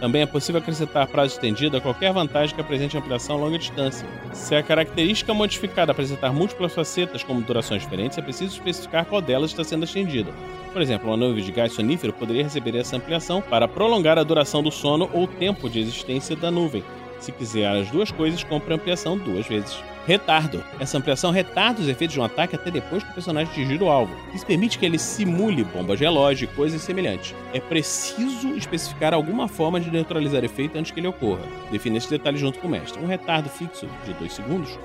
Também 0.00 0.22
é 0.22 0.26
possível 0.26 0.60
acrescentar 0.60 1.06
prazo 1.06 1.34
estendido 1.34 1.76
a 1.76 1.80
qualquer 1.80 2.12
vantagem 2.12 2.52
que 2.52 2.60
apresente 2.60 2.98
ampliação 2.98 3.36
a 3.36 3.38
longa 3.38 3.58
distância. 3.58 4.04
Se 4.32 4.56
a 4.56 4.62
característica 4.62 5.32
modificada 5.32 5.92
apresentar 5.92 6.32
múltiplas 6.32 6.74
facetas 6.74 7.22
como 7.22 7.42
durações 7.42 7.82
diferentes, 7.82 8.18
é 8.18 8.22
preciso 8.22 8.54
especificar 8.54 9.04
qual 9.04 9.22
delas 9.22 9.52
está 9.52 9.62
sendo 9.62 9.84
estendida. 9.84 10.32
Por 10.72 10.82
exemplo, 10.82 11.08
uma 11.08 11.16
nuvem 11.16 11.44
de 11.44 11.52
gás 11.52 11.72
sonífero 11.74 12.12
poderia 12.12 12.42
receber 12.42 12.74
essa 12.74 12.96
ampliação 12.96 13.40
para 13.40 13.68
prolongar 13.68 14.18
a 14.18 14.24
duração 14.24 14.64
do 14.64 14.72
sono 14.72 15.08
ou 15.12 15.28
tempo 15.28 15.70
de 15.70 15.78
existência 15.78 16.34
da 16.34 16.50
nuvem, 16.50 16.82
se 17.24 17.32
quiser 17.32 17.66
as 17.66 17.90
duas 17.90 18.10
coisas, 18.10 18.42
compre 18.42 18.72
a 18.72 18.76
ampliação 18.76 19.16
duas 19.16 19.46
vezes. 19.46 19.78
Retardo. 20.06 20.64
Essa 20.78 20.98
ampliação 20.98 21.30
retarda 21.30 21.80
os 21.80 21.88
efeitos 21.88 22.14
de 22.14 22.20
um 22.20 22.24
ataque 22.24 22.56
até 22.56 22.70
depois 22.70 23.02
que 23.02 23.10
o 23.10 23.14
personagem 23.14 23.52
atingir 23.52 23.82
o 23.82 23.88
alvo. 23.88 24.14
Isso 24.34 24.46
permite 24.46 24.78
que 24.78 24.86
ele 24.86 24.98
simule 24.98 25.62
bombas 25.62 26.00
relógio 26.00 26.44
e 26.44 26.56
coisas 26.56 26.80
semelhantes. 26.80 27.34
É 27.52 27.60
preciso 27.60 28.48
especificar 28.56 29.12
alguma 29.12 29.46
forma 29.46 29.78
de 29.78 29.90
neutralizar 29.90 30.42
efeito 30.42 30.78
antes 30.78 30.90
que 30.90 31.00
ele 31.00 31.06
ocorra. 31.06 31.42
Define 31.70 31.98
esse 31.98 32.08
detalhe 32.08 32.38
junto 32.38 32.58
com 32.58 32.66
o 32.66 32.70
mestre. 32.70 33.02
Um 33.02 33.06
retardo 33.06 33.48
fixo 33.48 33.86
de 34.04 34.14
2 34.14 34.32
segundos 34.32 34.78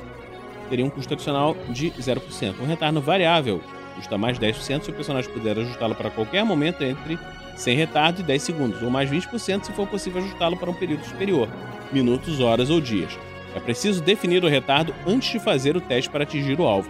teria 0.69 0.86
um 0.86 0.89
custo 0.89 1.13
adicional 1.13 1.55
de 1.69 1.91
0%. 1.91 2.55
Um 2.61 2.65
retardo 2.65 3.01
variável 3.01 3.61
custa 3.95 4.17
mais 4.17 4.38
10% 4.38 4.83
se 4.83 4.89
o 4.89 4.93
personagem 4.93 5.31
puder 5.31 5.57
ajustá-lo 5.57 5.95
para 5.95 6.09
qualquer 6.09 6.43
momento 6.43 6.83
entre 6.83 7.17
sem 7.55 7.77
retardo 7.77 8.19
e 8.19 8.23
10 8.23 8.43
segundos, 8.43 8.81
ou 8.81 8.89
mais 8.89 9.09
20% 9.09 9.63
se 9.63 9.71
for 9.71 9.88
possível 9.88 10.21
ajustá-lo 10.21 10.57
para 10.57 10.69
um 10.69 10.73
período 10.73 11.05
superior 11.05 11.47
minutos, 11.95 12.39
horas 12.39 12.69
ou 12.69 12.81
dias. 12.81 13.17
É 13.55 13.59
preciso 13.59 14.03
definir 14.03 14.43
o 14.43 14.49
retardo 14.49 14.93
antes 15.07 15.31
de 15.31 15.39
fazer 15.39 15.77
o 15.77 15.81
teste 15.81 16.09
para 16.09 16.23
atingir 16.23 16.59
o 16.59 16.65
alvo. 16.65 16.89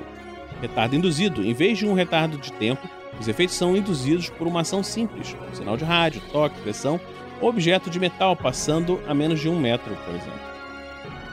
Retardo 0.59 0.95
induzido. 0.95 1.43
Em 1.43 1.53
vez 1.53 1.77
de 1.77 1.85
um 1.85 1.93
retardo 1.93 2.37
de 2.37 2.51
tempo, 2.51 2.89
os 3.19 3.27
efeitos 3.27 3.55
são 3.55 3.77
induzidos 3.77 4.29
por 4.29 4.47
uma 4.47 4.61
ação 4.61 4.81
simples, 4.81 5.35
um 5.51 5.55
sinal 5.55 5.77
de 5.77 5.85
rádio, 5.85 6.21
toque, 6.31 6.59
pressão 6.61 6.99
ou 7.39 7.49
objeto 7.49 7.89
de 7.89 7.99
metal 7.99 8.35
passando 8.35 8.99
a 9.07 9.13
menos 9.13 9.39
de 9.39 9.47
um 9.47 9.59
metro, 9.59 9.95
por 10.05 10.15
exemplo. 10.15 10.39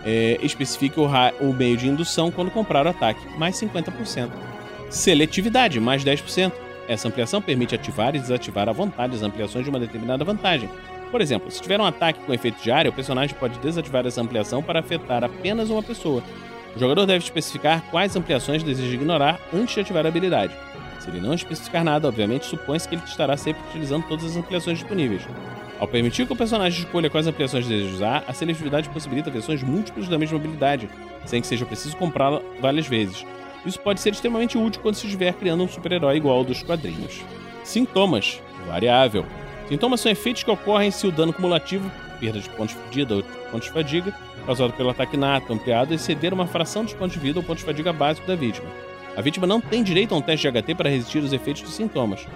É, 0.04 0.38
especifique 0.42 1.00
o, 1.00 1.06
o 1.40 1.52
meio 1.54 1.76
de 1.76 1.88
indução 1.88 2.30
quando 2.30 2.50
comprar 2.50 2.86
o 2.86 2.90
ataque, 2.90 3.26
mais 3.38 3.56
50%. 3.56 4.30
Seletividade, 4.90 5.80
mais 5.80 6.04
10%. 6.04 6.52
Essa 6.88 7.08
ampliação 7.08 7.40
permite 7.40 7.74
ativar 7.74 8.14
e 8.14 8.18
desativar 8.18 8.68
à 8.68 8.72
vontade 8.72 9.14
as 9.14 9.22
ampliações 9.22 9.64
de 9.64 9.70
uma 9.70 9.80
determinada 9.80 10.24
vantagem. 10.24 10.68
Por 11.12 11.20
exemplo, 11.20 11.50
se 11.50 11.60
tiver 11.60 11.78
um 11.78 11.84
ataque 11.84 12.20
com 12.20 12.32
efeito 12.32 12.62
de 12.62 12.70
área, 12.72 12.90
o 12.90 12.94
personagem 12.94 13.36
pode 13.38 13.58
desativar 13.58 14.06
essa 14.06 14.22
ampliação 14.22 14.62
para 14.62 14.80
afetar 14.80 15.22
apenas 15.22 15.68
uma 15.68 15.82
pessoa. 15.82 16.22
O 16.74 16.80
jogador 16.80 17.04
deve 17.04 17.22
especificar 17.22 17.82
quais 17.90 18.16
ampliações 18.16 18.62
deseja 18.62 18.94
ignorar 18.94 19.38
antes 19.52 19.74
de 19.74 19.80
ativar 19.82 20.06
a 20.06 20.08
habilidade. 20.08 20.54
Se 20.98 21.10
ele 21.10 21.20
não 21.20 21.34
especificar 21.34 21.84
nada, 21.84 22.08
obviamente 22.08 22.46
supõe-se 22.46 22.88
que 22.88 22.94
ele 22.94 23.02
estará 23.04 23.36
sempre 23.36 23.62
utilizando 23.68 24.08
todas 24.08 24.24
as 24.24 24.36
ampliações 24.38 24.78
disponíveis. 24.78 25.22
Ao 25.78 25.86
permitir 25.86 26.26
que 26.26 26.32
o 26.32 26.36
personagem 26.36 26.82
escolha 26.82 27.10
quais 27.10 27.26
ampliações 27.26 27.66
deseja 27.66 27.94
usar, 27.94 28.24
a 28.26 28.32
seletividade 28.32 28.88
possibilita 28.88 29.30
versões 29.30 29.62
múltiplas 29.62 30.08
da 30.08 30.18
mesma 30.18 30.38
habilidade, 30.38 30.88
sem 31.26 31.42
que 31.42 31.46
seja 31.46 31.66
preciso 31.66 31.94
comprá-la 31.98 32.40
várias 32.58 32.86
vezes. 32.86 33.26
Isso 33.66 33.78
pode 33.80 34.00
ser 34.00 34.12
extremamente 34.12 34.56
útil 34.56 34.80
quando 34.80 34.94
se 34.94 35.04
estiver 35.04 35.34
criando 35.34 35.62
um 35.62 35.68
super-herói 35.68 36.16
igual 36.16 36.38
ao 36.38 36.44
dos 36.44 36.62
quadrinhos. 36.62 37.20
Sintomas. 37.64 38.40
Variável. 38.66 39.26
Sintomas 39.72 40.02
são 40.02 40.12
efeitos 40.12 40.42
que 40.42 40.50
ocorrem 40.50 40.90
se 40.90 41.06
o 41.06 41.10
dano 41.10 41.32
cumulativo, 41.32 41.90
perda 42.20 42.38
de 42.38 42.50
pontos 42.50 42.76
de 42.90 42.94
vida 42.94 43.14
ou 43.14 43.22
pontos 43.50 43.68
de 43.68 43.72
fadiga, 43.72 44.12
causado 44.44 44.74
pelo 44.74 44.90
ataque 44.90 45.16
nato 45.16 45.50
ampliado, 45.50 45.94
exceder 45.94 46.34
uma 46.34 46.46
fração 46.46 46.84
dos 46.84 46.92
pontos 46.92 47.14
de 47.14 47.20
vida 47.20 47.38
ou 47.38 47.42
pontos 47.42 47.60
de 47.60 47.64
fadiga 47.64 47.90
básico 47.90 48.26
da 48.26 48.36
vítima. 48.36 48.68
A 49.16 49.22
vítima 49.22 49.46
não 49.46 49.62
tem 49.62 49.82
direito 49.82 50.14
a 50.14 50.18
um 50.18 50.20
teste 50.20 50.46
de 50.46 50.60
HT 50.60 50.74
para 50.74 50.90
resistir 50.90 51.22
aos 51.22 51.32
efeitos 51.32 51.62
dos 51.62 51.72
sintomas. 51.72 52.26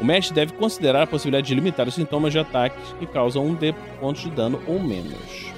O 0.00 0.04
mestre 0.04 0.32
deve 0.36 0.52
considerar 0.52 1.02
a 1.02 1.06
possibilidade 1.08 1.48
de 1.48 1.54
limitar 1.56 1.88
os 1.88 1.96
sintomas 1.96 2.32
de 2.32 2.38
ataques 2.38 2.92
que 3.00 3.06
causam 3.08 3.44
1 3.44 3.54
D 3.56 3.74
pontos 3.98 4.22
de 4.22 4.30
dano 4.30 4.62
ou 4.64 4.78
menos. 4.78 5.52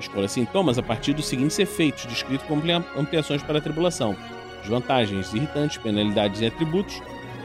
Escolha 0.00 0.26
sintomas 0.26 0.78
a 0.78 0.82
partir 0.82 1.12
dos 1.12 1.26
seguintes 1.26 1.58
efeitos, 1.58 2.06
descritos 2.06 2.46
como 2.46 2.62
ampliações 2.96 3.42
para 3.42 3.58
a 3.58 3.60
tribulação: 3.60 4.16
desvantagens, 4.62 5.34
irritantes, 5.34 5.76
penalidades 5.76 6.40
e 6.40 6.46
atributos, 6.46 7.02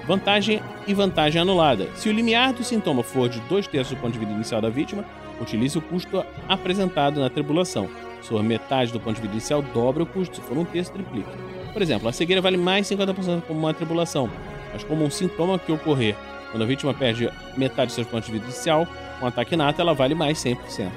vantagem 0.10 0.60
e 0.88 0.94
vantagem 0.96 1.40
anulada. 1.40 1.88
Se 1.94 2.10
o 2.10 2.12
limiar 2.12 2.52
do 2.52 2.64
sintoma 2.64 3.04
for 3.04 3.30
de 3.30 3.40
2 3.42 3.68
terços 3.68 3.96
do 3.96 4.02
ponto 4.02 4.14
de 4.14 4.18
vida 4.18 4.32
inicial 4.32 4.60
da 4.60 4.68
vítima, 4.68 5.06
utilize 5.40 5.78
o 5.78 5.82
custo 5.82 6.26
apresentado 6.48 7.20
na 7.20 7.30
tribulação. 7.30 7.88
Se 8.20 8.30
for 8.30 8.42
metade 8.42 8.92
do 8.92 9.00
ponto 9.00 9.18
de 9.18 9.22
vida 9.22 9.34
inicial, 9.34 9.62
dobre 9.62 10.02
o 10.02 10.08
custo. 10.08 10.38
Se 10.38 10.42
for 10.42 10.58
um 10.58 10.66
terço, 10.66 10.92
triplique. 10.94 11.30
Por 11.72 11.80
exemplo, 11.80 12.10
a 12.10 12.12
cegueira 12.12 12.42
vale 12.42 12.58
mais 12.58 12.88
50% 12.88 13.44
como 13.44 13.60
uma 13.60 13.72
tribulação, 13.72 14.28
mas 14.74 14.84
como 14.84 15.06
um 15.06 15.12
sintoma 15.12 15.60
que 15.60 15.72
ocorrer 15.72 16.16
quando 16.50 16.64
a 16.64 16.66
vítima 16.66 16.92
perde 16.92 17.30
metade 17.56 17.90
de 17.90 17.94
seus 17.94 18.08
pontos 18.08 18.26
de 18.26 18.32
vida 18.32 18.46
inicial, 18.46 18.88
com 19.20 19.26
um 19.26 19.28
ataque 19.28 19.56
nato, 19.56 19.80
ela 19.80 19.94
vale 19.94 20.16
mais 20.16 20.40
100%. 20.40 20.90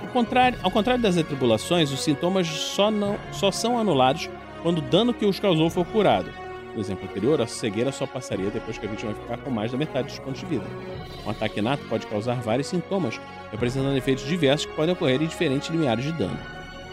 Ao 0.00 0.08
contrário, 0.12 0.56
ao 0.62 0.70
contrário 0.70 1.02
das 1.02 1.18
atribulações, 1.18 1.90
os 1.90 2.04
sintomas 2.04 2.46
só, 2.46 2.88
não, 2.88 3.18
só 3.32 3.50
são 3.50 3.76
anulados 3.76 4.30
quando 4.62 4.78
o 4.78 4.82
dano 4.82 5.12
que 5.12 5.26
os 5.26 5.40
causou 5.40 5.68
for 5.68 5.84
curado. 5.84 6.30
No 6.78 6.82
exemplo 6.82 7.08
anterior, 7.10 7.42
a 7.42 7.46
cegueira 7.48 7.90
só 7.90 8.06
passaria 8.06 8.50
depois 8.50 8.78
que 8.78 8.86
a 8.86 8.88
vítima 8.88 9.12
ficar 9.12 9.36
com 9.38 9.50
mais 9.50 9.72
da 9.72 9.76
metade 9.76 10.06
dos 10.06 10.18
pontos 10.20 10.38
de 10.38 10.46
vida. 10.46 10.64
Um 11.26 11.30
ataque 11.30 11.60
nato 11.60 11.82
pode 11.88 12.06
causar 12.06 12.40
vários 12.40 12.68
sintomas, 12.68 13.20
representando 13.50 13.96
efeitos 13.96 14.24
diversos 14.24 14.66
que 14.66 14.76
podem 14.76 14.92
ocorrer 14.92 15.20
em 15.20 15.26
diferentes 15.26 15.70
limiares 15.70 16.04
de 16.04 16.12
dano. 16.12 16.38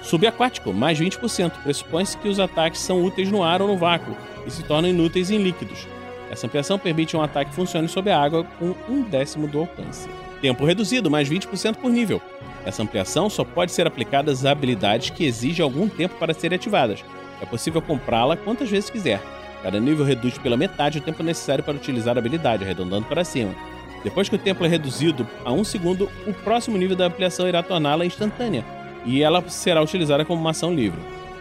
Subaquático, 0.01 0.73
mais 0.73 0.99
20%. 0.99 1.51
Pressupõe-se 1.61 2.17
que 2.17 2.27
os 2.27 2.39
ataques 2.39 2.81
são 2.81 3.03
úteis 3.03 3.29
no 3.29 3.43
ar 3.43 3.61
ou 3.61 3.67
no 3.67 3.77
vácuo 3.77 4.17
e 4.47 4.49
se 4.49 4.63
tornam 4.63 4.89
inúteis 4.89 5.29
em 5.29 5.37
líquidos. 5.37 5.87
Essa 6.31 6.47
ampliação 6.47 6.79
permite 6.79 7.15
um 7.15 7.21
ataque 7.21 7.51
que 7.51 7.55
funcione 7.55 7.87
sob 7.87 8.09
a 8.09 8.19
água 8.19 8.43
com 8.57 8.73
um 8.89 9.03
décimo 9.03 9.47
do 9.47 9.59
alcance. 9.59 10.09
Tempo 10.41 10.65
reduzido, 10.65 11.11
mais 11.11 11.29
20% 11.29 11.75
por 11.75 11.91
nível. 11.91 12.19
Essa 12.65 12.81
ampliação 12.81 13.29
só 13.29 13.43
pode 13.43 13.71
ser 13.71 13.85
aplicada 13.85 14.31
às 14.31 14.45
habilidades 14.45 15.11
que 15.11 15.25
exigem 15.25 15.63
algum 15.63 15.87
tempo 15.87 16.15
para 16.15 16.33
serem 16.33 16.55
ativadas. 16.55 17.05
É 17.39 17.45
possível 17.45 17.83
comprá-la 17.83 18.35
quantas 18.35 18.67
vezes 18.67 18.89
quiser. 18.89 19.21
Cada 19.65 19.79
nível 19.79 20.05
reduz 20.05 20.37
pela 20.37 20.55
metade 20.55 20.99
o 20.99 21.01
tempo 21.01 21.23
necessário 21.23 21.63
para 21.63 21.73
utilizar 21.73 22.15
a 22.15 22.19
habilidade, 22.19 22.63
arredondando 22.63 23.07
para 23.07 23.23
cima. 23.23 23.55
Depois 24.03 24.29
que 24.29 24.35
o 24.35 24.37
tempo 24.37 24.63
é 24.63 24.67
reduzido 24.67 25.27
a 25.43 25.51
um 25.51 25.63
segundo, 25.63 26.07
o 26.27 26.31
próximo 26.31 26.77
nível 26.77 26.95
da 26.95 27.07
ampliação 27.07 27.47
irá 27.47 27.63
torná-la 27.63 28.05
instantânea, 28.05 28.63
e 29.03 29.23
ela 29.23 29.43
será 29.49 29.81
utilizada 29.81 30.23
como 30.23 30.39
uma 30.39 30.51
ação 30.51 30.71
livre. 30.71 30.99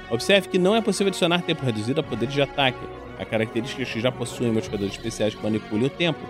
Observe 0.08 0.48
que 0.48 0.58
não 0.58 0.74
é 0.74 0.80
possível 0.80 1.08
adicionar 1.08 1.42
tempo 1.42 1.66
reduzido 1.66 2.00
a 2.00 2.02
poderes 2.02 2.32
de 2.32 2.40
ataque, 2.40 2.78
a 3.18 3.26
características 3.26 3.90
que 3.90 4.00
já 4.00 4.10
possuem 4.10 4.50
modificadores 4.50 4.94
especiais 4.94 5.34
que 5.34 5.42
manipulem 5.42 5.84
o 5.84 5.90
tempo 5.90 6.20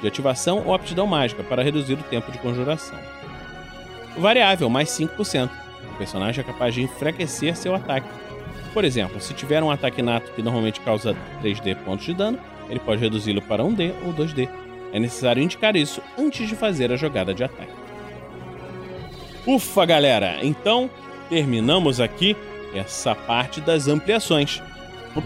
de 0.00 0.08
ativação 0.08 0.62
ou 0.64 0.72
aptidão 0.72 1.06
mágica 1.06 1.42
para 1.42 1.62
reduzir 1.62 1.98
o 1.98 2.02
tempo 2.04 2.32
de 2.32 2.38
conjuração. 2.38 2.98
Variável, 4.16 4.70
mais 4.70 4.88
5%. 4.88 5.50
O 5.92 5.98
personagem 5.98 6.40
é 6.40 6.44
capaz 6.46 6.72
de 6.72 6.80
enfraquecer 6.80 7.54
seu 7.54 7.74
ataque. 7.74 8.08
Por 8.72 8.84
exemplo, 8.84 9.20
se 9.20 9.34
tiver 9.34 9.62
um 9.62 9.70
ataque 9.70 10.00
nato 10.00 10.32
que 10.32 10.42
normalmente 10.42 10.80
causa 10.80 11.14
3D 11.42 11.76
pontos 11.84 12.06
de 12.06 12.14
dano, 12.14 12.38
ele 12.68 12.80
pode 12.80 13.00
reduzi-lo 13.00 13.42
para 13.42 13.62
1D 13.62 13.92
ou 14.04 14.12
2D. 14.14 14.48
É 14.92 14.98
necessário 14.98 15.42
indicar 15.42 15.76
isso 15.76 16.02
antes 16.18 16.48
de 16.48 16.54
fazer 16.54 16.90
a 16.92 16.96
jogada 16.96 17.34
de 17.34 17.44
ataque. 17.44 17.72
Ufa, 19.46 19.84
galera! 19.84 20.38
Então, 20.42 20.88
terminamos 21.28 22.00
aqui 22.00 22.36
essa 22.74 23.14
parte 23.14 23.60
das 23.60 23.88
ampliações. 23.88 24.62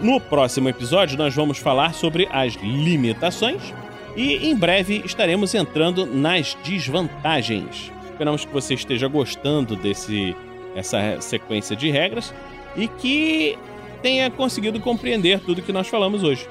No 0.01 0.19
próximo 0.19 0.67
episódio, 0.67 1.17
nós 1.17 1.33
vamos 1.33 1.57
falar 1.57 1.93
sobre 1.93 2.27
as 2.31 2.55
limitações 2.55 3.73
e 4.15 4.49
em 4.49 4.55
breve 4.55 5.01
estaremos 5.05 5.53
entrando 5.55 6.05
nas 6.05 6.57
desvantagens. 6.63 7.91
Esperamos 8.11 8.43
que 8.43 8.51
você 8.51 8.73
esteja 8.73 9.07
gostando 9.07 9.75
desse 9.75 10.35
essa 10.75 11.19
sequência 11.21 11.75
de 11.75 11.89
regras 11.89 12.33
e 12.77 12.87
que 12.87 13.57
tenha 14.01 14.29
conseguido 14.29 14.79
compreender 14.79 15.39
tudo 15.39 15.61
que 15.61 15.73
nós 15.73 15.87
falamos 15.87 16.23
hoje. 16.23 16.47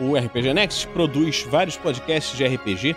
O 0.00 0.16
RPG 0.16 0.54
Next 0.54 0.86
produz 0.88 1.46
vários 1.50 1.76
podcasts 1.76 2.36
de 2.36 2.46
RPG, 2.46 2.96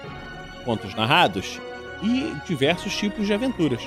contos 0.64 0.96
narrados 0.96 1.60
e 2.04 2.34
diversos 2.48 2.96
tipos 2.96 3.26
de 3.26 3.34
aventuras. 3.34 3.82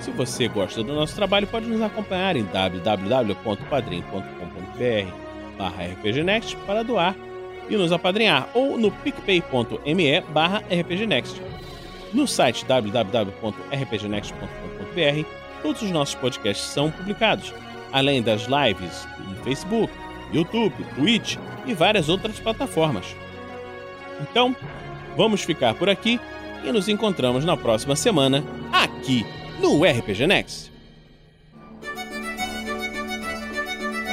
Se 0.00 0.10
você 0.10 0.48
gosta 0.48 0.82
do 0.82 0.94
nosso 0.94 1.14
trabalho, 1.14 1.46
pode 1.46 1.66
nos 1.66 1.82
acompanhar 1.82 2.36
em 2.36 2.44
www.padrim.com.br 2.44 5.26
barra 5.56 5.84
rpgnext 5.84 6.54
para 6.66 6.84
doar 6.84 7.16
e 7.68 7.76
nos 7.76 7.92
apadrinhar 7.92 8.48
ou 8.54 8.78
no 8.78 8.90
picpay.me 8.90 10.20
barra 10.32 10.62
rpgnext. 10.70 11.40
No 12.12 12.26
site 12.26 12.64
www.rpgnext.com.br 12.66 15.28
todos 15.62 15.82
os 15.82 15.90
nossos 15.90 16.14
podcasts 16.14 16.66
são 16.66 16.90
publicados, 16.90 17.52
além 17.92 18.22
das 18.22 18.46
lives 18.46 19.06
no 19.28 19.36
Facebook, 19.44 19.92
YouTube, 20.32 20.74
Twitch 20.94 21.36
e 21.66 21.74
várias 21.74 22.08
outras 22.08 22.38
plataformas. 22.38 23.06
Então, 24.20 24.54
vamos 25.16 25.42
ficar 25.42 25.74
por 25.74 25.88
aqui 25.88 26.20
e 26.64 26.72
nos 26.72 26.88
encontramos 26.88 27.44
na 27.44 27.56
próxima 27.56 27.94
semana 27.94 28.42
aqui 28.72 29.24
no 29.60 29.84
RPG 29.84 30.26
Next. 30.26 30.72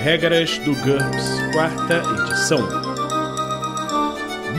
Regras 0.01 0.57
do 0.59 0.75
GURPS, 0.75 1.39
quarta 1.53 2.03
edição. 2.21 2.59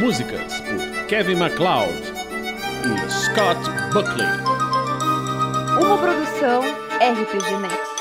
Músicas 0.00 0.60
por 0.60 1.06
Kevin 1.06 1.34
MacLeod 1.34 1.92
e 2.84 3.10
Scott 3.10 3.60
Buckley. 3.92 4.26
Uma 5.80 5.98
produção 5.98 6.62
RPG 6.98 7.58
Next. 7.60 7.93